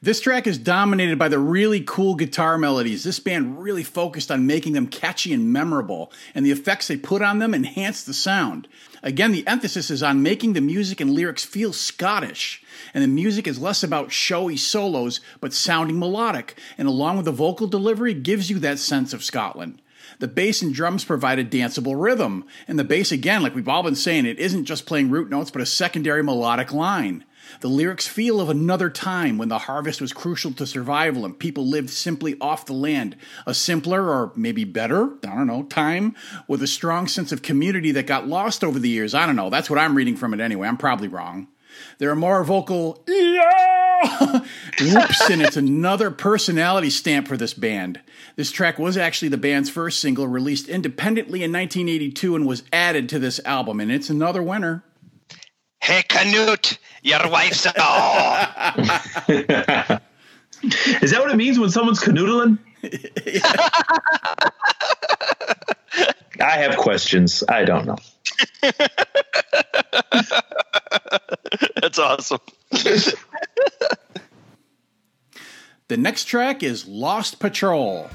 This 0.04 0.20
track 0.20 0.48
is 0.48 0.58
dominated 0.58 1.20
by 1.20 1.28
the 1.30 1.38
really 1.38 1.84
cool 1.86 2.16
guitar 2.16 2.58
melodies. 2.58 3.04
This 3.04 3.20
band 3.20 3.62
really 3.62 3.84
focused 3.84 4.32
on 4.32 4.48
making 4.48 4.74
them 4.74 4.88
catchy 4.88 5.32
and 5.32 5.54
memorable, 5.54 6.12
and 6.34 6.44
the 6.44 6.50
effects 6.50 6.88
they 6.88 6.98
put 6.98 7.22
on 7.22 7.38
them 7.38 7.54
enhanced 7.54 8.08
the 8.08 8.14
sound. 8.16 8.68
Again, 9.04 9.32
the 9.32 9.46
emphasis 9.46 9.92
is 9.92 10.02
on 10.02 10.24
making 10.24 10.54
the 10.54 10.60
music 10.60 11.02
and 11.02 11.12
lyrics 11.12 11.44
feel 11.44 11.72
Scottish, 11.72 12.64
and 12.96 13.04
the 13.04 13.08
music 13.08 13.46
is 13.48 13.60
less 13.60 13.84
about 13.84 14.12
showy 14.12 14.58
solos 14.58 15.22
but 15.40 15.54
sounding 15.54 16.00
melodic, 16.00 16.58
and 16.80 16.88
along 16.88 17.18
with 17.18 17.26
the 17.26 17.32
vocal 17.32 17.68
delivery, 17.68 18.16
gives 18.16 18.50
you 18.50 18.58
that 18.58 18.80
sense 18.80 19.14
of 19.14 19.24
Scotland. 19.24 19.84
The 20.22 20.28
bass 20.28 20.62
and 20.62 20.72
drums 20.72 21.04
provide 21.04 21.40
a 21.40 21.44
danceable 21.44 22.00
rhythm, 22.00 22.46
and 22.68 22.78
the 22.78 22.84
bass, 22.84 23.12
again, 23.12 23.42
like 23.42 23.56
we've 23.56 23.68
all 23.68 23.82
been 23.82 23.96
saying, 23.96 24.28
it 24.28 24.38
isn't 24.38 24.66
just 24.66 24.86
playing 24.86 25.10
root 25.10 25.32
notes 25.32 25.50
but 25.50 25.64
a 25.64 25.66
secondary 25.66 26.22
melodic 26.22 26.72
line. 26.72 27.26
The 27.62 27.70
lyrics 27.70 28.08
feel 28.08 28.40
of 28.40 28.48
another 28.48 28.92
time 28.92 29.40
when 29.40 29.50
the 29.50 29.58
harvest 29.58 30.00
was 30.00 30.14
crucial 30.14 30.54
to 30.54 30.68
survival 30.68 31.26
and 31.26 31.40
people 31.40 31.66
lived 31.68 31.90
simply 31.90 32.38
off 32.40 32.68
the 32.68 32.74
land. 32.74 33.16
A 33.48 33.56
simpler 33.56 34.10
or 34.12 34.32
maybe 34.36 34.64
better, 34.64 35.10
I 35.24 35.36
don't 35.36 35.48
know, 35.48 35.64
time 35.64 36.16
with 36.48 36.62
a 36.62 36.68
strong 36.68 37.08
sense 37.08 37.32
of 37.32 37.42
community 37.42 37.92
that 37.94 38.06
got 38.06 38.28
lost 38.28 38.64
over 38.64 38.78
the 38.78 38.90
years. 38.90 39.16
I 39.16 39.26
don't 39.26 39.36
know. 39.36 39.50
That's 39.50 39.72
what 39.72 39.80
I'm 39.80 39.96
reading 39.96 40.18
from 40.18 40.36
it 40.36 40.40
anyway. 40.40 40.68
I'm 40.68 40.78
probably 40.78 41.08
wrong. 41.08 41.48
There 41.98 42.12
are 42.12 42.16
more 42.16 42.44
vocal 42.44 43.04
whoops, 44.80 45.30
and 45.30 45.42
it's 45.42 45.58
another 45.58 46.12
personality 46.12 46.90
stamp 46.90 47.28
for 47.28 47.38
this 47.38 47.56
band. 47.56 48.00
This 48.36 48.52
track 48.52 48.80
was 48.80 48.98
actually 48.98 49.30
the 49.30 49.38
band's 49.38 49.70
first 49.70 50.00
single 50.00 50.28
released 50.28 50.68
independently 50.70 51.44
in 51.44 51.52
1982 51.52 52.36
and 52.36 52.48
was 52.48 52.64
added 52.72 53.10
to 53.10 53.20
this 53.20 53.40
album, 53.46 53.80
and 53.80 53.92
it's 53.92 54.10
another 54.10 54.42
winner. 54.42 54.84
Hey, 55.82 56.04
Canute, 56.08 56.78
your 57.02 57.28
wife's 57.30 57.66
oh. 57.66 58.46
Is 60.64 61.12
that 61.12 61.20
what 61.20 61.32
it 61.32 61.38
means 61.38 61.58
when 61.58 61.72
someone's 61.72 62.00
canoodling? 62.00 62.60
I 66.40 66.58
have 66.58 66.78
questions. 66.78 67.44
I 67.50 67.66
don't 67.66 67.86
know. 67.86 67.98
That's 71.82 72.00
awesome. 72.00 72.40
The 75.92 75.98
next 75.98 76.24
track 76.24 76.64
is 76.64 76.88
Lost 76.88 77.38
Patrol. 77.38 78.10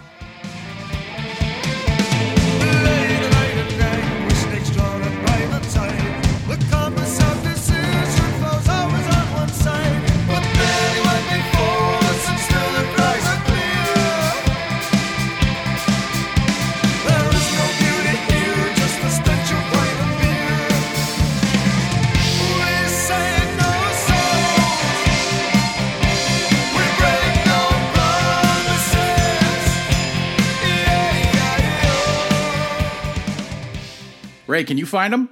Ray, 34.56 34.64
can 34.64 34.78
you 34.78 34.86
find 34.86 35.12
them? 35.12 35.28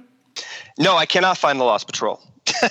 No, 0.77 0.95
I 0.95 1.07
cannot 1.07 1.39
find 1.39 1.59
the 1.59 1.63
Lost 1.63 1.87
Patrol. 1.87 2.21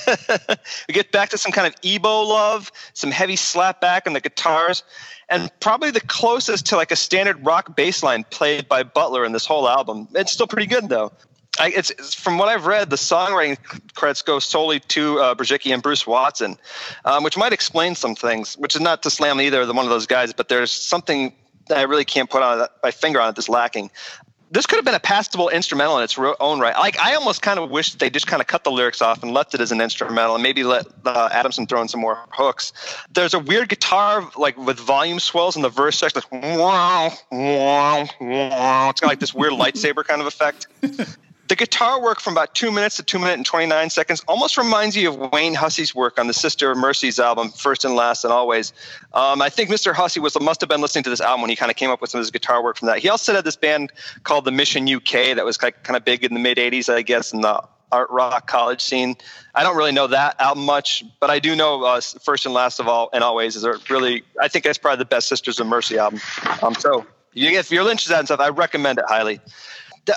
we 0.89 0.95
get 0.95 1.11
back 1.11 1.31
to 1.31 1.39
some 1.39 1.51
kind 1.51 1.67
of 1.67 1.75
ebow 1.83 2.23
love, 2.23 2.71
some 2.93 3.11
heavy 3.11 3.35
slap 3.35 3.81
back 3.81 4.07
on 4.07 4.13
the 4.13 4.21
guitars, 4.21 4.85
and 5.29 5.51
probably 5.59 5.91
the 5.91 6.01
closest 6.01 6.67
to 6.67 6.77
like 6.77 6.93
a 6.93 6.97
standard 6.97 7.45
rock 7.45 7.75
bass 7.75 8.05
line 8.05 8.23
played 8.31 8.69
by 8.69 8.85
Butler 8.85 9.25
in 9.25 9.33
this 9.33 9.45
whole 9.45 9.69
album. 9.69 10.07
It's 10.15 10.31
still 10.31 10.47
pretty 10.47 10.69
good 10.69 10.89
though. 10.89 11.11
I, 11.59 11.71
it's, 11.71 11.91
it's, 11.91 12.15
from 12.15 12.39
what 12.39 12.49
I've 12.49 12.67
read, 12.67 12.89
the 12.89 12.97
songwriting 12.97 13.59
credits 13.95 14.23
go 14.23 14.39
solely 14.39 14.79
to 14.79 15.19
uh, 15.19 15.35
Brzezicki 15.35 15.75
and 15.75 15.83
Bruce 15.83 16.07
Watson, 16.07 16.57
um, 17.05 17.25
which 17.25 17.37
might 17.37 17.53
explain 17.53 17.97
some 17.97 18.15
things. 18.15 18.55
Which 18.55 18.77
is 18.77 18.81
not 18.81 19.03
to 19.03 19.11
slam 19.11 19.41
either 19.41 19.63
of 19.63 19.69
one 19.75 19.85
of 19.85 19.91
those 19.91 20.07
guys, 20.07 20.33
but 20.33 20.49
there's 20.49 20.71
something 20.71 21.35
that 21.67 21.79
I 21.79 21.83
really 21.83 22.05
can't 22.05 22.31
put 22.31 22.43
on 22.43 22.69
my 22.83 22.93
finger 22.93 23.21
on 23.21 23.31
it 23.31 23.37
that's 23.37 23.49
lacking 23.49 23.91
this 24.55 24.67
could 24.67 24.77
have 24.77 24.85
been 24.85 24.95
a 24.95 25.01
passable 25.01 25.49
instrumental 25.49 25.99
in 25.99 26.05
its 26.05 26.17
own 26.19 26.61
right. 26.61 26.77
Like 26.77 26.97
I 27.01 27.17
almost 27.17 27.43
kind 27.43 27.59
of 27.59 27.71
wish 27.71 27.95
they 27.95 28.09
just 28.09 28.29
kind 28.29 28.41
of 28.41 28.47
cut 28.47 28.63
the 28.63 28.71
lyrics 28.71 29.03
off 29.03 29.23
and 29.25 29.33
left 29.33 29.53
it 29.53 29.61
as 29.61 29.73
an 29.73 29.81
instrumental, 29.81 30.35
and 30.35 30.43
maybe 30.43 30.63
let 30.63 30.87
uh, 31.05 31.29
Adamson 31.33 31.67
throw 31.67 31.83
in 31.83 31.89
some 31.89 32.01
more 32.01 32.21
hooks. 32.31 32.73
There's 33.13 33.35
a 33.35 33.41
weird 33.41 33.69
guitar 33.69 34.31
like 34.37 34.57
with 34.57 34.79
volume 34.79 35.19
swells 35.19 35.57
in 35.57 35.63
the 35.63 35.69
verse 35.69 35.99
section. 35.99 36.23
Like, 36.31 36.43
wow, 36.43 37.13
wow, 37.33 38.09
wow. 38.21 38.91
It's 38.91 39.01
got 39.01 39.09
like 39.09 39.19
this 39.19 39.35
weird 39.35 39.55
lightsaber 39.55 40.05
kind 40.05 40.21
of 40.21 40.29
effect. 40.29 40.69
The 41.47 41.57
guitar 41.57 42.01
work 42.01 42.21
from 42.21 42.33
about 42.33 42.55
two 42.55 42.71
minutes 42.71 42.97
to 42.97 43.03
two 43.03 43.19
minutes 43.19 43.37
and 43.37 43.47
29 43.47 43.91
seconds 43.91 44.23
almost 44.27 44.57
reminds 44.57 44.97
you 44.97 45.11
of 45.11 45.33
Wayne 45.33 45.55
Hussey's 45.55 45.95
work 45.95 46.19
on 46.19 46.27
the 46.27 46.33
Sister 46.33 46.71
of 46.71 46.79
Mercy's 46.79 47.19
album, 47.19 47.51
First 47.51 47.85
and 47.85 47.95
Last 47.95 48.25
and 48.25 48.33
Always. 48.33 48.73
Um, 49.13 49.43
I 49.43 49.51
think 49.51 49.69
Mr. 49.69 49.93
Hussey 49.93 50.21
was 50.21 50.41
must 50.41 50.63
have 50.63 50.71
been 50.71 50.81
listening 50.81 51.05
to 51.05 51.11
this 51.11 51.21
album 51.21 51.43
when 51.43 51.51
he 51.51 51.57
kind 51.57 51.71
of 51.71 51.77
came 51.77 51.91
up 51.91 52.01
with 52.01 52.11
some 52.11 52.19
of 52.19 52.23
his 52.23 52.31
guitar 52.31 52.63
work 52.63 52.79
from 52.79 52.87
that. 52.87 52.99
He 52.99 53.11
also 53.11 53.35
had 53.35 53.45
this 53.45 53.57
band 53.57 53.93
called 54.23 54.47
the 54.47 54.53
Mission 54.53 54.89
UK 54.89 55.37
that 55.37 55.45
was 55.45 55.59
kind 55.59 55.75
of 55.89 56.05
big 56.05 56.25
in 56.25 56.33
the 56.33 56.41
mid 56.41 56.57
80s, 56.57 56.93
I 56.93 57.03
guess, 57.03 57.35
in 57.35 57.43
the 57.43 57.63
art 57.93 58.11
rock 58.11 58.47
college 58.47 58.81
scene. 58.81 59.15
I 59.55 59.63
don't 59.63 59.77
really 59.77 59.93
know 59.93 60.07
that 60.09 60.41
album 60.41 60.65
much, 60.65 61.05
but 61.21 61.31
I 61.31 61.39
do 61.39 61.55
know 61.55 61.85
uh, 61.85 62.01
First 62.01 62.47
and 62.47 62.55
Last 62.55 62.81
of 62.81 62.89
All 62.89 63.11
and 63.13 63.23
Always 63.23 63.55
is 63.55 63.65
a 63.65 63.79
really, 63.91 64.25
I 64.41 64.49
think 64.49 64.65
that's 64.65 64.79
probably 64.79 64.99
the 64.99 65.05
best 65.05 65.29
Sisters 65.29 65.61
of 65.61 65.67
Mercy 65.67 65.99
album. 65.99 66.21
Um, 66.63 66.75
so 66.75 67.07
if 67.35 67.71
you're 67.71 67.83
interested 67.83 68.19
in 68.19 68.27
stuff, 68.27 68.41
I 68.41 68.49
recommend 68.49 68.99
it 68.99 69.05
highly. 69.07 69.41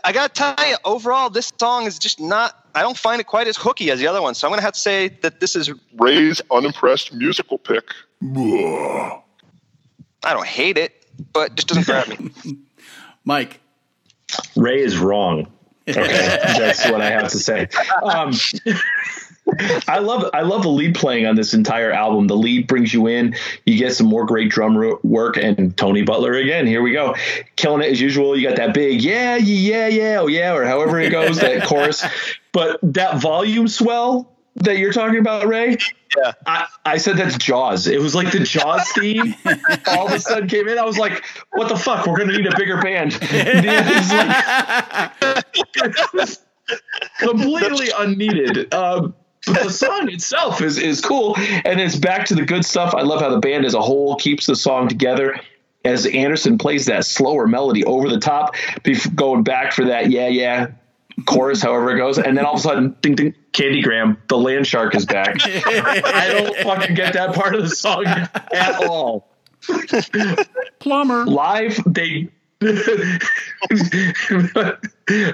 I 0.03 0.11
got 0.11 0.33
to 0.33 0.39
tell 0.55 0.67
you, 0.67 0.75
overall, 0.83 1.29
this 1.29 1.51
song 1.59 1.85
is 1.85 1.97
just 1.99 2.19
not, 2.19 2.67
I 2.75 2.81
don't 2.81 2.97
find 2.97 3.21
it 3.21 3.27
quite 3.27 3.47
as 3.47 3.55
hooky 3.55 3.89
as 3.91 3.99
the 3.99 4.07
other 4.07 4.21
one. 4.21 4.35
So 4.35 4.47
I'm 4.47 4.51
going 4.51 4.59
to 4.59 4.63
have 4.63 4.73
to 4.73 4.79
say 4.79 5.09
that 5.21 5.39
this 5.39 5.55
is 5.55 5.71
Ray's 5.97 6.41
unimpressed 6.51 7.13
musical 7.13 7.57
pick. 7.57 7.91
I 10.23 10.33
don't 10.33 10.45
hate 10.45 10.77
it, 10.77 11.05
but 11.33 11.51
it 11.51 11.55
just 11.55 11.67
doesn't 11.67 11.85
grab 11.85 12.07
me. 12.07 12.31
Mike. 13.25 13.61
Ray 14.55 14.81
is 14.81 14.97
wrong. 14.97 15.47
Okay, 15.89 16.03
that's 16.03 16.83
what 16.91 16.99
I 16.99 17.11
have 17.11 17.29
to 17.29 17.39
say. 17.39 17.69
Um, 18.03 18.33
I 19.87 19.99
love 19.99 20.29
I 20.33 20.41
love 20.41 20.63
the 20.63 20.69
lead 20.69 20.95
playing 20.95 21.25
on 21.25 21.35
this 21.35 21.53
entire 21.53 21.91
album. 21.91 22.27
The 22.27 22.35
lead 22.35 22.67
brings 22.67 22.93
you 22.93 23.07
in. 23.07 23.35
You 23.65 23.77
get 23.77 23.93
some 23.93 24.07
more 24.07 24.25
great 24.25 24.49
drum 24.49 24.99
work, 25.03 25.37
and 25.37 25.75
Tony 25.77 26.03
Butler 26.03 26.33
again. 26.33 26.67
Here 26.67 26.81
we 26.81 26.91
go, 26.91 27.15
killing 27.55 27.81
it 27.81 27.91
as 27.91 28.01
usual. 28.01 28.37
You 28.37 28.47
got 28.47 28.57
that 28.57 28.73
big 28.73 29.01
yeah 29.01 29.35
yeah 29.37 29.87
yeah 29.87 30.17
oh 30.19 30.27
yeah 30.27 30.53
or 30.53 30.65
however 30.65 30.99
it 30.99 31.11
goes 31.11 31.39
that 31.39 31.63
chorus, 31.67 32.03
but 32.51 32.79
that 32.83 33.21
volume 33.21 33.67
swell 33.67 34.33
that 34.55 34.77
you're 34.77 34.93
talking 34.93 35.19
about, 35.19 35.47
Ray. 35.47 35.77
Yeah. 36.17 36.31
I, 36.45 36.65
I 36.85 36.97
said 36.97 37.17
that's 37.17 37.37
Jaws. 37.37 37.87
It 37.87 38.01
was 38.01 38.15
like 38.15 38.31
the 38.31 38.39
Jaws 38.39 38.87
theme 38.93 39.35
all 39.87 40.07
of 40.07 40.13
a 40.13 40.19
sudden 40.19 40.49
came 40.49 40.67
in. 40.67 40.79
I 40.79 40.85
was 40.85 40.97
like, 40.97 41.23
what 41.51 41.69
the 41.69 41.75
fuck? 41.77 42.07
We're 42.07 42.17
going 42.17 42.29
to 42.29 42.37
need 42.37 42.47
a 42.47 42.57
bigger 42.57 42.81
band. 42.81 43.13
Like, 45.61 46.35
completely 47.19 47.89
unneeded. 47.95 48.73
Um, 48.73 49.13
but 49.47 49.63
the 49.63 49.69
song 49.69 50.09
itself 50.09 50.61
is 50.61 50.77
is 50.77 51.01
cool 51.01 51.35
and 51.37 51.79
it's 51.79 51.95
back 51.95 52.27
to 52.27 52.35
the 52.35 52.45
good 52.45 52.65
stuff. 52.65 52.93
I 52.95 53.01
love 53.01 53.21
how 53.21 53.29
the 53.29 53.39
band 53.39 53.65
as 53.65 53.73
a 53.73 53.81
whole 53.81 54.15
keeps 54.15 54.45
the 54.45 54.55
song 54.55 54.87
together 54.87 55.39
as 55.85 56.05
Anderson 56.05 56.57
plays 56.57 56.85
that 56.87 57.05
slower 57.05 57.47
melody 57.47 57.83
over 57.85 58.09
the 58.09 58.19
top, 58.19 58.55
going 59.15 59.43
back 59.43 59.73
for 59.73 59.85
that 59.85 60.09
yeah 60.11 60.27
yeah 60.27 60.67
chorus, 61.25 61.61
however 61.61 61.95
it 61.95 61.97
goes, 61.97 62.19
and 62.19 62.37
then 62.37 62.45
all 62.45 62.53
of 62.53 62.59
a 62.59 62.63
sudden, 62.63 62.95
ding 63.01 63.15
ding, 63.15 63.35
Candygram, 63.51 64.17
the 64.27 64.37
land 64.37 64.67
shark 64.67 64.93
is 64.95 65.05
back. 65.05 65.37
I 65.43 66.29
don't 66.31 66.55
fucking 66.57 66.95
get 66.95 67.13
that 67.13 67.33
part 67.33 67.55
of 67.55 67.63
the 67.63 67.75
song 67.75 68.05
at 68.05 68.83
all. 68.87 69.29
Plumber 70.79 71.25
live 71.25 71.81
they 71.85 72.29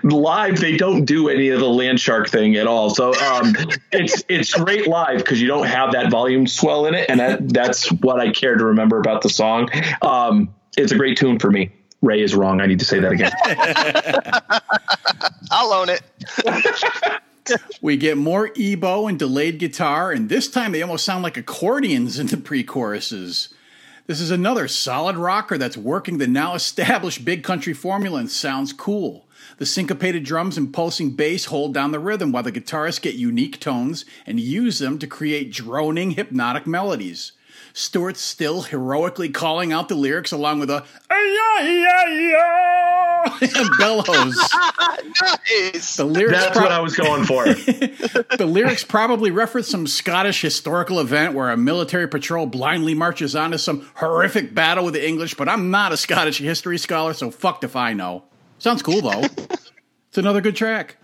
live 0.03 0.59
they 0.59 0.75
don't 0.75 1.05
do 1.05 1.29
any 1.29 1.47
of 1.49 1.61
the 1.61 1.69
land 1.69 1.97
shark 1.97 2.27
thing 2.27 2.57
at 2.57 2.67
all. 2.67 2.89
So 2.89 3.15
um, 3.15 3.55
it's 3.93 4.25
it's 4.27 4.53
great 4.53 4.87
live 4.87 5.19
because 5.19 5.41
you 5.41 5.47
don't 5.47 5.65
have 5.65 5.93
that 5.93 6.11
volume 6.11 6.47
swell 6.47 6.85
in 6.85 6.95
it 6.95 7.09
and 7.09 7.21
that, 7.21 7.53
that's 7.53 7.89
what 7.93 8.19
i 8.19 8.29
care 8.29 8.55
to 8.55 8.65
remember 8.65 8.99
about 8.99 9.21
the 9.21 9.29
song. 9.29 9.69
Um, 10.01 10.53
it's 10.75 10.91
a 10.91 10.97
great 10.97 11.17
tune 11.17 11.39
for 11.39 11.49
me. 11.49 11.71
Ray 12.01 12.21
is 12.21 12.35
wrong. 12.35 12.59
I 12.59 12.65
need 12.65 12.79
to 12.79 12.85
say 12.85 12.99
that 12.99 13.13
again. 13.13 13.31
I'll 15.51 15.71
own 15.71 15.87
it. 15.89 16.01
We 17.81 17.97
get 17.97 18.17
more 18.17 18.51
ebow 18.55 19.07
and 19.07 19.19
delayed 19.19 19.59
guitar 19.59 20.13
and 20.13 20.29
this 20.29 20.49
time 20.49 20.71
they 20.71 20.81
almost 20.81 21.03
sound 21.03 21.23
like 21.23 21.35
accordions 21.35 22.17
in 22.17 22.27
the 22.27 22.37
pre-choruses 22.37 23.53
this 24.05 24.19
is 24.19 24.31
another 24.31 24.67
solid 24.67 25.15
rocker 25.15 25.57
that's 25.57 25.77
working 25.77 26.17
the 26.17 26.27
now 26.27 26.55
established 26.55 27.23
big 27.23 27.41
country 27.41 27.73
formula 27.73 28.19
and 28.19 28.29
sounds 28.29 28.73
cool. 28.73 29.25
The 29.57 29.65
syncopated 29.65 30.25
drums 30.25 30.57
and 30.57 30.73
pulsing 30.73 31.11
bass 31.11 31.45
hold 31.45 31.73
down 31.73 31.91
the 31.91 31.99
rhythm 31.99 32.31
while 32.31 32.43
the 32.43 32.51
guitarists 32.51 33.01
get 33.01 33.15
unique 33.15 33.59
tones 33.59 34.03
and 34.25 34.39
use 34.39 34.79
them 34.79 34.99
to 34.99 35.07
create 35.07 35.53
droning 35.53 36.11
hypnotic 36.11 36.67
melodies. 36.67 37.31
Stuart's 37.73 38.21
still 38.21 38.61
heroically 38.61 39.29
calling 39.29 39.73
out 39.73 39.89
the 39.89 39.95
lyrics 39.95 40.31
along 40.31 40.59
with 40.59 40.69
a 40.69 40.85
and 43.41 43.69
bellows. 43.79 44.37
nice. 45.21 45.95
The 45.95 46.05
lyrics 46.05 46.37
That's 46.37 46.51
prob- 46.57 46.63
what 46.65 46.71
I 46.71 46.79
was 46.81 46.95
going 46.95 47.23
for. 47.23 47.45
the 48.37 48.45
lyrics 48.47 48.83
probably 48.83 49.31
reference 49.31 49.67
some 49.67 49.87
Scottish 49.87 50.41
historical 50.41 50.99
event 50.99 51.33
where 51.33 51.49
a 51.49 51.57
military 51.57 52.07
patrol 52.07 52.45
blindly 52.45 52.93
marches 52.93 53.35
onto 53.35 53.57
some 53.57 53.89
horrific 53.95 54.53
battle 54.53 54.85
with 54.85 54.93
the 54.93 55.07
English, 55.07 55.33
but 55.33 55.49
I'm 55.49 55.71
not 55.71 55.91
a 55.91 55.97
Scottish 55.97 56.37
history 56.37 56.77
scholar, 56.77 57.13
so 57.13 57.31
fucked 57.31 57.63
if 57.63 57.75
I 57.75 57.93
know. 57.93 58.23
Sounds 58.59 58.83
cool 58.83 59.01
though. 59.01 59.21
it's 60.09 60.17
another 60.17 60.41
good 60.41 60.55
track. 60.55 60.97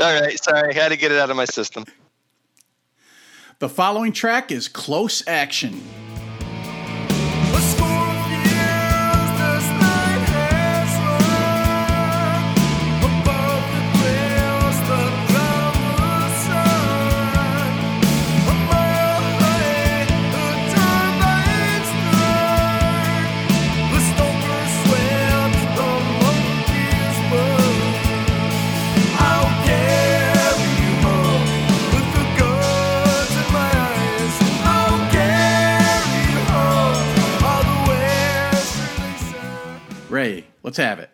All 0.00 0.18
right, 0.18 0.42
sorry, 0.42 0.70
I 0.70 0.72
had 0.72 0.88
to 0.88 0.96
get 0.96 1.12
it 1.12 1.18
out 1.18 1.28
of 1.28 1.36
my 1.36 1.44
system. 1.44 1.84
The 3.58 3.68
following 3.68 4.12
track 4.12 4.50
is 4.50 4.66
Close 4.66 5.22
Action. 5.28 5.82
Let's 40.62 40.76
have 40.76 40.98
it. 40.98 41.10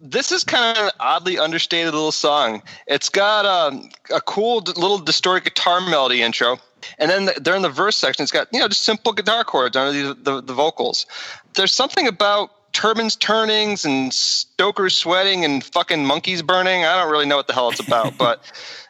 This 0.00 0.32
is 0.32 0.42
kind 0.42 0.76
of 0.76 0.84
an 0.86 0.90
oddly 0.98 1.38
understated 1.38 1.94
little 1.94 2.10
song. 2.10 2.62
It's 2.88 3.08
got 3.08 3.46
um, 3.46 3.88
a 4.12 4.20
cool 4.20 4.60
d- 4.60 4.72
little 4.72 4.98
distorted 4.98 5.44
guitar 5.44 5.80
melody 5.80 6.22
intro, 6.22 6.58
and 6.98 7.08
then 7.08 7.26
the, 7.26 7.34
during 7.34 7.62
the 7.62 7.68
verse 7.68 7.96
section, 7.96 8.24
it's 8.24 8.32
got 8.32 8.48
you 8.52 8.58
know 8.58 8.68
just 8.68 8.82
simple 8.82 9.12
guitar 9.12 9.44
chords 9.44 9.76
under 9.76 9.92
the, 9.92 10.14
the, 10.14 10.42
the 10.42 10.54
vocals. 10.54 11.06
There's 11.54 11.72
something 11.72 12.08
about 12.08 12.50
turbines 12.72 13.16
turnings 13.16 13.84
and 13.84 14.12
stokers 14.12 14.96
sweating 14.96 15.44
and 15.44 15.62
fucking 15.62 16.04
monkeys 16.04 16.42
burning. 16.42 16.84
I 16.84 16.96
don't 16.96 17.10
really 17.10 17.26
know 17.26 17.36
what 17.36 17.46
the 17.46 17.52
hell 17.52 17.70
it's 17.70 17.80
about, 17.80 18.16
but 18.18 18.38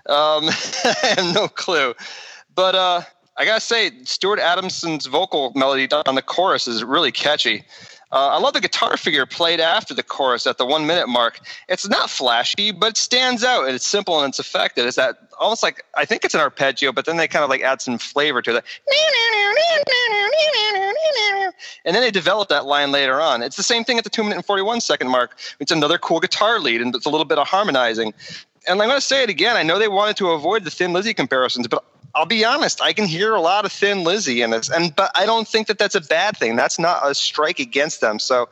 um, 0.07 0.49
I 0.85 1.14
have 1.18 1.35
no 1.35 1.49
clue. 1.49 1.95
But 2.55 2.75
uh, 2.75 3.03
I 3.37 3.45
gotta 3.45 3.61
say, 3.61 3.91
Stuart 4.05 4.39
Adamson's 4.39 5.07
vocal 5.07 5.53
melody 5.55 5.89
on 6.07 6.14
the 6.14 6.23
chorus 6.23 6.68
is 6.68 6.85
really 6.85 7.12
catchy. 7.12 7.64
Uh, 8.13 8.29
I 8.29 8.39
love 8.39 8.53
the 8.53 8.61
guitar 8.61 8.99
figure 8.99 9.25
played 9.25 9.59
after 9.59 9.95
the 9.95 10.03
chorus 10.03 10.47
at 10.47 10.59
the 10.59 10.67
one 10.67 10.87
minute 10.87 11.09
mark. 11.09 11.41
It's 11.69 11.89
not 11.89 12.11
flashy, 12.11 12.71
but 12.71 12.91
it 12.91 12.97
stands 12.99 13.43
out 13.43 13.65
and 13.65 13.75
it's 13.75 13.87
simple 13.87 14.21
and 14.21 14.29
it's 14.29 14.39
effective. 14.39 14.87
It's 14.87 14.97
that 14.97 15.17
almost 15.41 15.63
like 15.63 15.85
I 15.95 16.05
think 16.05 16.23
it's 16.25 16.35
an 16.35 16.41
arpeggio, 16.41 16.93
but 16.93 17.07
then 17.07 17.17
they 17.17 17.27
kind 17.27 17.43
of 17.43 17.49
like 17.49 17.63
add 17.63 17.81
some 17.81 17.97
flavor 17.97 18.43
to 18.43 18.53
that. 18.53 18.65
And 21.85 21.97
then 21.97 22.03
they 22.03 22.11
develop 22.11 22.51
that 22.51 22.67
line 22.67 22.93
later 22.93 23.21
on. 23.21 23.43
It's 23.43 23.57
the 23.57 23.63
same 23.63 23.83
thing 23.83 23.97
at 23.97 24.05
the 24.05 24.11
two 24.11 24.23
minute 24.23 24.37
and 24.37 24.45
41 24.45 24.83
second 24.83 25.09
mark. 25.09 25.39
It's 25.59 25.73
another 25.73 25.97
cool 25.97 26.21
guitar 26.21 26.61
lead 26.61 26.83
and 26.83 26.95
it's 26.95 27.07
a 27.07 27.11
little 27.11 27.25
bit 27.25 27.39
of 27.39 27.49
harmonizing. 27.49 28.13
And 28.69 28.81
I'm 28.81 28.89
going 28.89 29.01
to 29.01 29.07
say 29.07 29.23
it 29.23 29.31
again. 29.31 29.57
I 29.57 29.63
know 29.63 29.79
they 29.79 29.89
wanted 29.89 30.17
to 30.19 30.31
avoid 30.31 30.65
the 30.65 30.71
Thin 30.71 30.93
Lizzy 30.93 31.15
comparisons, 31.15 31.67
but 31.67 31.85
I'll 32.15 32.27
be 32.27 32.45
honest. 32.45 32.83
I 32.83 32.93
can 32.93 33.07
hear 33.07 33.35
a 33.35 33.41
lot 33.41 33.65
of 33.65 33.73
Thin 33.73 34.05
Lizzy 34.05 34.43
in 34.43 34.51
this, 34.51 34.69
and 34.69 34.95
but 34.95 35.11
I 35.15 35.25
don't 35.25 35.49
think 35.49 35.69
that 35.69 35.79
that's 35.79 35.95
a 35.95 36.01
bad 36.01 36.37
thing. 36.37 36.57
That's 36.57 36.79
not 36.79 37.09
a 37.09 37.15
strike 37.15 37.59
against 37.59 38.01
them. 38.01 38.19
So 38.19 38.49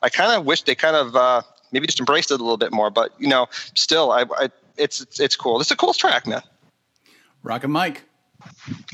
I 0.00 0.08
kind 0.08 0.32
of 0.32 0.46
wish 0.46 0.62
they 0.62 0.74
kind 0.74 0.96
of 0.96 1.14
uh, 1.14 1.42
maybe 1.72 1.86
just 1.86 2.00
embraced 2.00 2.30
it 2.30 2.40
a 2.40 2.42
little 2.42 2.56
bit 2.56 2.72
more. 2.72 2.90
But 2.90 3.12
you 3.18 3.28
know, 3.28 3.48
still, 3.74 4.12
I, 4.12 4.24
I 4.36 4.48
it's, 4.76 5.00
it's 5.00 5.20
it's 5.20 5.36
cool. 5.36 5.60
It's 5.60 5.70
a 5.70 5.76
cool 5.76 5.92
track, 5.92 6.26
man. 6.26 6.42
Rock 7.42 7.64
and 7.64 7.72
Mike. 7.72 8.02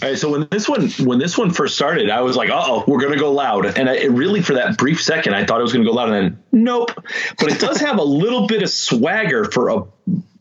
All 0.03 0.11
right, 0.11 0.19
so 0.19 0.31
when 0.31 0.47
this 0.51 0.69
one 0.69 0.89
when 1.07 1.19
this 1.19 1.39
one 1.39 1.51
first 1.51 1.75
started, 1.75 2.11
I 2.11 2.21
was 2.21 2.37
like, 2.37 2.51
"Uh 2.51 2.63
oh, 2.67 2.85
we're 2.87 3.01
gonna 3.01 3.19
go 3.19 3.33
loud," 3.33 3.67
and 3.79 3.89
I, 3.89 3.95
it 3.95 4.11
really 4.11 4.43
for 4.43 4.55
that 4.55 4.77
brief 4.77 5.03
second, 5.03 5.35
I 5.35 5.45
thought 5.45 5.61
it 5.61 5.63
was 5.63 5.73
gonna 5.73 5.85
go 5.85 5.93
loud, 5.93 6.11
and 6.11 6.35
then 6.35 6.45
nope. 6.53 6.93
But 7.39 7.53
it 7.53 7.61
does 7.61 7.81
have 7.81 7.99
a 7.99 8.05
little 8.05 8.47
bit 8.47 8.63
of 8.63 8.69
swagger 8.69 9.45
for 9.47 9.69
a 9.71 9.85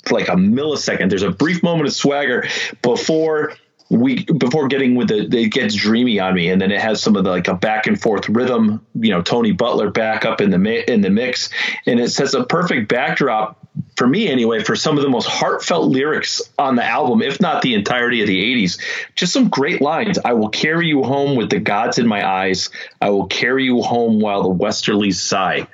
for 0.05 0.13
like 0.13 0.27
a 0.27 0.33
millisecond. 0.35 1.09
There's 1.09 1.23
a 1.23 1.31
brief 1.31 1.63
moment 1.63 1.87
of 1.87 1.93
swagger 1.93 2.47
before 2.81 3.53
we 3.89 4.25
before 4.25 4.67
getting 4.67 4.95
with 4.95 5.07
the 5.07 5.37
it 5.37 5.49
gets 5.49 5.73
dreamy 5.75 6.19
on 6.19 6.33
me, 6.33 6.49
and 6.49 6.61
then 6.61 6.71
it 6.71 6.81
has 6.81 7.01
some 7.01 7.15
of 7.15 7.23
the 7.23 7.29
like 7.29 7.47
a 7.47 7.53
back 7.53 7.87
and 7.87 7.99
forth 7.99 8.27
rhythm. 8.29 8.85
You 8.95 9.11
know, 9.11 9.21
Tony 9.21 9.51
Butler 9.51 9.89
back 9.89 10.25
up 10.25 10.41
in 10.41 10.49
the 10.49 10.91
in 10.91 11.01
the 11.01 11.09
mix, 11.09 11.49
and 11.85 11.99
it 11.99 12.09
sets 12.09 12.33
a 12.33 12.43
perfect 12.43 12.89
backdrop 12.89 13.57
for 13.95 14.07
me 14.07 14.27
anyway 14.27 14.63
for 14.63 14.75
some 14.75 14.97
of 14.97 15.03
the 15.03 15.09
most 15.09 15.27
heartfelt 15.27 15.87
lyrics 15.87 16.41
on 16.57 16.75
the 16.75 16.83
album 16.83 17.21
if 17.21 17.39
not 17.39 17.61
the 17.61 17.75
entirety 17.75 18.21
of 18.21 18.27
the 18.27 18.65
80s 18.65 18.81
just 19.15 19.33
some 19.33 19.49
great 19.49 19.81
lines. 19.81 20.17
I 20.23 20.33
will 20.33 20.49
carry 20.49 20.87
you 20.87 21.03
home 21.03 21.35
with 21.35 21.51
the 21.51 21.59
gods 21.59 21.99
in 21.99 22.07
my 22.07 22.27
eyes. 22.27 22.71
I 22.99 23.11
will 23.11 23.27
carry 23.27 23.65
you 23.65 23.83
home 23.83 24.19
while 24.19 24.43
the 24.43 24.63
westerlies 24.63 25.15
sigh 25.15 25.67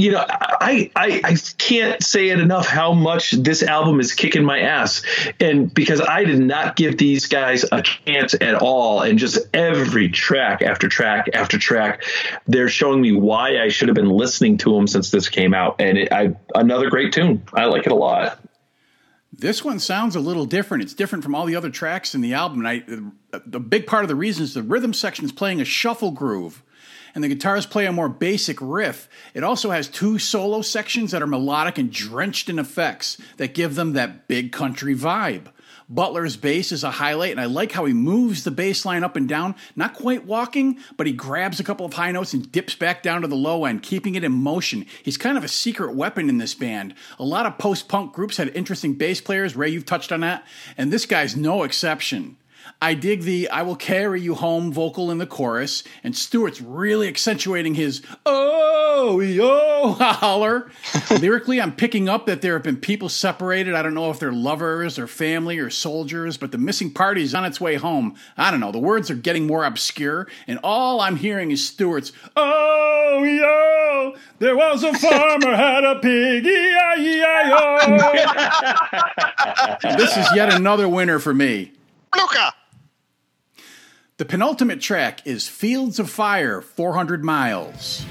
you 0.00 0.12
know 0.12 0.24
I, 0.28 0.90
I 0.94 1.20
i 1.24 1.36
can't 1.58 2.02
say 2.02 2.28
it 2.28 2.40
enough 2.40 2.66
how 2.66 2.92
much 2.92 3.32
this 3.32 3.62
album 3.62 4.00
is 4.00 4.14
kicking 4.14 4.44
my 4.44 4.60
ass. 4.60 5.02
And 5.40 5.72
because 5.72 6.00
i 6.00 6.24
did 6.24 6.40
not 6.40 6.76
give 6.76 6.98
these 6.98 7.26
guys 7.26 7.64
a 7.70 7.82
chance 7.82 8.34
at 8.40 8.54
all. 8.54 9.02
And 9.02 9.18
just 9.18 9.38
every 9.54 10.08
track 10.08 10.62
after 10.62 10.88
track 10.88 11.28
after 11.34 11.58
track 11.58 12.04
they're 12.46 12.68
showing 12.68 13.00
me 13.00 13.12
why 13.12 13.60
i 13.60 13.68
should 13.68 13.88
have 13.88 13.96
been 13.96 14.10
listening 14.10 14.58
to 14.58 14.74
them 14.74 14.86
since 14.86 15.10
this 15.10 15.28
came 15.28 15.54
out. 15.54 15.76
And 15.80 15.98
it, 15.98 16.12
i 16.12 16.34
another 16.54 16.90
great 16.90 17.12
tune. 17.12 17.42
I 17.52 17.66
like 17.66 17.86
it 17.86 17.92
a 17.92 17.96
lot. 17.96 18.40
This 19.32 19.64
one 19.64 19.78
sounds 19.78 20.16
a 20.16 20.20
little 20.20 20.46
different. 20.46 20.82
It's 20.82 20.94
different 20.94 21.22
from 21.22 21.34
all 21.34 21.46
the 21.46 21.54
other 21.54 21.70
tracks 21.70 22.14
in 22.14 22.22
the 22.22 22.34
album. 22.34 22.64
And 22.64 23.12
I, 23.32 23.38
the 23.46 23.60
big 23.60 23.86
part 23.86 24.02
of 24.02 24.08
the 24.08 24.16
reason 24.16 24.42
is 24.42 24.54
the 24.54 24.62
rhythm 24.62 24.92
section 24.92 25.24
is 25.24 25.32
playing 25.32 25.60
a 25.60 25.64
shuffle 25.64 26.10
groove, 26.10 26.62
and 27.18 27.24
the 27.24 27.28
guitars 27.28 27.66
play 27.66 27.84
a 27.84 27.90
more 27.90 28.08
basic 28.08 28.58
riff. 28.60 29.08
It 29.34 29.42
also 29.42 29.72
has 29.72 29.88
two 29.88 30.20
solo 30.20 30.62
sections 30.62 31.10
that 31.10 31.20
are 31.20 31.26
melodic 31.26 31.76
and 31.76 31.92
drenched 31.92 32.48
in 32.48 32.60
effects 32.60 33.18
that 33.38 33.54
give 33.54 33.74
them 33.74 33.94
that 33.94 34.28
big 34.28 34.52
country 34.52 34.94
vibe. 34.94 35.48
Butler's 35.88 36.36
bass 36.36 36.70
is 36.70 36.84
a 36.84 36.92
highlight, 36.92 37.32
and 37.32 37.40
I 37.40 37.46
like 37.46 37.72
how 37.72 37.86
he 37.86 37.92
moves 37.92 38.44
the 38.44 38.52
bass 38.52 38.84
line 38.84 39.02
up 39.02 39.16
and 39.16 39.28
down, 39.28 39.56
not 39.74 39.94
quite 39.94 40.26
walking, 40.26 40.78
but 40.96 41.08
he 41.08 41.12
grabs 41.12 41.58
a 41.58 41.64
couple 41.64 41.84
of 41.84 41.94
high 41.94 42.12
notes 42.12 42.34
and 42.34 42.52
dips 42.52 42.76
back 42.76 43.02
down 43.02 43.22
to 43.22 43.26
the 43.26 43.34
low 43.34 43.64
end, 43.64 43.82
keeping 43.82 44.14
it 44.14 44.22
in 44.22 44.30
motion. 44.30 44.86
He's 45.02 45.16
kind 45.16 45.36
of 45.36 45.42
a 45.42 45.48
secret 45.48 45.96
weapon 45.96 46.28
in 46.28 46.38
this 46.38 46.54
band. 46.54 46.94
A 47.18 47.24
lot 47.24 47.46
of 47.46 47.58
post 47.58 47.88
punk 47.88 48.12
groups 48.12 48.36
had 48.36 48.54
interesting 48.54 48.94
bass 48.94 49.20
players. 49.20 49.56
Ray, 49.56 49.70
you've 49.70 49.86
touched 49.86 50.12
on 50.12 50.20
that, 50.20 50.46
and 50.76 50.92
this 50.92 51.04
guy's 51.04 51.34
no 51.34 51.64
exception. 51.64 52.36
I 52.80 52.94
dig 52.94 53.22
the 53.22 53.50
I 53.50 53.62
will 53.62 53.74
carry 53.74 54.20
you 54.20 54.36
home 54.36 54.72
vocal 54.72 55.10
in 55.10 55.18
the 55.18 55.26
chorus, 55.26 55.82
and 56.04 56.16
Stuart's 56.16 56.60
really 56.60 57.08
accentuating 57.08 57.74
his 57.74 58.02
oh, 58.24 59.18
yo 59.18 59.94
holler. 59.98 60.70
Lyrically, 61.10 61.60
I'm 61.60 61.74
picking 61.74 62.08
up 62.08 62.26
that 62.26 62.40
there 62.40 62.52
have 62.52 62.62
been 62.62 62.76
people 62.76 63.08
separated. 63.08 63.74
I 63.74 63.82
don't 63.82 63.94
know 63.94 64.10
if 64.10 64.20
they're 64.20 64.32
lovers 64.32 64.96
or 64.96 65.08
family 65.08 65.58
or 65.58 65.70
soldiers, 65.70 66.36
but 66.36 66.52
the 66.52 66.58
missing 66.58 66.92
party 66.92 67.22
is 67.22 67.34
on 67.34 67.44
its 67.44 67.60
way 67.60 67.74
home. 67.74 68.14
I 68.36 68.52
don't 68.52 68.60
know. 68.60 68.70
The 68.70 68.78
words 68.78 69.10
are 69.10 69.16
getting 69.16 69.48
more 69.48 69.64
obscure, 69.64 70.28
and 70.46 70.60
all 70.62 71.00
I'm 71.00 71.16
hearing 71.16 71.50
is 71.50 71.66
Stuart's 71.66 72.12
oh, 72.36 73.24
yo, 73.24 74.14
there 74.38 74.56
was 74.56 74.84
a 74.84 74.92
farmer 74.94 75.56
had 75.56 75.82
a 75.82 75.98
pig, 75.98 76.46
E-I-E-I-O. 76.46 77.78
Oh. 79.82 79.96
this 79.96 80.16
is 80.16 80.28
yet 80.36 80.54
another 80.54 80.88
winner 80.88 81.18
for 81.18 81.34
me. 81.34 81.72
Luca. 82.14 82.54
The 84.18 84.24
penultimate 84.24 84.80
track 84.80 85.24
is 85.28 85.46
Fields 85.46 86.00
of 86.00 86.10
Fire, 86.10 86.60
400 86.60 87.22
Miles. 87.22 88.04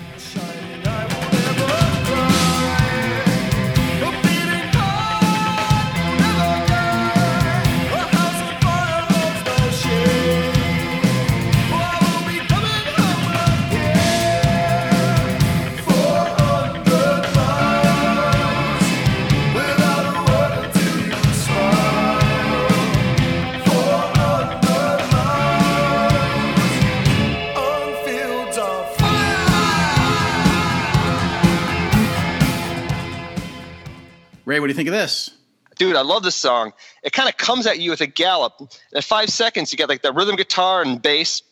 Ray, 34.58 34.62
what 34.62 34.68
do 34.68 34.72
you 34.72 34.76
think 34.76 34.89
of 34.89 34.93
this? 34.93 35.32
dude, 35.78 35.95
I 35.95 36.01
love 36.01 36.24
this 36.24 36.36
song. 36.36 36.74
It 37.03 37.14
kind 37.14 37.30
of 37.30 37.38
comes 37.38 37.68
at 37.68 37.78
you 37.78 37.91
with 37.91 38.01
a 38.01 38.08
gallop. 38.08 38.53
At 38.95 39.03
five 39.03 39.30
seconds, 39.30 39.72
you 39.72 39.78
get 39.78 39.89
like 39.89 40.01
the 40.01 40.12
rhythm 40.12 40.36
guitar 40.36 40.82
and 40.82 40.99
bass. 40.99 41.43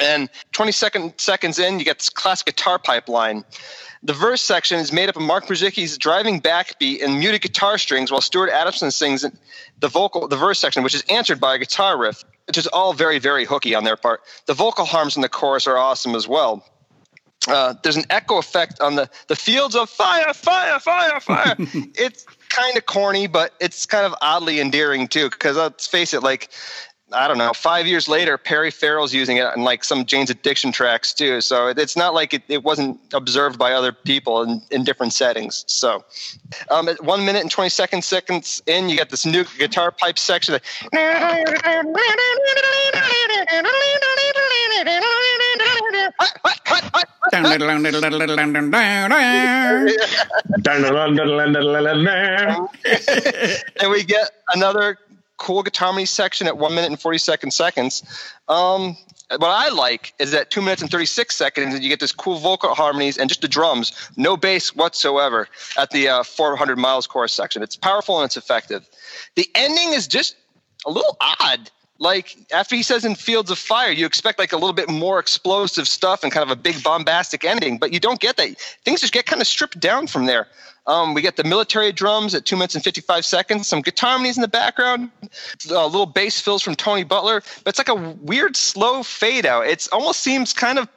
And 0.00 0.28
20 0.50 0.72
second, 0.72 1.14
seconds 1.18 1.60
in, 1.60 1.78
you 1.78 1.84
get 1.84 2.00
this 2.00 2.10
classic 2.10 2.46
guitar 2.46 2.80
pipeline. 2.80 3.44
The 4.02 4.12
verse 4.12 4.42
section 4.42 4.80
is 4.80 4.92
made 4.92 5.08
up 5.08 5.14
of 5.14 5.22
Mark 5.22 5.46
Brzezicki's 5.46 5.98
driving 5.98 6.40
backbeat 6.40 7.04
and 7.04 7.20
muted 7.20 7.42
guitar 7.42 7.78
strings, 7.78 8.10
while 8.10 8.20
Stuart 8.20 8.50
Adamson 8.50 8.90
sings 8.90 9.24
the 9.78 9.88
vocal, 9.88 10.26
the 10.26 10.36
verse 10.36 10.58
section, 10.58 10.82
which 10.82 10.96
is 10.96 11.04
answered 11.08 11.38
by 11.38 11.54
a 11.54 11.58
guitar 11.58 11.96
riff, 11.96 12.24
which 12.48 12.58
is 12.58 12.66
all 12.66 12.92
very, 12.92 13.20
very 13.20 13.44
hooky 13.44 13.76
on 13.76 13.84
their 13.84 13.96
part. 13.96 14.22
The 14.46 14.54
vocal 14.54 14.86
harms 14.86 15.14
in 15.14 15.22
the 15.22 15.28
chorus 15.28 15.68
are 15.68 15.78
awesome 15.78 16.16
as 16.16 16.26
well. 16.26 16.64
Uh, 17.48 17.74
there's 17.82 17.96
an 17.96 18.04
echo 18.10 18.38
effect 18.38 18.80
on 18.80 18.96
the 18.96 19.08
the 19.28 19.36
fields 19.36 19.74
of 19.74 19.88
fire, 19.88 20.34
fire, 20.34 20.78
fire, 20.78 21.20
fire. 21.20 21.56
it's 21.58 22.26
kind 22.50 22.76
of 22.76 22.86
corny, 22.86 23.26
but 23.26 23.54
it's 23.60 23.86
kind 23.86 24.04
of 24.04 24.14
oddly 24.20 24.60
endearing 24.60 25.08
too. 25.08 25.30
Because 25.30 25.56
let's 25.56 25.86
face 25.86 26.12
it, 26.12 26.22
like 26.22 26.50
I 27.12 27.26
don't 27.26 27.38
know, 27.38 27.52
five 27.52 27.86
years 27.86 28.08
later, 28.08 28.38
Perry 28.38 28.70
Farrell's 28.70 29.12
using 29.12 29.38
it 29.38 29.46
in 29.56 29.64
like 29.64 29.82
some 29.82 30.04
Jane's 30.04 30.30
Addiction 30.30 30.70
tracks 30.70 31.12
too. 31.12 31.40
So 31.40 31.68
it's 31.68 31.96
not 31.96 32.14
like 32.14 32.34
it, 32.34 32.42
it 32.48 32.62
wasn't 32.62 33.00
observed 33.12 33.58
by 33.58 33.72
other 33.72 33.92
people 33.92 34.42
in, 34.42 34.62
in 34.70 34.84
different 34.84 35.12
settings. 35.12 35.64
So 35.66 36.04
um, 36.70 36.88
at 36.88 37.02
one 37.02 37.24
minute 37.24 37.42
and 37.42 37.50
20 37.50 37.68
seconds, 37.68 38.06
seconds 38.06 38.62
in, 38.66 38.88
you 38.88 38.96
get 38.96 39.10
this 39.10 39.26
new 39.26 39.44
guitar 39.58 39.90
pipe 39.90 40.18
section. 40.18 40.54
And 53.80 53.90
we 53.90 54.04
get 54.04 54.30
another 54.54 54.98
cool 55.36 55.62
guitar 55.62 56.06
section 56.06 56.46
at 56.46 56.58
one 56.58 56.74
minute 56.74 56.90
and 56.90 57.00
42 57.00 57.50
seconds. 57.50 58.02
Um, 58.48 58.96
what 59.30 59.48
I 59.48 59.68
like 59.68 60.12
is 60.18 60.32
that 60.32 60.50
two 60.50 60.60
minutes 60.60 60.82
and 60.82 60.90
36 60.90 61.34
seconds, 61.34 61.74
and 61.74 61.82
you 61.82 61.88
get 61.88 62.00
this 62.00 62.12
cool 62.12 62.38
vocal 62.38 62.74
harmonies 62.74 63.16
and 63.16 63.28
just 63.28 63.40
the 63.42 63.48
drums, 63.48 63.92
no 64.16 64.36
bass 64.36 64.74
whatsoever 64.74 65.48
at 65.78 65.90
the 65.90 66.08
uh, 66.08 66.22
400 66.24 66.76
miles 66.76 67.06
chorus 67.06 67.32
section. 67.32 67.62
It's 67.62 67.76
powerful 67.76 68.18
and 68.20 68.26
it's 68.26 68.36
effective. 68.36 68.88
The 69.36 69.48
ending 69.54 69.92
is 69.92 70.08
just 70.08 70.36
a 70.84 70.90
little 70.90 71.16
odd. 71.20 71.70
Like 72.00 72.36
after 72.50 72.74
he 72.74 72.82
says 72.82 73.04
in 73.04 73.14
Fields 73.14 73.50
of 73.50 73.58
Fire, 73.58 73.92
you 73.92 74.06
expect 74.06 74.38
like 74.38 74.52
a 74.52 74.56
little 74.56 74.72
bit 74.72 74.88
more 74.88 75.18
explosive 75.18 75.86
stuff 75.86 76.24
and 76.24 76.32
kind 76.32 76.42
of 76.42 76.50
a 76.50 76.60
big 76.60 76.82
bombastic 76.82 77.44
ending, 77.44 77.76
but 77.76 77.92
you 77.92 78.00
don't 78.00 78.18
get 78.18 78.38
that. 78.38 78.58
Things 78.84 79.02
just 79.02 79.12
get 79.12 79.26
kind 79.26 79.42
of 79.42 79.46
stripped 79.46 79.78
down 79.78 80.06
from 80.06 80.24
there. 80.24 80.48
Um, 80.86 81.12
we 81.12 81.20
get 81.20 81.36
the 81.36 81.44
military 81.44 81.92
drums 81.92 82.34
at 82.34 82.46
two 82.46 82.56
minutes 82.56 82.74
and 82.74 82.82
55 82.82 83.24
seconds, 83.24 83.68
some 83.68 83.82
guitar 83.82 84.10
harmonies 84.10 84.36
in 84.36 84.40
the 84.40 84.48
background, 84.48 85.10
a 85.70 85.86
little 85.86 86.06
bass 86.06 86.40
fills 86.40 86.62
from 86.62 86.74
Tony 86.74 87.04
Butler, 87.04 87.42
but 87.64 87.68
it's 87.68 87.78
like 87.78 87.88
a 87.88 87.94
weird 88.22 88.56
slow 88.56 89.02
fade 89.02 89.46
out. 89.46 89.66
It 89.66 89.86
almost 89.92 90.20
seems 90.20 90.52
kind 90.52 90.78
of 90.78 90.88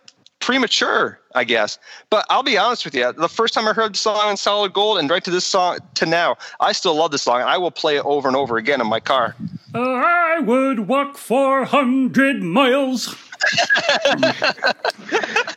premature, 0.44 1.20
I 1.34 1.46
guess. 1.46 1.80
But 2.10 2.26
I'll 2.30 2.44
be 2.44 2.58
honest 2.58 2.84
with 2.84 2.94
you, 2.94 3.14
the 3.14 3.30
first 3.30 3.54
time 3.54 3.68
I 3.68 3.74
heard 3.74 3.94
the 3.94 3.98
song 3.98 4.18
on 4.18 4.36
Solid 4.36 4.74
Gold 4.74 5.00
and 5.00 5.10
right 5.10 5.24
to 5.24 5.32
this 5.32 5.46
song 5.46 5.80
to 5.96 6.06
now, 6.06 6.36
I 6.60 6.74
still 6.74 6.96
love 6.96 7.12
this 7.12 7.22
song. 7.22 7.41
I 7.41 7.58
will 7.58 7.72
play 7.72 7.96
it 7.96 8.06
over 8.06 8.28
and 8.28 8.36
over 8.36 8.58
again 8.58 8.82
in 8.82 8.88
my 8.88 9.00
car. 9.00 9.36
I 9.74 10.39
would 10.39 10.88
walk 10.88 11.18
400 11.18 12.44
miles. 12.44 13.16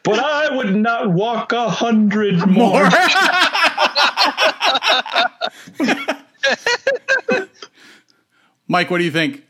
But 0.06 0.20
I 0.20 0.54
would 0.54 0.76
not 0.76 1.10
walk 1.10 1.52
a 1.52 1.68
hundred 1.68 2.46
more. 2.46 2.84
Mike, 8.68 8.88
what 8.88 8.98
do 8.98 9.04
you 9.04 9.10
think? 9.10 9.42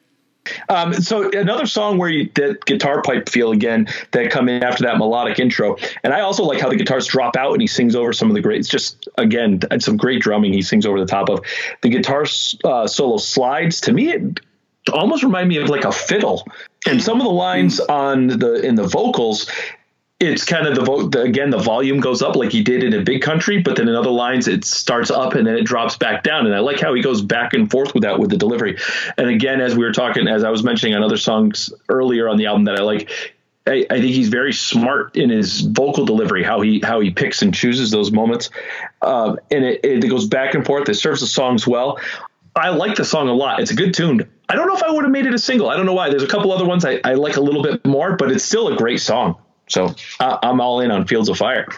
Um, 0.68 0.94
so 0.94 1.30
another 1.30 1.66
song 1.66 1.98
where 1.98 2.08
you 2.08 2.30
that 2.34 2.64
guitar 2.64 3.02
pipe 3.02 3.28
feel 3.28 3.52
again 3.52 3.88
that 4.12 4.30
come 4.30 4.48
in 4.48 4.62
after 4.62 4.84
that 4.84 4.98
melodic 4.98 5.38
intro, 5.38 5.76
and 6.02 6.12
I 6.12 6.20
also 6.20 6.44
like 6.44 6.60
how 6.60 6.68
the 6.68 6.76
guitars 6.76 7.06
drop 7.06 7.36
out 7.36 7.52
and 7.52 7.60
he 7.60 7.66
sings 7.66 7.94
over 7.94 8.12
some 8.12 8.28
of 8.28 8.34
the 8.34 8.40
great. 8.40 8.60
It's 8.60 8.68
just 8.68 9.08
again 9.18 9.60
some 9.78 9.96
great 9.96 10.22
drumming 10.22 10.52
he 10.52 10.62
sings 10.62 10.86
over 10.86 10.98
the 11.00 11.06
top 11.06 11.28
of. 11.28 11.40
The 11.82 11.88
guitar 11.88 12.24
uh, 12.64 12.86
solo 12.86 13.16
slides 13.18 13.80
to 13.82 13.92
me 13.92 14.12
it 14.12 14.40
almost 14.92 15.22
remind 15.22 15.48
me 15.48 15.56
of 15.58 15.68
like 15.68 15.84
a 15.84 15.92
fiddle, 15.92 16.46
and 16.86 17.02
some 17.02 17.20
of 17.20 17.24
the 17.24 17.32
lines 17.32 17.80
on 17.80 18.28
the 18.28 18.54
in 18.64 18.74
the 18.74 18.86
vocals 18.86 19.50
it's 20.18 20.44
kind 20.44 20.66
of 20.66 20.74
the, 20.74 20.82
vo- 20.82 21.08
the 21.08 21.22
again 21.22 21.50
the 21.50 21.58
volume 21.58 22.00
goes 22.00 22.22
up 22.22 22.36
like 22.36 22.50
he 22.50 22.62
did 22.62 22.82
in 22.82 22.94
a 22.94 23.02
big 23.02 23.20
country 23.20 23.60
but 23.60 23.76
then 23.76 23.88
in 23.88 23.94
other 23.94 24.10
lines 24.10 24.48
it 24.48 24.64
starts 24.64 25.10
up 25.10 25.34
and 25.34 25.46
then 25.46 25.56
it 25.56 25.64
drops 25.64 25.96
back 25.96 26.22
down 26.22 26.46
and 26.46 26.54
i 26.54 26.58
like 26.58 26.80
how 26.80 26.94
he 26.94 27.02
goes 27.02 27.20
back 27.20 27.52
and 27.52 27.70
forth 27.70 27.92
with 27.92 28.02
that 28.02 28.18
with 28.18 28.30
the 28.30 28.36
delivery 28.36 28.78
and 29.18 29.28
again 29.28 29.60
as 29.60 29.76
we 29.76 29.84
were 29.84 29.92
talking 29.92 30.26
as 30.26 30.42
i 30.42 30.50
was 30.50 30.62
mentioning 30.62 30.94
on 30.94 31.02
other 31.02 31.18
songs 31.18 31.72
earlier 31.88 32.28
on 32.28 32.38
the 32.38 32.46
album 32.46 32.64
that 32.64 32.76
i 32.76 32.82
like 32.82 33.10
I, 33.68 33.84
I 33.90 34.00
think 34.00 34.14
he's 34.14 34.28
very 34.28 34.52
smart 34.52 35.16
in 35.16 35.28
his 35.28 35.62
vocal 35.62 36.04
delivery, 36.04 36.44
how 36.44 36.60
he 36.60 36.80
how 36.84 37.00
he 37.00 37.10
picks 37.10 37.42
and 37.42 37.52
chooses 37.52 37.90
those 37.90 38.12
moments, 38.12 38.50
um, 39.02 39.40
and 39.50 39.64
it, 39.64 39.80
it 39.84 40.08
goes 40.08 40.28
back 40.28 40.54
and 40.54 40.64
forth. 40.64 40.88
It 40.88 40.94
serves 40.94 41.20
the 41.20 41.26
songs 41.26 41.66
well. 41.66 41.98
I 42.54 42.68
like 42.68 42.94
the 42.94 43.04
song 43.04 43.28
a 43.28 43.32
lot. 43.32 43.58
It's 43.58 43.72
a 43.72 43.74
good 43.74 43.92
tune. 43.92 44.30
I 44.48 44.54
don't 44.54 44.68
know 44.68 44.76
if 44.76 44.84
I 44.84 44.92
would 44.92 45.02
have 45.02 45.10
made 45.10 45.26
it 45.26 45.34
a 45.34 45.38
single. 45.38 45.68
I 45.68 45.76
don't 45.76 45.84
know 45.84 45.94
why. 45.94 46.10
There's 46.10 46.22
a 46.22 46.28
couple 46.28 46.52
other 46.52 46.64
ones 46.64 46.84
I, 46.84 47.00
I 47.02 47.14
like 47.14 47.36
a 47.36 47.40
little 47.40 47.62
bit 47.62 47.84
more, 47.84 48.14
but 48.14 48.30
it's 48.30 48.44
still 48.44 48.68
a 48.68 48.76
great 48.76 49.00
song. 49.00 49.36
So 49.68 49.94
I, 50.20 50.38
I'm 50.42 50.60
all 50.60 50.80
in 50.80 50.90
on 50.90 51.06
Fields 51.06 51.28
of 51.28 51.38
Fire. 51.38 51.68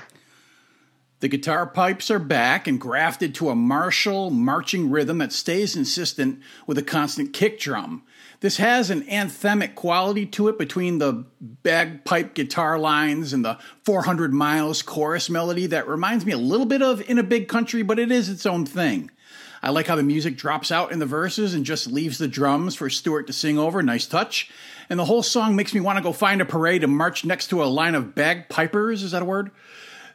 The 1.20 1.28
guitar 1.28 1.66
pipes 1.66 2.12
are 2.12 2.20
back 2.20 2.68
and 2.68 2.80
grafted 2.80 3.34
to 3.36 3.48
a 3.48 3.56
martial 3.56 4.30
marching 4.30 4.88
rhythm 4.88 5.18
that 5.18 5.32
stays 5.32 5.74
insistent 5.74 6.40
with 6.66 6.78
a 6.78 6.82
constant 6.82 7.32
kick 7.32 7.58
drum. 7.58 8.04
This 8.40 8.58
has 8.58 8.88
an 8.88 9.02
anthemic 9.02 9.74
quality 9.74 10.26
to 10.26 10.46
it 10.46 10.58
between 10.58 10.98
the 10.98 11.24
bagpipe 11.40 12.34
guitar 12.34 12.78
lines 12.78 13.32
and 13.32 13.44
the 13.44 13.58
400 13.84 14.32
miles 14.32 14.80
chorus 14.80 15.28
melody 15.28 15.66
that 15.66 15.88
reminds 15.88 16.24
me 16.24 16.30
a 16.30 16.38
little 16.38 16.66
bit 16.66 16.82
of 16.82 17.02
In 17.10 17.18
a 17.18 17.24
Big 17.24 17.48
Country, 17.48 17.82
but 17.82 17.98
it 17.98 18.12
is 18.12 18.28
its 18.28 18.46
own 18.46 18.64
thing. 18.64 19.10
I 19.60 19.70
like 19.70 19.88
how 19.88 19.96
the 19.96 20.04
music 20.04 20.36
drops 20.36 20.70
out 20.70 20.92
in 20.92 21.00
the 21.00 21.06
verses 21.06 21.52
and 21.52 21.66
just 21.66 21.88
leaves 21.88 22.18
the 22.18 22.28
drums 22.28 22.76
for 22.76 22.88
Stuart 22.88 23.26
to 23.26 23.32
sing 23.32 23.58
over. 23.58 23.82
Nice 23.82 24.06
touch. 24.06 24.50
And 24.90 24.98
the 24.98 25.04
whole 25.04 25.22
song 25.22 25.54
makes 25.54 25.74
me 25.74 25.80
want 25.80 25.98
to 25.98 26.02
go 26.02 26.12
find 26.12 26.40
a 26.40 26.46
parade 26.46 26.82
and 26.82 26.96
march 26.96 27.24
next 27.24 27.48
to 27.48 27.62
a 27.62 27.66
line 27.66 27.94
of 27.94 28.14
bagpipers. 28.14 29.02
Is 29.02 29.10
that 29.12 29.22
a 29.22 29.26
word? 29.26 29.50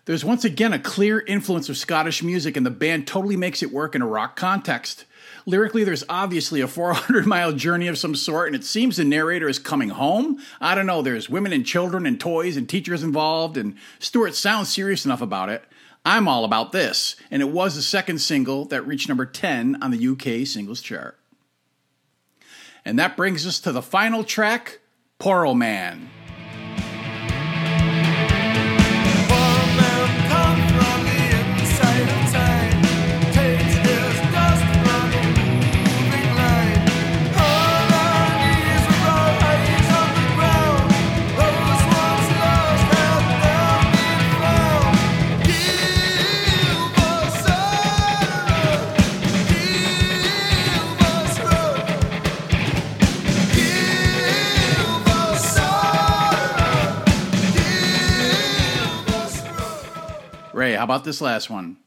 There's 0.06 0.26
once 0.26 0.44
again 0.44 0.74
a 0.74 0.80
clear 0.80 1.22
influence 1.22 1.70
of 1.70 1.78
Scottish 1.78 2.24
music, 2.24 2.58
and 2.58 2.66
the 2.66 2.72
band 2.72 3.08
totally 3.08 3.38
makes 3.38 3.64
it 3.64 3.72
work 3.72 3.96
in 3.96 4.02
a 4.02 4.08
rock 4.08 4.36
context. 4.36 5.06
Lyrically, 5.46 5.84
there's 5.84 6.04
obviously 6.10 6.60
a 6.60 6.68
400 6.70 7.26
mile 7.26 7.54
journey 7.54 7.88
of 7.88 7.98
some 7.98 8.16
sort, 8.16 8.48
and 8.48 8.56
it 8.56 8.66
seems 8.66 8.98
the 8.98 9.06
narrator 9.06 9.48
is 9.48 9.60
coming 9.60 9.90
home. 9.90 10.40
I 10.60 10.76
don't 10.76 10.88
know, 10.88 11.02
there's 11.02 11.30
women 11.30 11.54
and 11.54 11.66
children 11.66 12.06
and 12.06 12.20
toys 12.20 12.58
and 12.58 12.68
teachers 12.68 13.04
involved, 13.04 13.56
and 13.56 13.76
Stuart 14.00 14.36
sounds 14.36 14.74
serious 14.74 15.06
enough 15.06 15.22
about 15.22 15.50
it. 15.50 15.64
I'm 16.06 16.28
all 16.28 16.44
about 16.44 16.74
this, 16.74 17.16
and 17.32 17.42
it 17.42 17.50
was 17.50 17.76
the 17.76 17.82
second 17.82 18.20
single 18.20 18.66
that 18.66 18.86
reached 18.86 19.08
number 19.08 19.26
10 19.26 19.82
on 19.82 19.92
the 19.92 20.08
UK 20.08 20.46
singles 20.46 20.82
chart. 20.82 21.18
And 22.86 23.00
that 23.00 23.16
brings 23.16 23.48
us 23.48 23.60
to 23.62 23.72
the 23.72 23.82
final 23.82 24.24
track, 24.24 24.80
Poro 25.20 25.56
Man. 25.56 26.10
How 60.84 60.86
about 60.86 61.06
this 61.06 61.22
last 61.22 61.50
one? 61.50 61.78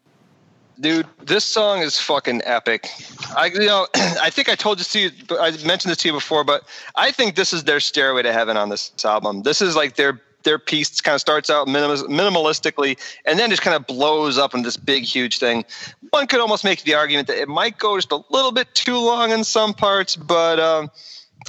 Dude, 0.81 1.07
this 1.23 1.45
song 1.45 1.81
is 1.81 2.01
fucking 2.01 2.41
epic. 2.47 2.89
I 3.37 3.51
you 3.53 3.67
know 3.67 3.87
I 3.95 4.31
think 4.31 4.49
I 4.49 4.55
told 4.55 4.79
this 4.79 4.91
to 4.93 5.01
you 5.01 5.11
I 5.33 5.51
mentioned 5.67 5.91
this 5.91 5.99
to 5.99 6.09
you 6.09 6.15
before, 6.15 6.45
but 6.45 6.63
I 6.95 7.11
think 7.11 7.37
this 7.37 7.53
is 7.53 7.65
their 7.65 7.79
stairway 7.79 8.23
to 8.23 8.33
heaven 8.33 8.57
on 8.57 8.71
this 8.71 8.93
album. 9.05 9.43
This 9.43 9.61
is 9.61 9.77
like 9.77 9.97
their 9.97 10.23
their 10.45 10.59
piece 10.59 11.03
kind 11.03 11.15
of 11.15 11.21
starts 11.21 11.51
out 11.51 11.69
minimal, 11.69 11.99
minimalistically 12.09 12.99
and 13.27 13.39
then 13.39 13.51
just 13.51 13.61
kind 13.61 13.77
of 13.77 13.87
blows 13.87 14.39
up 14.39 14.55
into 14.55 14.67
this 14.67 14.79
big 14.79 15.03
huge 15.03 15.41
thing. 15.41 15.67
One 16.09 16.27
could 16.27 16.41
almost 16.41 16.65
make 16.65 16.83
the 16.85 16.95
argument 16.95 17.29
that 17.29 17.37
it 17.37 17.49
might 17.49 17.77
go 17.77 17.99
just 17.99 18.13
a 18.13 18.23
little 18.31 18.53
bit 18.53 18.75
too 18.75 18.97
long 18.97 19.31
in 19.31 19.45
some 19.45 19.75
parts, 19.75 20.17
but 20.17 20.59
um, 20.59 20.91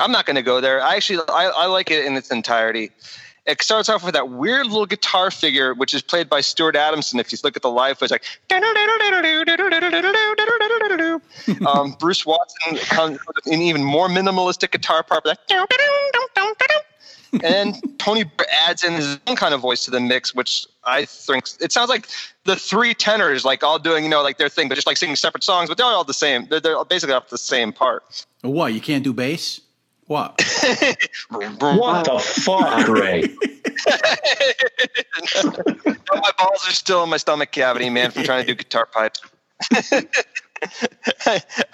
I'm 0.01 0.11
not 0.11 0.25
going 0.25 0.35
to 0.35 0.41
go 0.41 0.59
there. 0.59 0.83
I 0.83 0.97
actually 0.97 1.19
I, 1.29 1.49
I 1.55 1.67
like 1.67 1.91
it 1.91 2.03
in 2.03 2.17
its 2.17 2.29
entirety 2.29 2.91
It 3.47 3.61
starts 3.61 3.87
off 3.87 4.03
with 4.03 4.13
that 4.13 4.29
weird 4.29 4.67
little 4.67 4.85
guitar 4.85 5.31
figure, 5.31 5.73
which 5.73 5.93
is 5.93 6.01
played 6.01 6.27
by 6.27 6.41
Stuart 6.41 6.75
Adamson. 6.75 7.17
If 7.19 7.31
you 7.31 7.37
look 7.43 7.55
at 7.55 7.61
the 7.61 7.69
live 7.69 7.97
footage, 7.97 8.11
like 8.11 8.25
um, 11.67 11.95
Bruce 11.97 12.25
Watson 12.25 12.77
comes 12.89 13.19
with 13.25 13.47
an 13.47 13.61
even 13.61 13.83
more 13.83 14.09
minimalistic 14.09 14.71
guitar 14.71 15.01
part. 15.01 15.25
Like, 15.25 15.39
and 17.43 17.75
Tony 17.99 18.25
adds 18.67 18.83
in 18.83 18.93
his 18.93 19.19
own 19.27 19.35
kind 19.35 19.53
of 19.53 19.61
voice 19.61 19.85
to 19.85 19.91
the 19.91 19.99
mix, 19.99 20.35
which 20.35 20.65
I 20.83 21.05
think 21.05 21.45
it 21.61 21.71
sounds 21.71 21.89
like 21.89 22.07
the 22.43 22.55
three 22.55 22.93
tenors, 22.93 23.45
like 23.45 23.63
all 23.63 23.79
doing, 23.79 24.03
you 24.03 24.09
know, 24.09 24.23
like 24.23 24.37
their 24.37 24.49
thing, 24.49 24.67
but 24.69 24.75
just 24.75 24.87
like 24.87 24.97
singing 24.97 25.15
separate 25.15 25.43
songs, 25.43 25.69
but 25.69 25.77
they're 25.77 25.85
all 25.85 26.03
the 26.03 26.13
same. 26.13 26.47
They're, 26.47 26.59
they're 26.59 26.83
basically 26.85 27.13
off 27.13 27.29
the 27.29 27.37
same 27.37 27.71
part. 27.71 28.25
What? 28.41 28.73
You 28.73 28.81
can't 28.81 29.03
do 29.03 29.13
bass? 29.13 29.61
What? 30.07 30.39
What 31.29 32.05
the 32.05 32.19
fuck, 32.19 32.87
Ray? 32.87 33.23
my 36.13 36.31
balls 36.37 36.67
are 36.67 36.71
still 36.71 37.03
in 37.03 37.09
my 37.09 37.17
stomach 37.17 37.51
cavity, 37.51 37.89
man, 37.89 38.11
from 38.11 38.23
trying 38.23 38.45
to 38.45 38.53
do 38.53 38.55
guitar 38.55 38.85
pipes. 38.85 39.21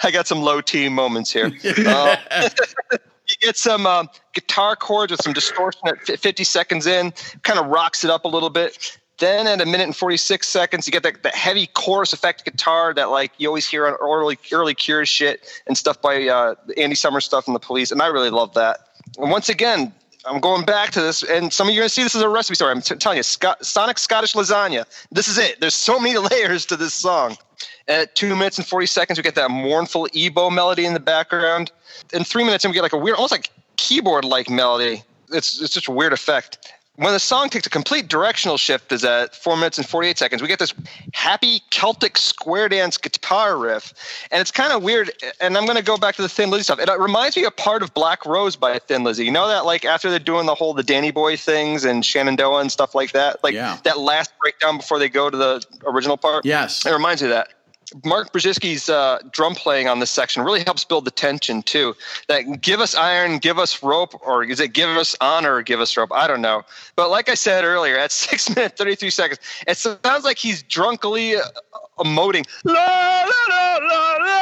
I 0.03 0.11
got 0.11 0.27
some 0.27 0.41
low 0.41 0.61
T 0.61 0.89
moments 0.89 1.31
here. 1.31 1.51
Uh, 1.85 2.15
you 3.27 3.35
get 3.41 3.57
some 3.57 3.85
uh, 3.85 4.05
guitar 4.33 4.75
chords 4.75 5.11
with 5.11 5.21
some 5.21 5.33
distortion 5.33 5.87
at 5.87 6.19
50 6.19 6.43
seconds 6.43 6.87
in, 6.87 7.13
kind 7.43 7.59
of 7.59 7.67
rocks 7.67 8.03
it 8.03 8.09
up 8.09 8.25
a 8.25 8.27
little 8.27 8.49
bit. 8.49 8.97
Then 9.23 9.47
at 9.47 9.61
a 9.61 9.65
minute 9.65 9.85
and 9.85 9.95
46 9.95 10.45
seconds, 10.45 10.85
you 10.85 10.91
get 10.91 11.03
that, 11.03 11.23
that 11.23 11.33
heavy 11.33 11.67
chorus 11.67 12.11
effect 12.11 12.43
guitar 12.43 12.93
that 12.93 13.09
like 13.09 13.31
you 13.37 13.47
always 13.47 13.65
hear 13.65 13.87
on 13.87 13.93
early 14.01 14.37
early 14.51 14.75
Cure 14.75 15.05
shit 15.05 15.47
and 15.65 15.77
stuff 15.77 16.01
by 16.01 16.27
uh, 16.27 16.55
Andy 16.75 16.95
Summers 16.95 17.23
stuff 17.23 17.47
and 17.47 17.55
the 17.55 17.59
Police, 17.61 17.89
and 17.89 18.01
I 18.01 18.07
really 18.07 18.29
love 18.29 18.53
that. 18.55 18.81
And 19.17 19.31
once 19.31 19.47
again, 19.47 19.93
I'm 20.25 20.41
going 20.41 20.65
back 20.65 20.91
to 20.91 21.01
this, 21.01 21.23
and 21.23 21.53
some 21.53 21.69
of 21.69 21.73
you 21.73 21.79
are 21.79 21.83
going 21.83 21.87
to 21.87 21.95
see 21.95 22.03
this 22.03 22.15
as 22.15 22.21
a 22.21 22.27
recipe 22.27 22.55
story. 22.55 22.71
I'm 22.71 22.81
t- 22.81 22.95
telling 22.95 23.15
you, 23.15 23.23
Sonic 23.23 23.97
Scottish 23.97 24.33
lasagna. 24.33 24.83
This 25.09 25.29
is 25.29 25.37
it. 25.37 25.61
There's 25.61 25.73
so 25.73 26.01
many 26.01 26.17
layers 26.31 26.65
to 26.65 26.75
this 26.75 26.93
song. 26.93 27.37
At 27.87 28.15
two 28.15 28.35
minutes 28.35 28.57
and 28.57 28.67
40 28.67 28.87
seconds, 28.87 29.17
we 29.17 29.23
get 29.23 29.35
that 29.35 29.51
mournful 29.51 30.09
ebow 30.13 30.49
melody 30.49 30.85
in 30.85 30.93
the 30.93 30.99
background. 30.99 31.71
In 32.11 32.25
three 32.25 32.43
minutes, 32.43 32.65
and 32.65 32.71
we 32.71 32.75
get 32.75 32.83
like 32.83 32.91
a 32.91 32.97
weird, 32.97 33.15
almost 33.15 33.31
like 33.31 33.51
keyboard 33.77 34.25
like 34.25 34.49
melody. 34.49 35.01
It's, 35.31 35.61
it's 35.61 35.73
just 35.73 35.87
a 35.87 35.91
weird 35.91 36.11
effect. 36.11 36.73
When 36.95 37.11
the 37.11 37.19
song 37.19 37.49
takes 37.49 37.65
a 37.65 37.71
complete 37.71 38.07
directional 38.07 38.55
shift, 38.57 38.91
is 38.91 39.03
at 39.03 39.35
four 39.35 39.55
minutes 39.57 39.79
and 39.79 39.87
48 39.89 40.15
seconds, 40.15 40.41
we 40.43 40.47
get 40.47 40.59
this 40.59 40.75
happy 41.11 41.59
Celtic 41.71 42.19
square 42.19 42.69
dance 42.69 42.99
guitar 42.99 43.57
riff. 43.57 43.95
And 44.29 44.39
it's 44.39 44.51
kind 44.51 44.71
of 44.71 44.83
weird. 44.83 45.11
And 45.41 45.57
I'm 45.57 45.65
going 45.65 45.77
to 45.77 45.83
go 45.83 45.97
back 45.97 46.15
to 46.17 46.21
the 46.21 46.29
Thin 46.29 46.51
Lizzy 46.51 46.65
stuff. 46.65 46.79
It 46.79 46.87
reminds 46.99 47.35
me 47.35 47.45
of 47.45 47.55
part 47.57 47.81
of 47.81 47.95
Black 47.95 48.27
Rose 48.27 48.55
by 48.55 48.77
Thin 48.77 49.03
Lizzy. 49.03 49.25
You 49.25 49.31
know 49.31 49.47
that, 49.47 49.65
like, 49.65 49.85
after 49.85 50.11
they're 50.11 50.19
doing 50.19 50.45
the 50.45 50.53
whole 50.53 50.75
the 50.75 50.83
Danny 50.83 51.09
Boy 51.09 51.35
things 51.35 51.83
and 51.83 52.05
Shenandoah 52.05 52.61
and 52.61 52.71
stuff 52.71 52.93
like 52.93 53.11
that? 53.13 53.43
Like, 53.43 53.55
Yeah. 53.55 53.77
that 53.85 53.97
last 53.97 54.31
breakdown 54.39 54.77
before 54.77 54.99
they 54.99 55.09
go 55.09 55.31
to 55.31 55.37
the 55.37 55.65
original 55.87 56.15
part? 56.17 56.45
Yes. 56.45 56.85
It 56.85 56.91
reminds 56.91 57.23
me 57.23 57.29
of 57.29 57.33
that. 57.33 57.47
Mark 58.03 58.33
Brzezicki's 58.33 58.89
uh, 58.89 59.19
drum 59.31 59.55
playing 59.55 59.87
on 59.87 59.99
this 59.99 60.09
section 60.09 60.43
really 60.43 60.63
helps 60.63 60.83
build 60.83 61.05
the 61.05 61.11
tension 61.11 61.61
too. 61.61 61.95
That 62.27 62.61
give 62.61 62.79
us 62.79 62.95
iron, 62.95 63.37
give 63.37 63.59
us 63.59 63.83
rope, 63.83 64.19
or 64.25 64.43
is 64.43 64.59
it 64.59 64.73
give 64.73 64.89
us 64.89 65.15
honor, 65.21 65.61
give 65.61 65.79
us 65.79 65.95
rope? 65.95 66.11
I 66.11 66.27
don't 66.27 66.41
know. 66.41 66.63
But 66.95 67.09
like 67.09 67.29
I 67.29 67.35
said 67.35 67.63
earlier, 67.63 67.97
at 67.97 68.11
six 68.23 68.53
minutes 68.55 68.75
thirty 68.77 68.95
three 68.95 69.09
seconds, 69.09 69.39
it 69.67 69.77
sounds 69.77 70.23
like 70.23 70.37
he's 70.37 70.63
drunkenly 70.63 71.35
uh, 71.35 71.43
emoting. 71.99 72.45
La, 72.63 72.73
la, 72.73 73.31
la, 73.49 73.77
la, 73.77 74.17
la. 74.17 74.33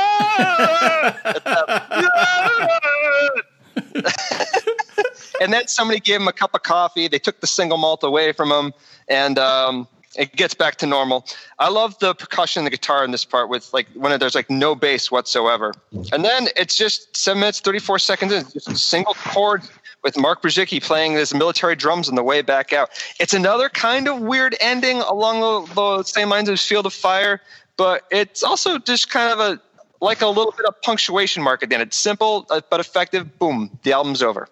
and 5.41 5.51
then 5.51 5.67
somebody 5.67 5.99
gave 5.99 6.21
him 6.21 6.27
a 6.27 6.33
cup 6.33 6.53
of 6.53 6.63
coffee. 6.63 7.07
They 7.07 7.19
took 7.19 7.41
the 7.41 7.47
single 7.47 7.77
malt 7.77 8.03
away 8.03 8.31
from 8.31 8.51
him, 8.51 8.73
and 9.07 9.37
um, 9.39 9.87
it 10.15 10.35
gets 10.35 10.53
back 10.53 10.75
to 10.77 10.85
normal. 10.85 11.25
I 11.59 11.69
love 11.69 11.97
the 11.99 12.13
percussion, 12.13 12.61
and 12.61 12.67
the 12.67 12.71
guitar 12.71 13.03
in 13.03 13.11
this 13.11 13.25
part 13.25 13.49
with 13.49 13.71
like 13.73 13.87
when 13.93 14.17
there's 14.19 14.35
like 14.35 14.49
no 14.49 14.75
bass 14.75 15.11
whatsoever. 15.11 15.73
And 16.11 16.25
then 16.25 16.47
it's 16.55 16.77
just 16.77 17.15
seven 17.15 17.39
minutes, 17.39 17.59
34 17.59 17.99
seconds 17.99 18.33
in, 18.33 18.43
just 18.51 18.69
a 18.69 18.77
single 18.77 19.13
chord 19.13 19.63
with 20.03 20.17
Mark 20.17 20.41
Brzezicki 20.41 20.81
playing 20.83 21.13
his 21.13 21.33
military 21.33 21.75
drums 21.75 22.09
on 22.09 22.15
the 22.15 22.23
way 22.23 22.41
back 22.41 22.73
out. 22.73 22.89
It's 23.19 23.33
another 23.33 23.69
kind 23.69 24.07
of 24.07 24.21
weird 24.21 24.55
ending 24.59 24.97
along 25.01 25.67
the, 25.67 25.73
the 25.73 26.03
same 26.03 26.29
lines 26.29 26.49
as 26.49 26.61
Field 26.61 26.85
of 26.85 26.93
Fire, 26.93 27.41
but 27.77 28.03
it's 28.11 28.43
also 28.43 28.79
just 28.79 29.09
kind 29.09 29.31
of 29.31 29.39
a 29.39 29.61
like 30.03 30.21
a 30.21 30.27
little 30.27 30.53
bit 30.57 30.65
of 30.65 30.81
punctuation 30.81 31.43
mark 31.43 31.61
at 31.61 31.69
the 31.69 31.75
end. 31.75 31.83
It's 31.83 31.97
simple 31.97 32.47
uh, 32.49 32.61
but 32.69 32.79
effective. 32.79 33.37
Boom, 33.37 33.77
the 33.83 33.93
album's 33.93 34.23
over. 34.23 34.47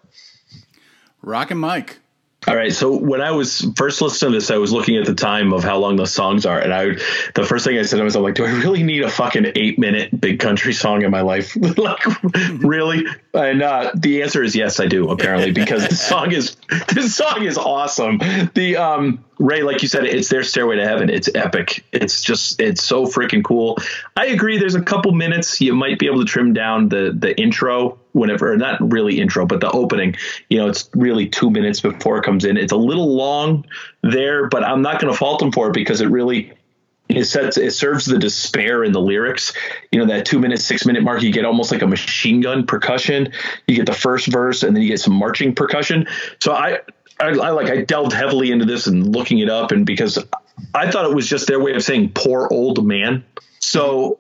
Rock 1.22 1.52
and 1.52 1.60
Mike. 1.60 2.00
All 2.48 2.56
right. 2.56 2.72
So 2.72 2.96
when 2.96 3.20
I 3.20 3.32
was 3.32 3.68
first 3.76 4.02
listening 4.02 4.32
to 4.32 4.38
this, 4.38 4.50
I 4.50 4.58
was 4.58 4.72
looking 4.72 4.96
at 4.96 5.06
the 5.06 5.14
time 5.14 5.52
of 5.52 5.64
how 5.64 5.78
long 5.78 5.98
the 5.98 6.08
songs 6.08 6.46
are, 6.46 6.58
and 6.58 6.74
I, 6.74 6.86
the 7.36 7.46
first 7.46 7.66
thing 7.66 7.78
I 7.78 7.82
said 7.82 7.98
to 7.98 8.04
myself, 8.04 8.24
like, 8.24 8.36
do 8.36 8.46
I 8.46 8.52
really 8.52 8.82
need 8.82 9.04
a 9.04 9.10
fucking 9.10 9.52
eight 9.56 9.78
minute 9.78 10.20
big 10.20 10.40
country 10.40 10.72
song 10.72 11.02
in 11.02 11.12
my 11.12 11.22
life? 11.22 11.56
like, 11.78 12.00
really? 12.60 13.06
And 13.34 13.62
uh, 13.62 13.92
the 13.94 14.24
answer 14.24 14.42
is 14.42 14.56
yes, 14.56 14.80
I 14.80 14.88
do. 14.88 15.10
Apparently, 15.10 15.52
because 15.52 15.88
the 15.90 15.96
song 15.96 16.32
is 16.32 16.56
this 16.94 17.14
song 17.14 17.44
is 17.44 17.58
awesome. 17.58 18.20
The 18.54 18.78
um, 18.78 19.26
Ray, 19.40 19.64
like 19.64 19.82
you 19.82 19.88
said, 19.88 20.06
it's 20.06 20.28
their 20.28 20.44
stairway 20.44 20.76
to 20.76 20.86
heaven. 20.86 21.10
It's 21.10 21.30
epic. 21.34 21.86
It's 21.94 22.22
just 22.22 22.60
it's 22.62 22.84
so 22.84 23.06
freaking 23.06 23.44
cool. 23.44 23.78
I 24.16 24.28
agree. 24.28 24.58
There's 24.58 24.76
a 24.76 24.82
couple 24.82 25.14
minutes 25.14 25.62
you 25.62 25.74
might 25.74 25.98
be 25.98 26.08
able 26.08 26.20
to 26.20 26.26
trim 26.26 26.54
down 26.54 26.90
the 26.90 27.16
the 27.18 27.40
intro 27.40 27.98
whenever 28.12 28.56
not 28.58 28.92
really 28.92 29.22
intro 29.22 29.46
but 29.46 29.62
the 29.62 29.70
opening 29.72 30.16
you 30.50 30.58
know 30.58 30.68
it's 30.68 30.90
really 30.96 31.28
two 31.30 31.50
minutes 31.50 31.80
before 31.80 32.18
it 32.18 32.24
comes 32.24 32.44
in 32.44 32.58
it's 32.58 32.72
a 32.72 32.78
little 32.78 33.16
long 33.16 33.64
there 34.02 34.48
but 34.48 34.64
i'm 34.64 34.82
not 34.82 35.00
going 35.00 35.14
to 35.14 35.18
fault 35.18 35.40
them 35.40 35.52
for 35.52 35.68
it 35.68 35.74
because 35.74 36.02
it 36.02 36.08
really 36.08 36.52
it 37.08 37.26
sets 37.26 37.58
it 37.58 37.72
serves 37.72 38.06
the 38.06 38.18
despair 38.18 38.84
in 38.84 38.92
the 38.92 39.00
lyrics 39.00 39.54
you 39.92 40.00
know 40.00 40.06
that 40.06 40.26
two 40.26 40.40
minute 40.40 40.60
six 40.60 40.86
minute 40.86 41.04
mark 41.04 41.22
you 41.22 41.32
get 41.32 41.46
almost 41.46 41.72
like 41.72 41.82
a 41.82 41.88
machine 41.88 42.42
gun 42.42 42.66
percussion 42.66 43.32
you 43.68 43.76
get 43.76 43.86
the 43.86 43.94
first 43.94 44.28
verse 44.28 44.64
and 44.64 44.76
then 44.76 44.82
you 44.82 44.90
get 44.90 45.00
some 45.00 45.14
marching 45.14 45.54
percussion 45.54 46.08
so 46.40 46.54
i 46.54 46.80
I, 47.20 47.28
I 47.28 47.50
like 47.52 47.68
I 47.68 47.82
delved 47.82 48.14
heavily 48.14 48.52
into 48.52 48.66
this 48.66 48.88
and 48.88 49.14
looking 49.14 49.40
it 49.40 49.50
up, 49.50 49.72
and 49.72 49.86
because 49.86 50.18
I 50.74 50.90
thought 50.90 51.06
it 51.06 51.14
was 51.14 51.28
just 51.28 51.48
their 51.48 51.60
way 51.60 51.74
of 51.74 51.84
saying 51.84 52.12
"poor 52.14 52.48
old 52.52 52.86
man." 52.86 53.26
So 53.60 54.20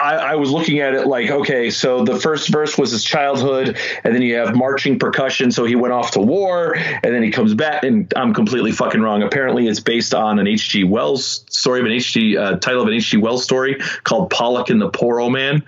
I, 0.00 0.16
I 0.16 0.34
was 0.36 0.50
looking 0.50 0.80
at 0.80 0.94
it 0.94 1.06
like, 1.06 1.30
okay, 1.30 1.68
so 1.68 2.04
the 2.04 2.18
first 2.18 2.48
verse 2.48 2.78
was 2.78 2.90
his 2.90 3.04
childhood, 3.04 3.76
and 4.02 4.14
then 4.14 4.22
you 4.22 4.36
have 4.36 4.56
marching 4.56 4.98
percussion. 4.98 5.52
So 5.52 5.66
he 5.66 5.76
went 5.76 5.92
off 5.92 6.12
to 6.12 6.20
war, 6.20 6.74
and 6.74 7.14
then 7.14 7.22
he 7.22 7.30
comes 7.30 7.54
back, 7.54 7.84
and 7.84 8.10
I'm 8.16 8.32
completely 8.32 8.72
fucking 8.72 9.00
wrong. 9.00 9.22
Apparently, 9.22 9.68
it's 9.68 9.80
based 9.80 10.14
on 10.14 10.38
an 10.38 10.46
H.G. 10.46 10.84
Wells 10.84 11.44
story 11.50 11.80
of 11.80 11.86
an 11.86 11.92
H.G. 11.92 12.36
Uh, 12.36 12.56
title 12.56 12.80
of 12.80 12.88
an 12.88 12.94
H.G. 12.94 13.18
Wells 13.18 13.44
story 13.44 13.78
called 14.04 14.30
Pollock 14.30 14.70
and 14.70 14.80
the 14.80 14.88
Poor 14.88 15.20
Old 15.20 15.34
Man. 15.34 15.62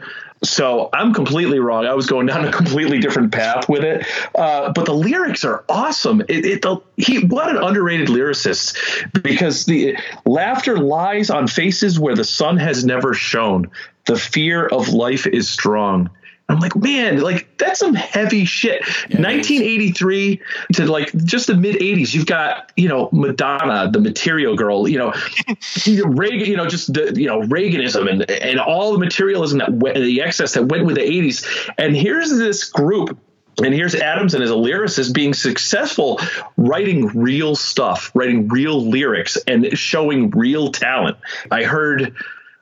So 0.45 0.89
I'm 0.93 1.15
completely 1.15 1.61
wrong. 1.61 1.87
I 1.87 1.95
was 1.95 2.07
going 2.07 2.27
down 2.27 2.45
a 2.45 2.51
completely 2.51 2.99
different 2.99 3.33
path 3.33 3.69
with 3.69 3.85
it, 3.85 4.05
uh, 4.35 4.73
but 4.73 4.87
the 4.87 4.95
lyrics 4.95 5.45
are 5.45 5.65
awesome. 5.69 6.21
It, 6.23 6.45
it 6.45 6.63
the, 6.63 6.79
he 6.97 7.25
what 7.27 7.49
an 7.49 7.59
underrated 7.59 8.09
lyricist 8.09 9.23
because 9.23 9.67
the 9.67 9.97
laughter 10.27 10.79
lies 10.79 11.31
on 11.31 11.47
faces 11.47 11.99
where 11.99 12.17
the 12.17 12.25
sun 12.25 12.57
has 12.57 12.85
never 12.85 13.15
shone. 13.15 13.71
The 14.07 14.19
fear 14.19 14.67
of 14.67 14.89
life 14.89 15.29
is 15.29 15.49
strong. 15.49 16.11
I'm 16.53 16.61
like, 16.61 16.77
man, 16.77 17.21
like 17.21 17.57
that's 17.59 17.81
some 17.81 17.95
heavy 17.95 18.45
shit. 18.45 18.83
1983 18.83 20.41
to 20.75 20.91
like 20.91 21.13
just 21.25 21.47
the 21.47 21.55
mid 21.55 21.77
80s. 21.77 22.15
You've 22.15 22.27
got 22.27 22.73
you 22.77 22.89
know 22.89 23.09
Madonna, 23.13 23.91
the 23.91 24.01
Material 24.01 24.57
Girl, 24.57 24.89
you 24.89 24.99
know 24.99 25.13
Reagan, 26.05 26.47
you 26.47 26.57
know 26.57 26.67
just 26.67 26.93
the 26.93 27.13
you 27.15 27.27
know 27.27 27.41
Reaganism 27.43 28.11
and 28.11 28.31
and 28.31 28.61
all 28.61 28.93
the 28.93 28.99
materialism 28.99 29.59
that 29.59 29.73
went, 29.73 29.97
the 29.97 30.23
excess 30.23 30.55
that 30.55 30.67
went 30.67 30.85
with 30.85 30.97
the 30.97 31.03
80s. 31.03 31.73
And 31.79 31.97
here's 31.97 32.31
this 32.31 32.65
group 32.65 33.19
and 33.63 33.75
here's 33.75 33.95
Adamson 33.95 34.43
as 34.43 34.51
a 34.51 34.55
lyricist 34.55 35.13
being 35.13 35.35
successful 35.35 36.21
writing 36.57 37.07
real 37.09 37.55
stuff, 37.55 38.11
writing 38.15 38.49
real 38.49 38.89
lyrics, 38.89 39.37
and 39.47 39.77
showing 39.77 40.31
real 40.31 40.73
talent. 40.73 41.19
I 41.51 41.65
heard 41.65 42.15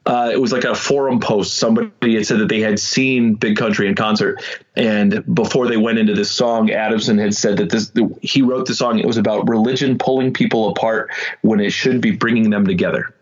uh, 0.07 0.31
it 0.33 0.41
was 0.41 0.53
like 0.53 0.65
a 0.65 0.75
forum 0.75 1.21
post. 1.21 1.59
Somebody 1.59 2.15
had 2.15 2.27
said 2.27 2.39
that 2.39 2.49
they 2.49 2.61
had 2.61 2.79
seen 2.79 3.35
Big 3.35 3.57
Country 3.57 3.87
in 3.87 3.95
concert, 3.95 4.43
and 4.75 5.23
before 5.35 5.69
they 5.69 5.77
went 5.77 5.99
into 5.99 6.15
this 6.15 6.31
song, 6.31 6.71
Adamson 6.71 7.19
had 7.19 7.35
said 7.35 7.59
that 7.59 7.71
this 7.71 7.93
he 8.23 8.43
wrote 8.43 8.67
the 8.67 8.75
song. 8.75 8.99
It 8.99 9.07
was 9.07 9.19
about 9.19 9.49
religion 9.49 9.99
pulling 9.99 10.33
people 10.33 10.71
apart 10.71 11.11
when 11.43 11.61
it 11.61 11.71
should 11.71 12.01
be 12.01 12.13
bringing 12.13 12.51
them 12.51 12.67
together. 12.67 13.15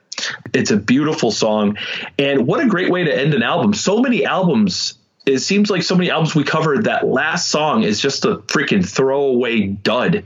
It's 0.53 0.71
a 0.71 0.77
beautiful 0.77 1.33
song, 1.33 1.79
and 2.19 2.47
what 2.47 2.61
a 2.61 2.69
great 2.69 2.91
way 2.91 3.05
to 3.05 3.15
end 3.15 3.35
an 3.35 3.43
album. 3.43 3.75
So 3.75 3.99
many 3.99 4.25
albums 4.25 4.95
it 5.29 5.41
seems 5.41 5.71
like 5.71 5.83
so 5.83 5.95
many 5.95 6.11
albums 6.11 6.35
we 6.35 6.43
covered 6.43 6.85
that 6.85 7.07
last 7.07 7.51
song 7.51 7.83
is 7.83 8.01
just 8.01 8.25
a 8.25 8.37
freaking 8.37 8.87
throwaway 8.87 9.67
dud 9.67 10.25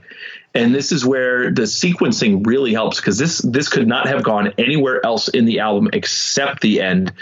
and 0.54 0.74
this 0.74 0.92
is 0.92 1.04
where 1.04 1.50
the 1.50 1.62
sequencing 1.62 2.46
really 2.46 2.72
helps 2.72 3.00
because 3.00 3.18
this 3.18 3.38
this 3.38 3.68
could 3.68 3.88
not 3.88 4.08
have 4.08 4.22
gone 4.22 4.52
anywhere 4.58 5.04
else 5.04 5.28
in 5.28 5.44
the 5.44 5.60
album 5.60 5.90
except 5.92 6.60
the 6.60 6.80
end. 6.80 7.12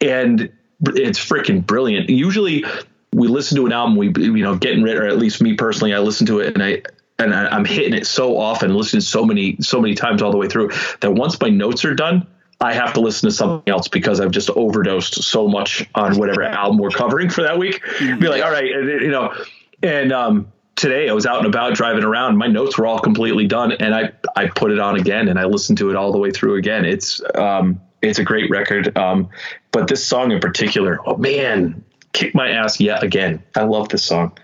And 0.00 0.52
it's 0.86 1.18
freaking 1.18 1.66
brilliant. 1.66 2.10
Usually 2.10 2.64
we 3.12 3.28
listen 3.28 3.56
to 3.56 3.66
an 3.66 3.72
album 3.72 3.96
we 3.96 4.08
you 4.08 4.42
know 4.42 4.56
getting 4.56 4.82
rid 4.82 4.96
or 4.96 5.06
at 5.06 5.16
least 5.16 5.40
me 5.40 5.54
personally 5.54 5.94
i 5.94 6.00
listen 6.00 6.26
to 6.26 6.40
it 6.40 6.52
and 6.52 6.64
i 6.64 6.82
and 7.18 7.34
I, 7.34 7.46
I'm 7.46 7.64
hitting 7.64 7.94
it 7.94 8.06
so 8.06 8.38
often, 8.38 8.74
listening 8.74 9.00
so 9.00 9.24
many 9.24 9.56
so 9.60 9.80
many 9.80 9.94
times 9.94 10.22
all 10.22 10.30
the 10.30 10.36
way 10.36 10.48
through 10.48 10.70
that 11.00 11.12
once 11.12 11.40
my 11.40 11.48
notes 11.48 11.84
are 11.84 11.94
done, 11.94 12.26
I 12.60 12.74
have 12.74 12.94
to 12.94 13.00
listen 13.00 13.28
to 13.28 13.34
something 13.34 13.72
else 13.72 13.88
because 13.88 14.20
I've 14.20 14.30
just 14.30 14.50
overdosed 14.50 15.22
so 15.22 15.48
much 15.48 15.88
on 15.94 16.18
whatever 16.18 16.42
album 16.42 16.78
we're 16.78 16.90
covering 16.90 17.28
for 17.28 17.42
that 17.42 17.58
week. 17.58 17.82
Be 17.98 18.28
like, 18.28 18.42
all 18.42 18.50
right, 18.50 18.66
you 18.66 19.10
know, 19.10 19.34
and 19.82 20.12
um, 20.12 20.52
today 20.76 21.08
I 21.08 21.12
was 21.12 21.26
out 21.26 21.38
and 21.38 21.46
about 21.46 21.74
driving 21.74 22.04
around. 22.04 22.36
My 22.36 22.46
notes 22.46 22.78
were 22.78 22.86
all 22.86 22.98
completely 22.98 23.46
done, 23.46 23.72
and 23.72 23.94
I 23.94 24.12
I 24.36 24.48
put 24.48 24.70
it 24.70 24.78
on 24.78 24.98
again 24.98 25.28
and 25.28 25.38
I 25.38 25.44
listened 25.44 25.78
to 25.78 25.90
it 25.90 25.96
all 25.96 26.12
the 26.12 26.18
way 26.18 26.30
through 26.30 26.56
again. 26.56 26.84
It's 26.84 27.20
um, 27.34 27.80
it's 28.02 28.18
a 28.18 28.24
great 28.24 28.50
record, 28.50 28.96
um, 28.96 29.28
but 29.72 29.88
this 29.88 30.04
song 30.04 30.30
in 30.32 30.40
particular, 30.40 30.98
oh 31.06 31.16
man, 31.16 31.84
kick 32.12 32.34
my 32.34 32.50
ass 32.50 32.80
yet 32.80 33.02
again. 33.02 33.42
I 33.54 33.64
love 33.64 33.88
this 33.88 34.04
song. 34.04 34.36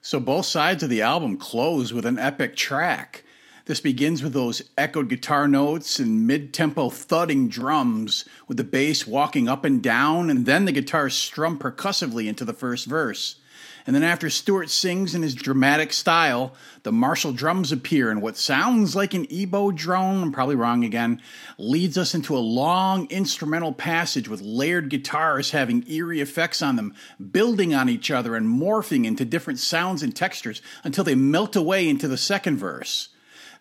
So 0.00 0.20
both 0.20 0.46
sides 0.46 0.82
of 0.84 0.90
the 0.90 1.02
album 1.02 1.36
close 1.36 1.92
with 1.92 2.06
an 2.06 2.18
epic 2.18 2.54
track. 2.54 3.24
This 3.64 3.80
begins 3.80 4.22
with 4.22 4.32
those 4.32 4.62
echoed 4.78 5.08
guitar 5.08 5.48
notes 5.48 5.98
and 5.98 6.24
mid 6.24 6.54
tempo 6.54 6.88
thudding 6.88 7.48
drums, 7.48 8.24
with 8.46 8.58
the 8.58 8.64
bass 8.64 9.08
walking 9.08 9.48
up 9.48 9.64
and 9.64 9.82
down, 9.82 10.30
and 10.30 10.46
then 10.46 10.64
the 10.64 10.72
guitars 10.72 11.16
strum 11.16 11.58
percussively 11.58 12.28
into 12.28 12.44
the 12.44 12.52
first 12.52 12.86
verse. 12.86 13.40
And 13.86 13.94
then 13.94 14.02
after 14.02 14.28
Stuart 14.28 14.68
sings 14.68 15.14
in 15.14 15.22
his 15.22 15.34
dramatic 15.34 15.92
style, 15.92 16.54
the 16.82 16.90
martial 16.90 17.32
drums 17.32 17.70
appear, 17.70 18.10
and 18.10 18.20
what 18.20 18.36
sounds 18.36 18.96
like 18.96 19.14
an 19.14 19.26
EBow 19.26 19.74
drone, 19.74 20.22
I'm 20.24 20.32
probably 20.32 20.56
wrong 20.56 20.84
again, 20.84 21.22
leads 21.56 21.96
us 21.96 22.12
into 22.12 22.36
a 22.36 22.38
long 22.38 23.08
instrumental 23.10 23.72
passage 23.72 24.28
with 24.28 24.40
layered 24.40 24.88
guitars 24.88 25.52
having 25.52 25.88
eerie 25.88 26.20
effects 26.20 26.62
on 26.62 26.74
them, 26.74 26.94
building 27.30 27.74
on 27.74 27.88
each 27.88 28.10
other 28.10 28.34
and 28.34 28.48
morphing 28.48 29.06
into 29.06 29.24
different 29.24 29.60
sounds 29.60 30.02
and 30.02 30.16
textures 30.16 30.60
until 30.82 31.04
they 31.04 31.14
melt 31.14 31.54
away 31.54 31.88
into 31.88 32.08
the 32.08 32.18
second 32.18 32.56
verse. 32.56 33.10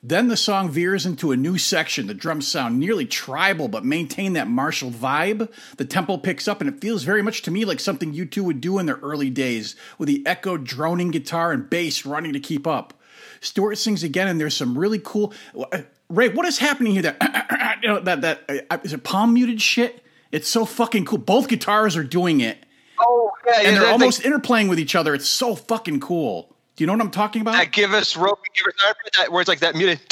Then 0.04 0.28
the 0.28 0.38
song 0.38 0.70
veers 0.70 1.06
into 1.06 1.32
a 1.32 1.38
new 1.38 1.58
section. 1.58 2.08
The 2.08 2.14
drums 2.14 2.48
sound 2.48 2.80
nearly 2.80 3.06
tribal 3.06 3.68
but 3.68 3.86
maintain 3.86 4.34
that 4.34 4.48
martial 4.48 4.92
vibe. 4.92 5.52
The 5.78 5.86
tempo 5.86 6.18
picks 6.18 6.48
up 6.48 6.62
and 6.62 6.70
it 6.70 6.82
feels 6.82 7.04
very 7.04 7.22
much 7.22 7.42
to 7.44 7.52
me 7.52 7.66
like 7.66 7.80
something 7.80 8.14
U2 8.14 8.42
would 8.42 8.62
do 8.62 8.80
in 8.80 8.86
their 8.86 8.98
early 8.98 9.30
days, 9.30 9.76
with 9.98 10.08
the 10.08 10.26
echoed 10.26 10.64
droning 10.64 11.12
guitar 11.12 11.52
and 11.52 11.70
bass 11.70 12.06
running 12.06 12.34
to 12.34 12.40
keep 12.40 12.68
up. 12.68 12.94
Stuart 13.42 13.76
sings 13.78 14.04
again 14.04 14.28
and 14.28 14.40
there's 14.40 14.56
some 14.56 14.78
really 14.78 15.02
cool. 15.04 15.34
uh, 15.72 15.82
Ray, 16.10 16.30
what 16.30 16.46
is 16.46 16.60
happening 16.60 16.94
here? 16.94 17.02
That 17.04 17.80
you 17.84 17.90
know, 17.90 18.00
that 18.02 18.22
that 18.22 18.66
uh, 18.70 18.78
is 18.84 18.94
it 18.94 19.04
palm 19.04 19.34
muted 19.34 19.62
shit. 19.62 20.04
It's 20.32 20.50
so 20.50 20.66
fucking 20.66 21.06
cool. 21.06 21.20
Both 21.20 21.48
guitars 21.48 21.96
are 21.96 22.04
doing 22.04 22.42
it, 22.42 22.58
Oh 23.00 23.32
yeah, 23.48 23.62
and 23.64 23.78
they're 23.78 23.92
almost 23.92 24.22
interplaying 24.22 24.70
with 24.70 24.80
each 24.80 24.96
other. 24.96 25.14
It's 25.14 25.28
so 25.28 25.56
fucking 25.56 26.00
cool. 26.00 26.55
Do 26.76 26.84
you 26.84 26.88
know 26.88 26.94
what 26.94 27.02
I'm 27.02 27.12
talking 27.12 27.42
about? 27.42 27.54
that 27.54 27.72
give 27.72 27.94
us 27.94 28.18
rope, 28.18 28.40
give 28.54 28.66
us 28.68 28.74
that 29.18 29.32
where 29.32 29.40
it's 29.40 29.48
like 29.48 29.60
that 29.60 29.76
muted. 29.76 30.00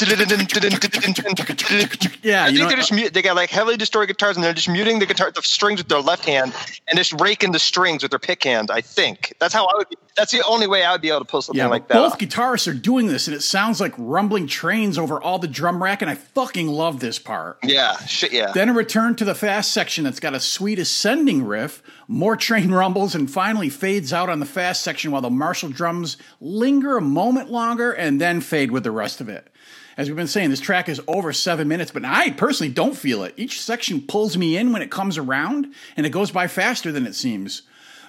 Yeah, 2.22 2.44
I 2.44 2.48
you 2.48 2.56
think 2.56 2.62
know, 2.62 2.68
they're 2.68 2.76
just 2.78 2.92
mute. 2.92 3.12
They 3.12 3.20
got 3.20 3.36
like 3.36 3.50
heavily 3.50 3.76
distorted 3.76 4.06
guitars, 4.06 4.36
and 4.36 4.44
they're 4.44 4.54
just 4.54 4.68
muting 4.70 4.98
the 4.98 5.04
guitar, 5.06 5.30
the 5.30 5.42
strings 5.42 5.78
with 5.80 5.88
their 5.88 6.00
left 6.00 6.24
hand, 6.24 6.54
and 6.88 6.96
just 6.98 7.18
raking 7.20 7.52
the 7.52 7.58
strings 7.58 8.02
with 8.02 8.10
their 8.10 8.18
pick 8.18 8.44
hand. 8.44 8.70
I 8.70 8.80
think 8.80 9.34
that's 9.38 9.52
how 9.52 9.66
I 9.66 9.74
would. 9.76 9.88
Be, 9.90 9.96
that's 10.16 10.32
the 10.32 10.42
only 10.46 10.66
way 10.66 10.84
I 10.84 10.92
would 10.92 11.02
be 11.02 11.08
able 11.08 11.18
to 11.18 11.24
pull 11.26 11.42
something 11.42 11.58
Yeah, 11.58 11.66
like 11.68 11.88
that. 11.88 11.94
both 11.94 12.12
off. 12.14 12.18
guitarists 12.18 12.66
are 12.66 12.72
doing 12.74 13.08
this, 13.08 13.26
and 13.28 13.36
it 13.36 13.42
sounds 13.42 13.78
like 13.80 13.92
rumbling 13.98 14.46
trains 14.46 14.96
over 14.96 15.20
all 15.22 15.38
the 15.38 15.48
drum 15.48 15.82
rack, 15.82 16.00
and 16.02 16.10
I 16.10 16.14
fucking 16.14 16.68
love 16.68 17.00
this 17.00 17.18
part. 17.18 17.58
Yeah, 17.62 17.96
shit, 18.06 18.32
yeah. 18.32 18.52
Then 18.52 18.70
a 18.70 18.72
return 18.72 19.16
to 19.16 19.24
the 19.26 19.34
fast 19.34 19.72
section 19.72 20.04
that's 20.04 20.20
got 20.20 20.32
a 20.32 20.40
sweet 20.40 20.78
ascending 20.78 21.44
riff, 21.44 21.82
more 22.08 22.36
train 22.36 22.70
rumbles, 22.72 23.14
and 23.14 23.30
finally 23.30 23.68
fades 23.68 24.12
out 24.12 24.28
on 24.28 24.40
the 24.40 24.46
fast 24.46 24.82
section 24.82 25.10
while 25.10 25.22
the 25.22 25.30
martial 25.30 25.68
drums 25.68 26.16
linger 26.40 26.96
a 26.96 27.02
moment 27.02 27.50
longer 27.50 27.92
and 27.92 28.20
then 28.20 28.40
fade 28.40 28.70
with 28.70 28.84
the 28.84 28.90
rest 28.90 29.20
of 29.20 29.28
it. 29.28 29.48
As 29.96 30.08
we've 30.08 30.16
been 30.16 30.26
saying, 30.26 30.50
this 30.50 30.60
track 30.60 30.88
is 30.88 31.00
over 31.06 31.32
seven 31.32 31.68
minutes, 31.68 31.92
but 31.92 32.04
I 32.04 32.30
personally 32.30 32.72
don't 32.72 32.96
feel 32.96 33.22
it. 33.22 33.34
Each 33.36 33.62
section 33.62 34.00
pulls 34.00 34.36
me 34.36 34.56
in 34.56 34.72
when 34.72 34.82
it 34.82 34.90
comes 34.90 35.16
around, 35.16 35.72
and 35.96 36.04
it 36.04 36.10
goes 36.10 36.32
by 36.32 36.48
faster 36.48 36.90
than 36.90 37.06
it 37.06 37.14
seems. 37.14 37.62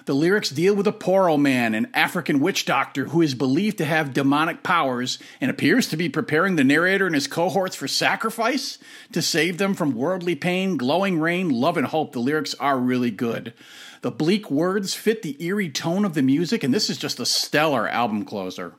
The 0.06 0.14
lyrics 0.14 0.50
deal 0.50 0.72
with 0.76 0.86
a 0.86 0.92
Poro 0.92 1.36
man, 1.36 1.74
an 1.74 1.88
African 1.92 2.38
witch 2.38 2.64
doctor 2.64 3.06
who 3.06 3.22
is 3.22 3.34
believed 3.34 3.78
to 3.78 3.84
have 3.84 4.14
demonic 4.14 4.62
powers 4.62 5.18
and 5.40 5.50
appears 5.50 5.88
to 5.88 5.96
be 5.96 6.08
preparing 6.08 6.54
the 6.54 6.62
narrator 6.62 7.06
and 7.06 7.14
his 7.16 7.26
cohorts 7.26 7.74
for 7.74 7.88
sacrifice 7.88 8.78
to 9.10 9.20
save 9.20 9.58
them 9.58 9.74
from 9.74 9.96
worldly 9.96 10.36
pain, 10.36 10.76
glowing 10.76 11.18
rain, 11.18 11.50
love, 11.50 11.76
and 11.76 11.88
hope. 11.88 12.12
The 12.12 12.20
lyrics 12.20 12.54
are 12.54 12.78
really 12.78 13.10
good. 13.10 13.52
The 14.02 14.12
bleak 14.12 14.48
words 14.48 14.94
fit 14.94 15.22
the 15.22 15.42
eerie 15.44 15.70
tone 15.70 16.04
of 16.04 16.14
the 16.14 16.22
music, 16.22 16.62
and 16.62 16.72
this 16.72 16.88
is 16.88 16.98
just 16.98 17.18
a 17.18 17.26
stellar 17.26 17.88
album 17.88 18.24
closer. 18.24 18.74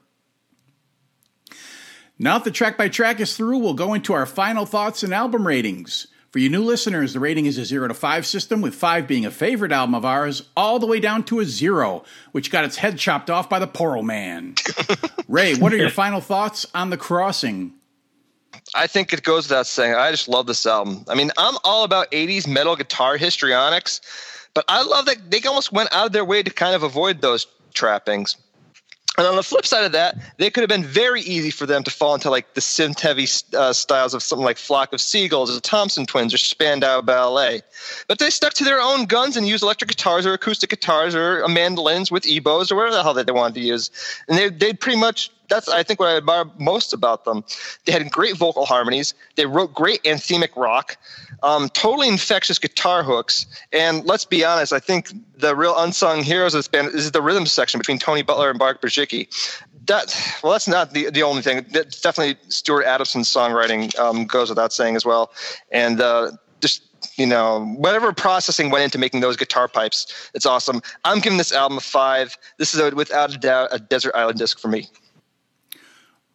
Now 2.18 2.38
that 2.38 2.46
the 2.46 2.52
track 2.52 2.78
by 2.78 2.88
track 2.88 3.20
is 3.20 3.36
through, 3.36 3.58
we'll 3.58 3.74
go 3.74 3.94
into 3.94 4.14
our 4.14 4.26
final 4.26 4.66
thoughts 4.66 5.04
and 5.04 5.14
album 5.14 5.46
ratings. 5.46 6.08
For 6.38 6.42
you 6.42 6.50
new 6.50 6.64
listeners, 6.64 7.14
the 7.14 7.20
rating 7.20 7.48
is 7.48 7.58
a 7.58 7.66
0 7.66 7.88
to 7.88 7.96
5 7.96 8.24
system, 8.24 8.62
with 8.62 8.76
5 8.76 9.08
being 9.08 9.26
a 9.26 9.32
favorite 9.32 9.72
album 9.72 9.96
of 9.96 10.06
ours, 10.06 10.44
all 10.56 10.78
the 10.78 10.86
way 10.86 11.00
down 11.00 11.24
to 11.24 11.40
a 11.40 11.46
0, 11.46 12.04
which 12.32 12.52
got 12.52 12.64
its 12.64 12.76
head 12.76 13.00
chopped 13.00 13.32
off 13.32 13.50
by 13.50 13.58
the 13.58 13.68
Poro 13.68 14.04
Man. 14.04 14.54
Ray, 15.28 15.56
what 15.56 15.74
are 15.74 15.78
your 15.78 15.90
final 15.90 16.22
thoughts 16.22 16.64
on 16.76 16.92
The 16.92 16.98
Crossing? 16.98 17.74
I 18.76 18.86
think 18.86 19.14
it 19.14 19.24
goes 19.24 19.50
without 19.50 19.66
saying. 19.66 19.96
I 19.96 20.12
just 20.12 20.28
love 20.28 20.46
this 20.46 20.64
album. 20.68 21.06
I 21.10 21.16
mean, 21.16 21.32
I'm 21.40 21.56
all 21.64 21.84
about 21.84 22.12
80s 22.12 22.48
metal 22.48 22.76
guitar 22.76 23.18
histrionics, 23.18 24.00
but 24.54 24.64
I 24.68 24.84
love 24.84 25.08
that 25.08 25.32
they 25.32 25.42
almost 25.48 25.72
went 25.72 25.92
out 25.92 26.06
of 26.06 26.12
their 26.12 26.24
way 26.24 26.44
to 26.44 26.52
kind 26.52 26.76
of 26.76 26.84
avoid 26.84 27.20
those 27.20 27.48
trappings. 27.74 28.38
And 29.18 29.26
on 29.26 29.36
the 29.36 29.44
flip 29.44 29.66
side 29.66 29.84
of 29.84 29.94
that, 29.94 30.16
they 30.38 30.52
could 30.52 30.62
have 30.62 30.70
been 30.70 30.84
very 30.84 31.22
easy 31.22 31.50
for 31.50 31.66
them 31.66 31.84
to 31.84 31.92
fall 31.92 32.14
into 32.14 32.30
like 32.30 32.54
the 32.54 32.62
synth 32.62 33.00
heavy 33.00 33.28
uh, 33.58 33.74
styles 33.74 34.14
of 34.14 34.22
something 34.22 34.46
like 34.46 34.58
Flock 34.58 34.94
of 34.94 35.02
Seagulls, 35.02 35.50
or 35.50 35.54
the 35.54 35.60
Thompson 35.60 36.06
Twins, 36.06 36.36
or 36.36 36.38
Spandau 36.38 37.02
Ballet. 37.02 37.62
But 38.08 38.20
they 38.20 38.30
stuck 38.30 38.54
to 38.54 38.64
their 38.64 38.80
own 38.80 39.06
guns 39.06 39.36
and 39.36 39.48
used 39.48 39.64
electric 39.64 39.90
guitars 39.90 40.28
or 40.28 40.34
acoustic 40.34 40.70
guitars 40.70 41.16
or 41.16 41.48
mandolins 41.48 42.12
with 42.12 42.24
EBows 42.24 42.72
or 42.72 42.76
whatever 42.76 42.96
the 42.96 43.04
hell 43.04 43.16
that 43.16 43.26
they 43.26 43.32
wanted 43.32 43.56
to 43.56 43.62
use. 43.62 43.90
And 44.28 44.38
they 44.38 44.50
they 44.50 44.74
pretty 44.74 45.00
much 45.00 45.32
that's 45.50 45.70
I 45.70 45.84
think 45.84 46.00
what 46.00 46.10
I 46.10 46.18
admire 46.18 46.46
most 46.58 46.94
about 46.94 47.26
them. 47.26 47.44
They 47.86 47.92
had 47.92 48.10
great 48.12 48.36
vocal 48.38 48.66
harmonies. 48.66 49.14
They 49.36 49.46
wrote 49.46 49.74
great 49.74 50.04
anthemic 50.04 50.56
rock, 50.56 50.98
um, 51.44 51.70
totally 51.70 52.08
infectious 52.08 52.60
guitar 52.60 53.04
hooks. 53.04 53.46
And 53.72 54.06
let's 54.06 54.26
be 54.26 54.44
honest, 54.44 54.74
I 54.74 54.80
think 54.80 55.12
the 55.38 55.56
real 55.56 55.78
unsung 55.78 56.24
heroes 56.24 56.54
of 56.54 56.60
this 56.60 56.68
band 56.68 56.90
is 56.90 57.12
the 57.12 57.22
rhythm 57.22 57.46
section 57.46 57.78
between 57.78 58.00
Tony 58.00 58.22
Butler 58.22 58.50
and 58.50 58.60
Bart 58.60 58.82
Brzezicki. 58.82 59.28
That 59.86 60.16
well, 60.44 60.52
that's 60.52 60.68
not 60.68 60.94
the 60.94 61.10
the 61.10 61.24
only 61.24 61.42
thing. 61.42 61.66
Definitely 61.72 62.38
Stuart 62.50 62.84
Adamson's 62.84 63.34
songwriting 63.34 63.98
um, 63.98 64.26
goes 64.26 64.50
without 64.50 64.74
saying 64.74 64.96
as 64.96 65.06
well. 65.06 65.32
And 65.72 66.02
uh, 66.02 66.32
just 66.60 66.84
you 67.16 67.26
know 67.26 67.66
whatever 67.78 68.12
processing 68.12 68.70
went 68.70 68.84
into 68.84 68.98
making 68.98 69.22
those 69.22 69.38
guitar 69.38 69.70
pipes, 69.70 70.30
it's 70.34 70.46
awesome. 70.46 70.82
I'm 71.06 71.20
giving 71.20 71.38
this 71.38 71.54
album 71.54 71.78
a 71.78 71.82
five. 71.82 72.38
This 72.58 72.74
is 72.74 72.82
a, 72.82 72.94
without 72.94 73.34
a 73.34 73.38
doubt 73.38 73.70
a 73.72 73.80
desert 73.80 74.14
island 74.14 74.40
disc 74.40 74.60
for 74.60 74.68
me. 74.68 74.90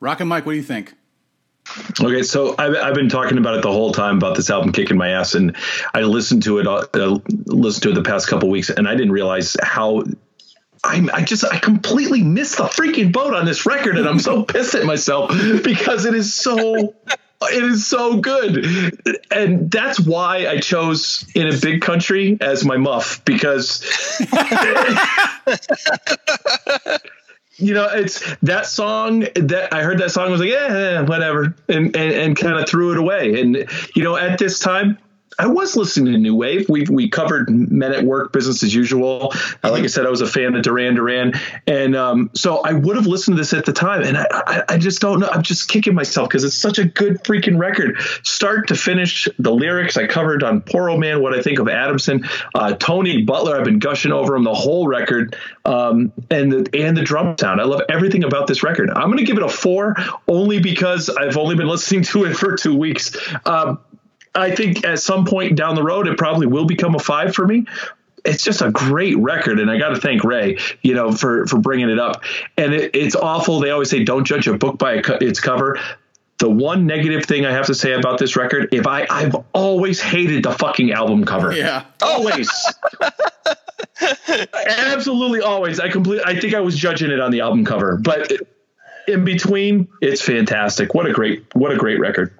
Rock 0.02 0.18
and 0.18 0.28
Mike, 0.28 0.44
what 0.44 0.52
do 0.52 0.56
you 0.56 0.64
think? 0.64 0.94
Okay, 2.00 2.24
so 2.24 2.56
I've, 2.58 2.74
I've 2.74 2.94
been 2.94 3.08
talking 3.08 3.38
about 3.38 3.54
it 3.54 3.62
the 3.62 3.70
whole 3.70 3.92
time 3.92 4.16
about 4.16 4.34
this 4.34 4.50
album 4.50 4.72
kicking 4.72 4.96
my 4.96 5.10
ass, 5.10 5.34
and 5.34 5.56
I 5.94 6.00
listened 6.00 6.42
to 6.42 6.58
it, 6.58 6.66
uh, 6.66 7.20
listened 7.46 7.84
to 7.84 7.90
it 7.90 7.94
the 7.94 8.02
past 8.02 8.26
couple 8.26 8.50
weeks, 8.50 8.68
and 8.68 8.88
I 8.88 8.96
didn't 8.96 9.12
realize 9.12 9.56
how. 9.62 10.02
I, 10.82 11.08
I 11.14 11.22
just 11.22 11.44
I 11.44 11.58
completely 11.58 12.24
missed 12.24 12.56
the 12.56 12.64
freaking 12.64 13.12
boat 13.12 13.32
on 13.32 13.46
this 13.46 13.64
record, 13.64 13.96
and 13.96 14.08
I'm 14.08 14.18
so 14.18 14.42
pissed 14.42 14.74
at 14.74 14.84
myself 14.84 15.30
because 15.62 16.04
it 16.04 16.14
is 16.14 16.34
so 16.34 16.96
it 17.42 17.62
is 17.62 17.86
so 17.86 18.16
good, 18.16 18.66
and 19.30 19.70
that's 19.70 20.00
why 20.00 20.48
I 20.48 20.58
chose 20.58 21.24
"In 21.36 21.46
a 21.46 21.56
Big 21.56 21.80
Country" 21.80 22.36
as 22.40 22.64
my 22.64 22.76
muff 22.76 23.24
because 23.24 23.84
you 27.56 27.74
know, 27.74 27.88
it's 27.92 28.36
that 28.42 28.66
song 28.66 29.20
that 29.34 29.72
I 29.72 29.82
heard 29.82 29.98
that 29.98 30.10
song 30.10 30.30
was 30.30 30.40
like, 30.40 30.50
yeah, 30.50 31.02
whatever, 31.02 31.54
and 31.68 31.94
and, 31.96 32.12
and 32.12 32.36
kind 32.36 32.58
of 32.58 32.68
threw 32.68 32.92
it 32.92 32.98
away. 32.98 33.40
And 33.40 33.68
you 33.94 34.02
know, 34.02 34.16
at 34.16 34.38
this 34.38 34.58
time, 34.58 34.98
I 35.38 35.46
was 35.46 35.76
listening 35.76 36.12
to 36.12 36.18
new 36.18 36.34
wave. 36.34 36.68
We 36.68 36.84
we 36.84 37.08
covered 37.08 37.48
Men 37.48 37.92
at 37.92 38.04
Work, 38.04 38.32
Business 38.32 38.62
as 38.62 38.74
Usual. 38.74 39.32
Uh, 39.62 39.70
like 39.70 39.84
I 39.84 39.86
said, 39.86 40.04
I 40.04 40.10
was 40.10 40.20
a 40.20 40.26
fan 40.26 40.54
of 40.54 40.62
Duran 40.62 40.94
Duran, 40.94 41.34
and 41.66 41.96
um, 41.96 42.30
so 42.34 42.62
I 42.64 42.72
would 42.72 42.96
have 42.96 43.06
listened 43.06 43.36
to 43.36 43.40
this 43.40 43.52
at 43.52 43.64
the 43.64 43.72
time. 43.72 44.02
And 44.02 44.18
I 44.18 44.26
I, 44.30 44.62
I 44.70 44.78
just 44.78 45.00
don't 45.00 45.20
know. 45.20 45.28
I'm 45.28 45.42
just 45.42 45.68
kicking 45.68 45.94
myself 45.94 46.28
because 46.28 46.44
it's 46.44 46.58
such 46.58 46.78
a 46.78 46.84
good 46.84 47.22
freaking 47.24 47.58
record, 47.58 48.00
start 48.22 48.68
to 48.68 48.74
finish. 48.74 49.28
The 49.38 49.52
lyrics 49.52 49.96
I 49.96 50.06
covered 50.06 50.42
on 50.42 50.60
Poor 50.60 50.90
Old 50.90 51.00
Man, 51.00 51.22
what 51.22 51.32
I 51.32 51.42
think 51.42 51.58
of 51.58 51.68
Adamson, 51.68 52.28
uh, 52.54 52.74
Tony 52.74 53.22
Butler. 53.22 53.56
I've 53.56 53.64
been 53.64 53.78
gushing 53.78 54.12
over 54.12 54.36
him 54.36 54.44
the 54.44 54.54
whole 54.54 54.86
record, 54.86 55.36
um, 55.64 56.12
and 56.30 56.52
the 56.52 56.68
and 56.74 56.96
the 56.96 57.02
drum 57.02 57.36
sound. 57.38 57.60
I 57.60 57.64
love 57.64 57.82
everything 57.88 58.24
about 58.24 58.46
this 58.46 58.62
record. 58.62 58.90
I'm 58.90 59.12
to 59.22 59.32
give 59.32 59.36
it 59.36 59.44
a 59.44 59.48
four 59.48 59.96
only 60.28 60.60
because 60.60 61.08
I've 61.08 61.36
only 61.36 61.54
been 61.54 61.68
listening 61.68 62.02
to 62.04 62.24
it 62.24 62.34
for 62.34 62.56
two 62.56 62.76
weeks. 62.76 63.16
Um, 63.46 63.80
I 64.34 64.54
think 64.54 64.84
at 64.84 64.98
some 64.98 65.24
point 65.26 65.56
down 65.56 65.74
the 65.74 65.82
road, 65.82 66.06
it 66.06 66.16
probably 66.16 66.46
will 66.46 66.64
become 66.64 66.94
a 66.94 66.98
five 66.98 67.34
for 67.34 67.46
me. 67.46 67.66
it's 68.24 68.44
just 68.44 68.62
a 68.62 68.70
great 68.70 69.18
record, 69.18 69.58
and 69.58 69.70
I 69.70 69.78
got 69.78 69.90
to 69.90 70.00
thank 70.00 70.24
Ray, 70.24 70.58
you 70.80 70.94
know, 70.94 71.12
for 71.12 71.46
for 71.46 71.58
bringing 71.58 71.90
it 71.90 71.98
up. 71.98 72.22
And 72.56 72.72
it, 72.72 72.94
it's 72.94 73.16
awful. 73.16 73.60
They 73.60 73.70
always 73.70 73.90
say 73.90 74.04
don't 74.04 74.24
judge 74.24 74.46
a 74.46 74.56
book 74.56 74.78
by 74.78 74.92
a 74.94 75.02
co- 75.02 75.18
its 75.20 75.40
cover. 75.40 75.78
The 76.38 76.48
one 76.48 76.86
negative 76.86 77.24
thing 77.26 77.44
I 77.46 77.52
have 77.52 77.66
to 77.66 77.74
say 77.74 77.92
about 77.92 78.18
this 78.18 78.34
record, 78.36 78.68
if 78.72 78.86
I 78.86 79.06
I've 79.08 79.36
always 79.52 80.00
hated 80.00 80.44
the 80.44 80.52
fucking 80.52 80.92
album 80.92 81.24
cover. 81.24 81.52
Yeah. 81.52 81.84
Always. 82.00 82.50
Absolutely 84.66 85.40
always. 85.40 85.78
I 85.80 85.88
complete 85.88 86.22
I 86.24 86.38
think 86.38 86.54
I 86.54 86.60
was 86.60 86.76
judging 86.76 87.10
it 87.10 87.20
on 87.20 87.30
the 87.30 87.40
album 87.40 87.64
cover, 87.64 87.96
but 87.96 88.32
in 89.06 89.24
between, 89.24 89.88
it's 90.00 90.22
fantastic. 90.22 90.94
What 90.94 91.06
a 91.06 91.12
great 91.12 91.44
what 91.54 91.72
a 91.72 91.76
great 91.76 92.00
record. 92.00 92.32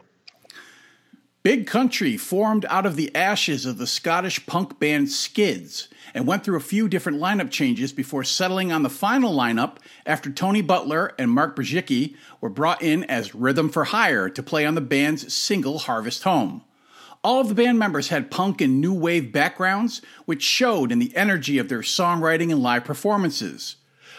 Big 1.43 1.67
Country 1.67 2.17
formed 2.17 2.65
out 2.67 2.87
of 2.87 2.95
the 2.95 3.13
ashes 3.17 3.67
of 3.67 3.77
the 3.77 3.87
Scottish 3.87 4.47
punk 4.47 4.79
band 4.79 5.11
Skids 5.11 5.89
and 6.15 6.25
went 6.25 6.45
through 6.45 6.57
a 6.57 6.61
few 6.61 6.87
different 6.87 7.19
lineup 7.19 7.51
changes 7.51 7.93
before 7.93 8.23
settling 8.23 8.71
on 8.71 8.85
the 8.85 8.89
final 8.89 9.35
lineup 9.35 9.79
after 10.07 10.31
Tony 10.31 10.63
Butler 10.63 11.13
and 11.19 11.33
Mark 11.33 11.57
Brzezicki 11.57 12.15
were 12.41 12.49
brought 12.49 12.81
in 12.81 13.03
as 13.05 13.35
Rhythm 13.35 13.71
for 13.71 13.87
Hire 13.87 14.29
to 14.31 14.43
play 14.43 14.65
on 14.65 14.77
the 14.77 14.81
band's 14.81 15.35
single 15.35 15.81
Harvest 15.81 16.23
Home. 16.23 16.63
All 17.25 17.41
of 17.41 17.49
the 17.49 17.57
band 17.57 17.77
members 17.77 18.09
had 18.09 18.31
punk 18.31 18.61
and 18.61 18.81
new 18.81 18.95
wave 18.95 19.33
backgrounds, 19.33 20.01
which 20.27 20.45
showed 20.45 20.93
in 20.93 21.01
the 21.01 21.17
energy 21.17 21.59
of 21.59 21.69
their 21.69 21.81
songwriting 21.81 22.53
and 22.53 22.63
live 22.63 22.85
performances. 22.85 23.77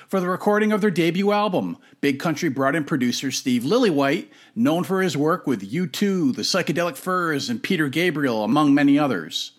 For 0.08 0.20
the 0.20 0.28
recording 0.28 0.72
of 0.72 0.82
their 0.82 0.92
debut 0.92 1.32
album, 1.32 1.78
Big 2.02 2.20
Country 2.20 2.50
brought 2.50 2.76
in 2.76 2.84
producer 2.84 3.32
Steve 3.32 3.64
Lillywhite, 3.64 4.28
known 4.56 4.84
for 4.84 5.02
his 5.02 5.16
work 5.16 5.48
with 5.48 5.72
U2, 5.72 6.36
the 6.36 6.42
Psychedelic 6.42 6.98
Furs, 6.98 7.50
and 7.50 7.64
Peter 7.64 7.88
Gabriel, 7.88 8.44
among 8.44 8.74
many 8.74 9.00
others. 9.00 9.54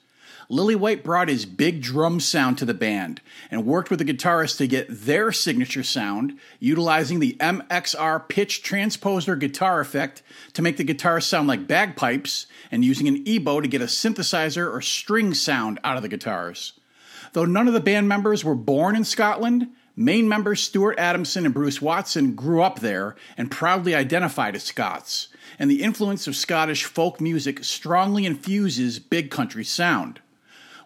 Lillywhite 0.51 1.03
brought 1.03 1.29
his 1.29 1.47
big 1.47 1.81
drum 1.81 2.21
sound 2.21 2.59
to 2.59 2.67
the 2.67 2.75
band 2.75 3.23
and 3.51 3.65
worked 3.65 3.89
with 3.89 3.99
the 3.99 4.05
guitarists 4.05 4.59
to 4.59 4.67
get 4.67 4.87
their 4.91 5.33
signature 5.33 5.83
sound, 5.83 6.39
utilizing 6.61 7.19
the 7.19 7.37
MXR 7.41 8.29
pitch 8.29 8.63
transposer 8.63 9.41
guitar 9.41 9.81
effect 9.81 10.23
to 10.53 10.61
make 10.61 10.77
the 10.77 10.85
guitar 10.85 11.21
sound 11.21 11.49
like 11.49 11.67
bagpipes, 11.67 12.47
and 12.71 12.85
using 12.85 13.09
an 13.09 13.25
EBow 13.25 13.63
to 13.63 13.69
get 13.69 13.81
a 13.81 13.87
synthesizer 13.87 14.71
or 14.71 14.83
string 14.83 15.33
sound 15.33 15.81
out 15.83 15.97
of 15.97 16.03
the 16.03 16.09
guitars. 16.09 16.75
Though 17.33 17.47
none 17.47 17.67
of 17.67 17.75
the 17.75 17.81
band 17.81 18.09
members 18.09 18.45
were 18.45 18.55
born 18.55 18.95
in 18.95 19.05
Scotland, 19.05 19.69
main 19.97 20.29
members 20.29 20.63
Stuart 20.63 20.99
Adamson 20.99 21.45
and 21.45 21.55
Bruce 21.55 21.81
Watson 21.81 22.35
grew 22.35 22.63
up 22.63 22.81
there 22.81 23.15
and 23.37 23.51
proudly 23.51 23.95
identified 23.95 24.57
as 24.57 24.65
Scots, 24.65 25.29
and 25.59 25.71
the 25.71 25.83
influence 25.83 26.27
of 26.27 26.37
Scottish 26.37 26.85
folk 26.85 27.21
music 27.21 27.63
strongly 27.65 28.27
infuses 28.27 28.99
big 28.99 29.31
country 29.31 29.65
sound. 29.65 30.21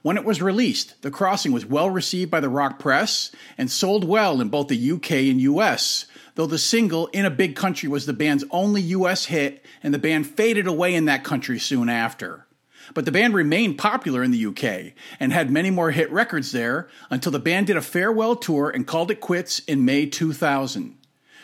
When 0.02 0.16
it 0.16 0.24
was 0.24 0.40
released, 0.40 1.00
The 1.02 1.10
Crossing 1.10 1.52
was 1.52 1.66
well 1.66 1.90
received 1.90 2.30
by 2.30 2.40
the 2.40 2.48
rock 2.48 2.78
press 2.78 3.32
and 3.56 3.70
sold 3.70 4.04
well 4.04 4.40
in 4.40 4.48
both 4.48 4.68
the 4.68 4.92
UK 4.92 5.12
and 5.12 5.40
US, 5.40 6.06
though 6.34 6.46
the 6.46 6.58
single 6.58 7.08
In 7.08 7.24
a 7.24 7.30
Big 7.30 7.56
Country 7.56 7.88
was 7.88 8.06
the 8.06 8.12
band's 8.12 8.44
only 8.50 8.80
US 8.80 9.26
hit 9.26 9.64
and 9.82 9.92
the 9.92 9.98
band 9.98 10.26
faded 10.26 10.66
away 10.66 10.94
in 10.94 11.06
that 11.06 11.24
country 11.24 11.58
soon 11.58 11.88
after. 11.88 12.46
But 12.94 13.04
the 13.04 13.12
band 13.12 13.34
remained 13.34 13.78
popular 13.78 14.22
in 14.22 14.30
the 14.30 14.46
UK 14.46 14.92
and 15.20 15.32
had 15.32 15.50
many 15.50 15.70
more 15.70 15.90
hit 15.90 16.10
records 16.10 16.52
there 16.52 16.88
until 17.10 17.32
the 17.32 17.38
band 17.38 17.66
did 17.66 17.76
a 17.76 17.82
farewell 17.82 18.36
tour 18.36 18.70
and 18.70 18.86
called 18.86 19.10
it 19.10 19.20
quits 19.20 19.60
in 19.60 19.84
May 19.84 20.06
2000. 20.06 20.96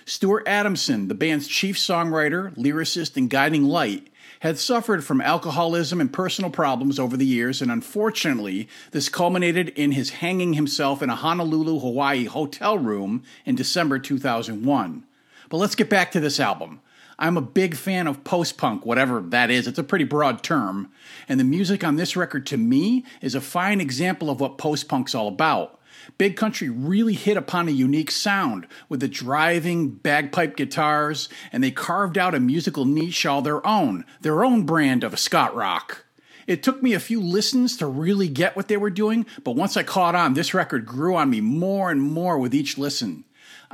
Stuart 0.06 0.46
Adamson, 0.46 1.08
the 1.08 1.14
band's 1.14 1.48
chief 1.48 1.76
songwriter, 1.76 2.54
lyricist, 2.56 3.16
and 3.16 3.30
guiding 3.30 3.64
light, 3.64 4.08
had 4.40 4.58
suffered 4.58 5.02
from 5.02 5.22
alcoholism 5.22 6.02
and 6.02 6.12
personal 6.12 6.50
problems 6.50 6.98
over 6.98 7.16
the 7.16 7.24
years, 7.24 7.62
and 7.62 7.70
unfortunately, 7.70 8.68
this 8.90 9.08
culminated 9.08 9.70
in 9.70 9.92
his 9.92 10.10
hanging 10.10 10.52
himself 10.52 11.02
in 11.02 11.08
a 11.08 11.16
Honolulu, 11.16 11.78
Hawaii 11.78 12.26
hotel 12.26 12.76
room 12.76 13.22
in 13.46 13.54
December 13.54 13.98
2001. 13.98 15.04
But 15.48 15.56
let's 15.56 15.74
get 15.74 15.88
back 15.88 16.12
to 16.12 16.20
this 16.20 16.38
album. 16.38 16.82
I'm 17.18 17.36
a 17.36 17.42
big 17.42 17.76
fan 17.76 18.06
of 18.06 18.24
post 18.24 18.56
punk, 18.56 18.84
whatever 18.84 19.20
that 19.20 19.50
is. 19.50 19.66
It's 19.66 19.78
a 19.78 19.84
pretty 19.84 20.04
broad 20.04 20.42
term. 20.42 20.90
And 21.28 21.38
the 21.38 21.44
music 21.44 21.84
on 21.84 21.96
this 21.96 22.16
record, 22.16 22.46
to 22.46 22.56
me, 22.56 23.04
is 23.20 23.34
a 23.34 23.40
fine 23.40 23.80
example 23.80 24.30
of 24.30 24.40
what 24.40 24.58
post 24.58 24.88
punk's 24.88 25.14
all 25.14 25.28
about. 25.28 25.80
Big 26.18 26.36
Country 26.36 26.68
really 26.68 27.14
hit 27.14 27.36
upon 27.36 27.68
a 27.68 27.72
unique 27.72 28.10
sound 28.10 28.66
with 28.88 29.00
the 29.00 29.08
driving 29.08 29.90
bagpipe 29.90 30.56
guitars, 30.56 31.28
and 31.52 31.62
they 31.62 31.70
carved 31.70 32.18
out 32.18 32.34
a 32.34 32.40
musical 32.40 32.84
niche 32.84 33.24
all 33.24 33.42
their 33.42 33.66
own, 33.66 34.04
their 34.20 34.44
own 34.44 34.64
brand 34.64 35.02
of 35.02 35.18
Scot 35.18 35.54
rock. 35.54 36.04
It 36.46 36.62
took 36.62 36.82
me 36.82 36.92
a 36.92 37.00
few 37.00 37.20
listens 37.20 37.76
to 37.78 37.86
really 37.86 38.28
get 38.28 38.54
what 38.54 38.68
they 38.68 38.76
were 38.76 38.90
doing, 38.90 39.24
but 39.44 39.56
once 39.56 39.76
I 39.76 39.82
caught 39.82 40.14
on, 40.14 40.34
this 40.34 40.52
record 40.52 40.84
grew 40.84 41.16
on 41.16 41.30
me 41.30 41.40
more 41.40 41.90
and 41.90 42.02
more 42.02 42.38
with 42.38 42.54
each 42.54 42.76
listen. 42.76 43.24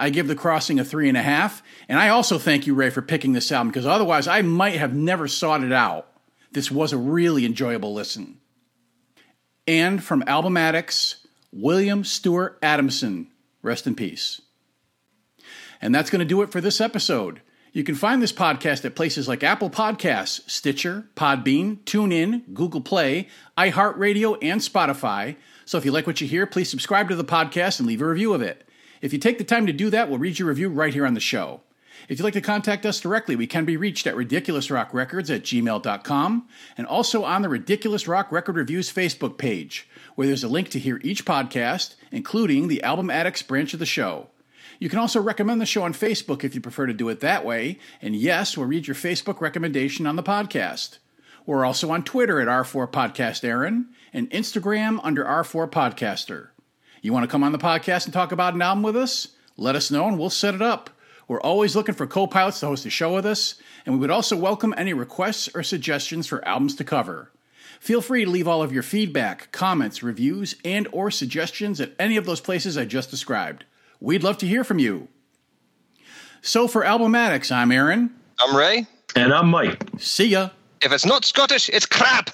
I 0.00 0.08
give 0.08 0.26
The 0.26 0.34
Crossing 0.34 0.80
a 0.80 0.84
three 0.84 1.08
and 1.08 1.16
a 1.16 1.22
half, 1.22 1.62
and 1.86 1.98
I 1.98 2.08
also 2.08 2.38
thank 2.38 2.66
you, 2.66 2.74
Ray, 2.74 2.88
for 2.88 3.02
picking 3.02 3.34
this 3.34 3.52
album 3.52 3.68
because 3.68 3.84
otherwise 3.84 4.26
I 4.26 4.40
might 4.40 4.76
have 4.76 4.94
never 4.94 5.28
sought 5.28 5.62
it 5.62 5.72
out. 5.72 6.08
This 6.52 6.70
was 6.70 6.94
a 6.94 6.98
really 6.98 7.44
enjoyable 7.44 7.92
listen. 7.92 8.40
And 9.68 10.02
from 10.02 10.24
Album 10.26 10.56
Addicts, 10.56 11.26
William 11.52 12.02
Stuart 12.02 12.58
Adamson. 12.62 13.28
Rest 13.62 13.86
in 13.86 13.94
peace. 13.94 14.40
And 15.82 15.94
that's 15.94 16.08
going 16.08 16.20
to 16.20 16.24
do 16.24 16.40
it 16.40 16.50
for 16.50 16.62
this 16.62 16.80
episode. 16.80 17.42
You 17.72 17.84
can 17.84 17.94
find 17.94 18.22
this 18.22 18.32
podcast 18.32 18.84
at 18.86 18.96
places 18.96 19.28
like 19.28 19.44
Apple 19.44 19.68
Podcasts, 19.68 20.48
Stitcher, 20.50 21.04
Podbean, 21.14 21.84
TuneIn, 21.84 22.54
Google 22.54 22.80
Play, 22.80 23.28
iHeartRadio, 23.58 24.38
and 24.42 24.62
Spotify. 24.62 25.36
So 25.66 25.76
if 25.76 25.84
you 25.84 25.92
like 25.92 26.06
what 26.06 26.22
you 26.22 26.26
hear, 26.26 26.46
please 26.46 26.70
subscribe 26.70 27.10
to 27.10 27.16
the 27.16 27.24
podcast 27.24 27.78
and 27.78 27.86
leave 27.86 28.00
a 28.00 28.06
review 28.06 28.32
of 28.32 28.40
it. 28.40 28.66
If 29.00 29.12
you 29.12 29.18
take 29.18 29.38
the 29.38 29.44
time 29.44 29.66
to 29.66 29.72
do 29.72 29.88
that, 29.90 30.08
we'll 30.08 30.18
read 30.18 30.38
your 30.38 30.48
review 30.48 30.68
right 30.68 30.92
here 30.92 31.06
on 31.06 31.14
the 31.14 31.20
show. 31.20 31.60
If 32.08 32.18
you'd 32.18 32.24
like 32.24 32.34
to 32.34 32.40
contact 32.40 32.86
us 32.86 33.00
directly, 33.00 33.36
we 33.36 33.46
can 33.46 33.64
be 33.64 33.76
reached 33.76 34.06
at 34.06 34.14
ridiculousrockrecords 34.14 35.34
at 35.34 35.42
gmail.com 35.42 36.48
and 36.76 36.86
also 36.86 37.24
on 37.24 37.42
the 37.42 37.48
Ridiculous 37.48 38.08
Rock 38.08 38.32
Record 38.32 38.56
Reviews 38.56 38.92
Facebook 38.92 39.38
page, 39.38 39.88
where 40.14 40.26
there's 40.26 40.44
a 40.44 40.48
link 40.48 40.70
to 40.70 40.78
hear 40.78 41.00
each 41.02 41.24
podcast, 41.24 41.94
including 42.10 42.68
the 42.68 42.82
Album 42.82 43.10
Addicts 43.10 43.42
branch 43.42 43.74
of 43.74 43.80
the 43.80 43.86
show. 43.86 44.28
You 44.78 44.88
can 44.88 44.98
also 44.98 45.20
recommend 45.20 45.60
the 45.60 45.66
show 45.66 45.82
on 45.82 45.92
Facebook 45.92 46.42
if 46.42 46.54
you 46.54 46.60
prefer 46.60 46.86
to 46.86 46.94
do 46.94 47.08
it 47.10 47.20
that 47.20 47.44
way, 47.44 47.78
and 48.00 48.16
yes, 48.16 48.56
we'll 48.56 48.66
read 48.66 48.86
your 48.86 48.94
Facebook 48.94 49.40
recommendation 49.40 50.06
on 50.06 50.16
the 50.16 50.22
podcast. 50.22 50.98
We're 51.44 51.66
also 51.66 51.90
on 51.90 52.02
Twitter 52.04 52.40
at 52.40 52.48
R4 52.48 52.90
Podcast 52.90 53.44
Aaron 53.44 53.88
and 54.12 54.30
Instagram 54.30 55.00
under 55.02 55.24
R4 55.24 55.70
Podcaster. 55.70 56.48
You 57.02 57.14
want 57.14 57.24
to 57.24 57.28
come 57.28 57.42
on 57.42 57.52
the 57.52 57.58
podcast 57.58 58.04
and 58.04 58.12
talk 58.12 58.30
about 58.30 58.52
an 58.52 58.60
album 58.60 58.82
with 58.82 58.96
us? 58.96 59.28
Let 59.56 59.74
us 59.74 59.90
know 59.90 60.06
and 60.06 60.18
we'll 60.18 60.28
set 60.28 60.54
it 60.54 60.60
up. 60.60 60.90
We're 61.26 61.40
always 61.40 61.74
looking 61.74 61.94
for 61.94 62.06
co 62.06 62.26
pilots 62.26 62.60
to 62.60 62.66
host 62.66 62.84
a 62.84 62.90
show 62.90 63.14
with 63.14 63.24
us, 63.24 63.54
and 63.86 63.94
we 63.94 64.00
would 64.00 64.10
also 64.10 64.36
welcome 64.36 64.74
any 64.76 64.92
requests 64.92 65.48
or 65.54 65.62
suggestions 65.62 66.26
for 66.26 66.46
albums 66.46 66.74
to 66.76 66.84
cover. 66.84 67.30
Feel 67.78 68.02
free 68.02 68.24
to 68.24 68.30
leave 68.30 68.48
all 68.48 68.62
of 68.62 68.72
your 68.72 68.82
feedback, 68.82 69.50
comments, 69.52 70.02
reviews, 70.02 70.56
and 70.64 70.88
or 70.92 71.10
suggestions 71.10 71.80
at 71.80 71.92
any 71.98 72.16
of 72.16 72.26
those 72.26 72.40
places 72.40 72.76
I 72.76 72.84
just 72.84 73.10
described. 73.10 73.64
We'd 74.00 74.24
love 74.24 74.38
to 74.38 74.46
hear 74.46 74.64
from 74.64 74.78
you. 74.78 75.08
So 76.42 76.68
for 76.68 76.84
Album 76.84 77.14
Addicts, 77.14 77.50
I'm 77.50 77.72
Aaron. 77.72 78.10
I'm 78.38 78.54
Ray. 78.54 78.86
And 79.16 79.32
I'm 79.32 79.48
Mike. 79.48 79.82
See 79.98 80.26
ya. 80.26 80.50
If 80.82 80.92
it's 80.92 81.06
not 81.06 81.24
Scottish, 81.24 81.70
it's 81.70 81.86
crap. 81.86 82.30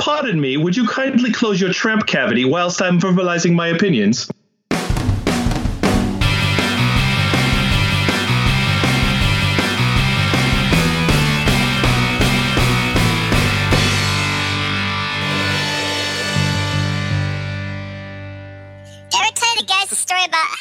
Pardon 0.00 0.40
me, 0.40 0.56
would 0.56 0.74
you 0.74 0.88
kindly 0.88 1.30
close 1.30 1.60
your 1.60 1.74
tramp 1.74 2.06
cavity 2.06 2.46
whilst 2.46 2.80
I'm 2.80 2.98
verbalizing 2.98 3.52
my 3.52 3.66
opinions? 3.68 4.30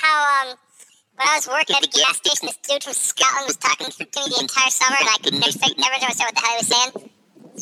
Um 0.02 0.56
when 1.16 1.28
I 1.28 1.36
was 1.36 1.48
working 1.48 1.76
at 1.78 1.86
a 1.86 1.88
gas 1.88 2.18
station, 2.18 2.48
this 2.48 2.58
dude 2.68 2.84
from 2.84 2.94
Scotland 2.94 3.48
was 3.48 3.58
talking 3.58 3.88
to 3.88 4.04
me 4.04 4.08
the 4.14 4.40
entire 4.42 4.70
summer, 4.70 4.98
and 5.00 5.08
I 5.08 5.18
could 5.22 5.34
never, 5.34 5.58
never 5.78 5.96
understand 5.96 6.28
what 6.28 6.36
the 6.36 6.42
hell 6.42 6.52
he 6.52 6.58
was 6.58 6.68
saying. 6.68 7.10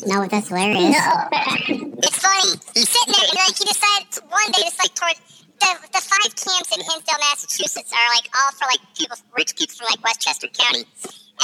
No, 0.06 0.26
that's 0.26 0.48
hilarious. 0.48 0.96
It's 1.98 2.18
funny. 2.22 2.54
He's 2.74 2.88
sitting 2.88 3.12
there, 3.12 3.26
and 3.26 3.38
like 3.42 3.58
he 3.58 3.64
decided 3.64 4.06
one 4.30 4.50
day, 4.54 4.62
just 4.62 4.78
like 4.78 4.94
toward 4.94 5.18
the, 5.58 5.70
the 5.90 5.98
five 5.98 6.30
camps 6.38 6.70
in 6.70 6.78
Hinsdale, 6.78 7.18
Massachusetts, 7.18 7.90
are 7.92 8.08
like 8.14 8.30
all 8.30 8.52
for 8.54 8.66
like 8.70 8.78
people, 8.94 9.16
rich 9.36 9.56
kids 9.56 9.76
from 9.76 9.86
like 9.90 10.02
Westchester 10.04 10.46
County. 10.46 10.86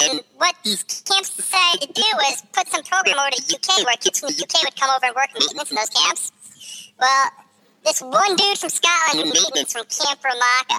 And 0.03 0.21
what 0.39 0.55
these 0.65 0.83
camps 1.07 1.35
decided 1.37 1.83
to 1.83 1.93
do 1.93 2.07
was 2.15 2.43
put 2.53 2.69
some 2.69 2.83
program 2.83 3.19
over 3.19 3.31
to 3.31 3.43
the 3.43 3.55
UK 3.59 3.87
where 3.87 3.97
kids 3.99 4.21
from 4.21 4.31
the 4.31 4.39
UK 4.43 4.63
would 4.63 4.79
come 4.79 4.91
over 4.91 5.07
and 5.07 5.15
work 5.15 5.31
maintenance 5.35 5.71
in 5.71 5.77
those 5.77 5.91
camps. 5.91 6.33
Well, 6.99 7.31
this 7.85 8.01
one 8.01 8.37
dude 8.37 8.59
from 8.59 8.71
Scotland, 8.71 9.31
maintenance 9.31 9.73
from 9.73 9.85
Camp 9.87 10.23
Romaca, 10.23 10.79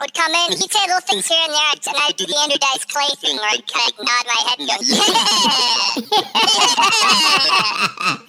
would 0.00 0.14
come 0.14 0.32
in. 0.32 0.52
He'd 0.52 0.70
say 0.70 0.86
little 0.86 1.00
things 1.00 1.26
here 1.26 1.38
and 1.42 1.52
there, 1.52 1.72
and 1.88 1.96
I'd 2.02 2.16
do 2.16 2.26
the 2.26 2.36
Andrew 2.36 2.58
Dice 2.58 2.84
Clay 2.84 3.08
thing 3.20 3.36
where 3.36 3.50
I'd 3.50 3.66
kind 3.66 3.92
of 3.92 3.98
nod 4.04 4.26
my 4.26 4.40
head 4.46 4.58
and 4.60 4.68
go, 4.68 4.76
yeah! 4.84 5.96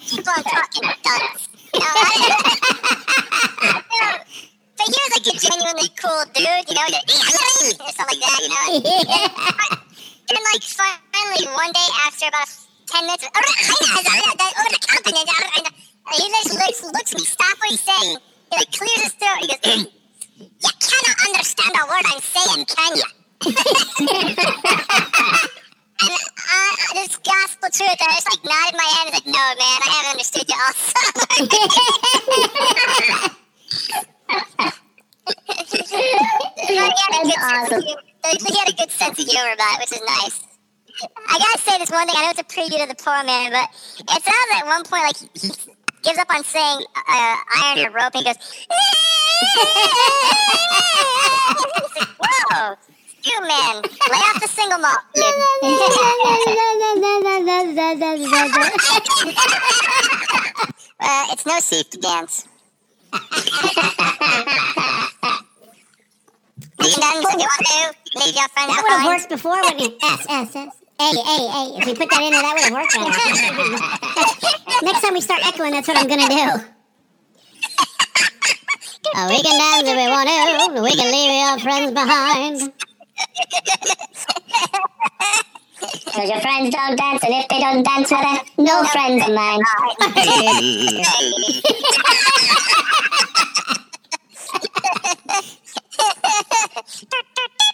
Keep 0.00 0.28
on 0.28 0.42
talking, 0.44 0.88
dunce. 1.02 1.48
But 4.78 4.86
he 4.86 4.94
was 4.94 5.12
like 5.12 5.26
a 5.26 5.36
genuinely 5.36 5.90
cool 6.00 6.24
dude, 6.32 6.64
you 6.68 6.74
know, 6.74 6.86
or 6.86 7.02
something 7.92 8.08
like 8.08 8.22
that, 8.22 8.40
you 8.42 8.48
know. 8.48 8.84
And 10.28 10.36
then, 10.36 10.44
like, 10.52 10.62
finally, 10.62 11.44
one 11.56 11.72
day 11.72 11.88
after 12.06 12.28
about 12.28 12.48
10 12.86 13.06
minutes, 13.06 13.24
he 16.14 16.24
just 16.30 16.52
looks, 16.54 16.80
looks 16.84 17.12
me, 17.14 17.20
stop 17.20 17.58
what 17.58 17.70
he's 17.70 17.80
saying. 17.80 18.16
He 18.50 18.56
like 18.56 18.72
clears 18.72 19.02
his 19.02 19.12
throat. 19.12 19.38
He 19.40 19.46
goes, 19.48 19.86
You 20.38 20.70
cannot 20.80 21.16
understand 21.26 21.74
a 21.74 21.86
word 21.88 22.04
I'm 22.06 22.20
saying, 22.20 22.66
can 22.66 22.96
you? 22.96 23.04
and 26.00 26.00
uh, 26.00 26.94
this 26.94 27.16
gospel 27.18 27.68
truth, 27.72 27.96
I 28.00 28.14
just 28.14 28.28
like 28.30 28.44
nodded 28.44 28.76
my 28.76 28.84
head 28.84 29.06
and 29.06 29.14
like, 29.14 29.26
No, 29.26 29.32
man, 29.32 29.58
I 29.58 29.88
haven't 29.94 30.10
understood 30.12 30.48
you 30.48 30.54
all 30.54 30.72
That's 37.10 37.36
awesome. 37.38 37.82
He 38.46 38.58
had 38.58 38.68
a 38.68 38.72
good 38.72 38.90
sense 38.90 39.18
of 39.18 39.26
humor 39.28 39.52
about 39.52 39.74
it, 39.74 39.80
which 39.80 39.92
is 39.92 40.00
nice. 40.06 40.40
I 41.28 41.38
gotta 41.38 41.58
say 41.58 41.78
this 41.78 41.90
one 41.90 42.06
thing. 42.06 42.16
I 42.16 42.22
know 42.24 42.30
it's 42.30 42.40
a 42.40 42.44
preview 42.44 42.80
to 42.82 42.86
the 42.88 42.94
poor 43.02 43.22
man, 43.24 43.50
but 43.52 43.68
it 44.00 44.22
sounds 44.22 44.50
at 44.54 44.66
one 44.66 44.84
point 44.84 45.02
like 45.04 45.16
he 45.34 45.48
gives 46.02 46.18
up 46.18 46.28
on 46.34 46.44
saying 46.44 46.84
uh, 46.96 47.36
iron 47.62 47.86
or 47.86 47.90
rope 47.90 48.14
and 48.14 48.22
he 48.22 48.24
goes, 48.24 48.36
like, 52.00 52.08
Whoa, 52.20 52.74
you 53.24 53.40
man, 53.42 53.82
lay 53.82 54.22
off 54.28 54.40
the 54.40 54.48
single 54.48 54.78
malt. 54.78 54.98
uh, 61.00 61.26
it's 61.32 61.46
no 61.46 61.58
safety 61.60 61.98
dance. 61.98 62.46
What 66.78 66.90
to 66.90 67.64
do? 67.64 68.20
Leave 68.20 68.34
your 68.34 68.48
friends 68.48 68.74
That 68.74 68.82
would 68.82 68.92
have 68.92 69.06
worked 69.06 69.28
before, 69.28 69.60
wouldn't 69.60 69.80
it? 69.82 69.98
S, 70.02 70.26
S, 70.28 70.56
S. 70.56 70.72
A, 71.00 71.04
hey, 71.04 71.46
hey. 71.46 71.78
If 71.78 71.86
we 71.86 71.94
put 71.94 72.10
that 72.10 72.22
in 72.22 72.32
there, 72.32 72.42
that 72.42 72.54
would 72.54 72.64
have 72.64 72.74
worked 72.74 72.90
better. 72.98 73.14
Next 74.82 75.00
time 75.00 75.14
we 75.14 75.20
start 75.20 75.46
echoing, 75.46 75.70
that's 75.70 75.86
what 75.86 75.96
I'm 75.96 76.08
going 76.08 76.18
to 76.18 76.26
do. 76.26 76.50
Oh, 79.14 79.28
we 79.28 79.40
can 79.40 79.58
dance 79.58 79.86
if 79.86 79.94
we 79.96 80.08
want 80.10 80.28
to. 80.28 80.82
We 80.82 80.90
can 80.96 81.10
leave 81.12 81.30
your 81.38 81.58
friends 81.62 81.92
behind. 81.92 82.72
Because 86.04 86.30
your 86.30 86.40
friends 86.40 86.74
don't 86.74 86.96
dance, 86.96 87.22
and 87.22 87.34
if 87.34 87.46
they 87.48 87.60
don't 87.60 87.84
dance 87.84 88.10
with 88.10 88.26
us, 88.26 88.42
no 88.58 88.82
friends 88.90 89.22
of 89.22 89.34
mine. 89.34 89.62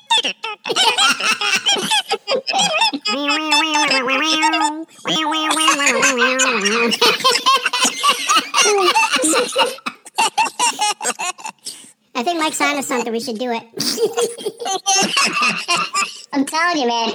I 12.16 12.22
think 12.22 12.38
Mike's 12.38 12.60
onto 12.60 12.82
something. 12.82 13.12
We 13.12 13.20
should 13.20 13.38
do 13.38 13.50
it. 13.50 13.62
I'm 16.32 16.44
telling 16.46 16.78
you, 16.78 16.86
man. 16.86 17.10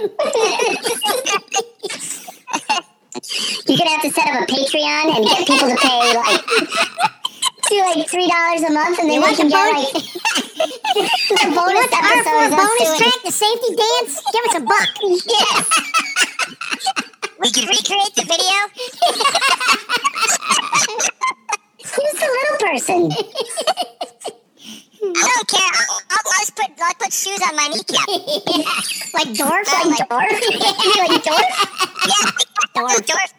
You're 3.68 3.78
gonna 3.78 3.90
have 3.92 4.02
to 4.02 4.12
set 4.12 4.28
up 4.28 4.44
a 4.44 4.46
Patreon 4.52 5.16
and 5.16 5.26
get 5.26 5.48
people 5.48 5.70
to 5.70 5.76
pay 5.76 6.16
like 6.16 6.42
do 7.70 7.78
like 7.82 8.10
three 8.10 8.28
dollars 8.28 8.64
a 8.64 8.72
month, 8.74 9.00
and 9.00 9.10
then 9.10 9.22
we 9.22 9.36
can 9.36 9.48
get 9.48 9.72
like 9.74 9.94
the 9.94 11.48
bonus 11.54 11.90
episodes. 11.94 12.52
bonus 12.58 12.98
track, 12.98 13.20
the 13.24 13.32
safety 13.32 13.76
dance. 13.78 14.22
Give 14.34 14.44
us 14.50 14.56
a 14.58 14.62
buck. 14.66 14.90
Yes. 15.30 15.66
We 17.40 17.50
can 17.52 17.68
recreate 17.70 18.16
the 18.16 18.24
video. 18.24 18.58
Who's 21.90 22.14
the 22.20 22.28
little 22.36 22.58
person? 22.68 23.00
I 25.02 25.32
don't 25.32 25.48
care. 25.48 25.74
I'll, 25.90 26.02
I'll, 26.10 26.26
I'll 26.26 26.42
just 26.42 26.56
put, 26.56 26.70
I'll 26.82 26.94
put 27.00 27.14
shoes 27.14 27.42
on 27.48 27.56
my 27.56 27.68
kneecap. 27.70 28.10
Uh, 28.10 28.18
like 29.14 29.30
dwarf, 29.40 29.68
like 29.88 30.10
dwarf, 30.10 30.36
like 30.98 31.24
dwarf. 31.24 31.54
Dwarf. 32.76 33.00
Dwarf. 33.08 33.32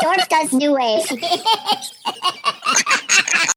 George 0.00 0.28
does 0.28 0.52
new 0.52 0.74
wave. 0.74 1.06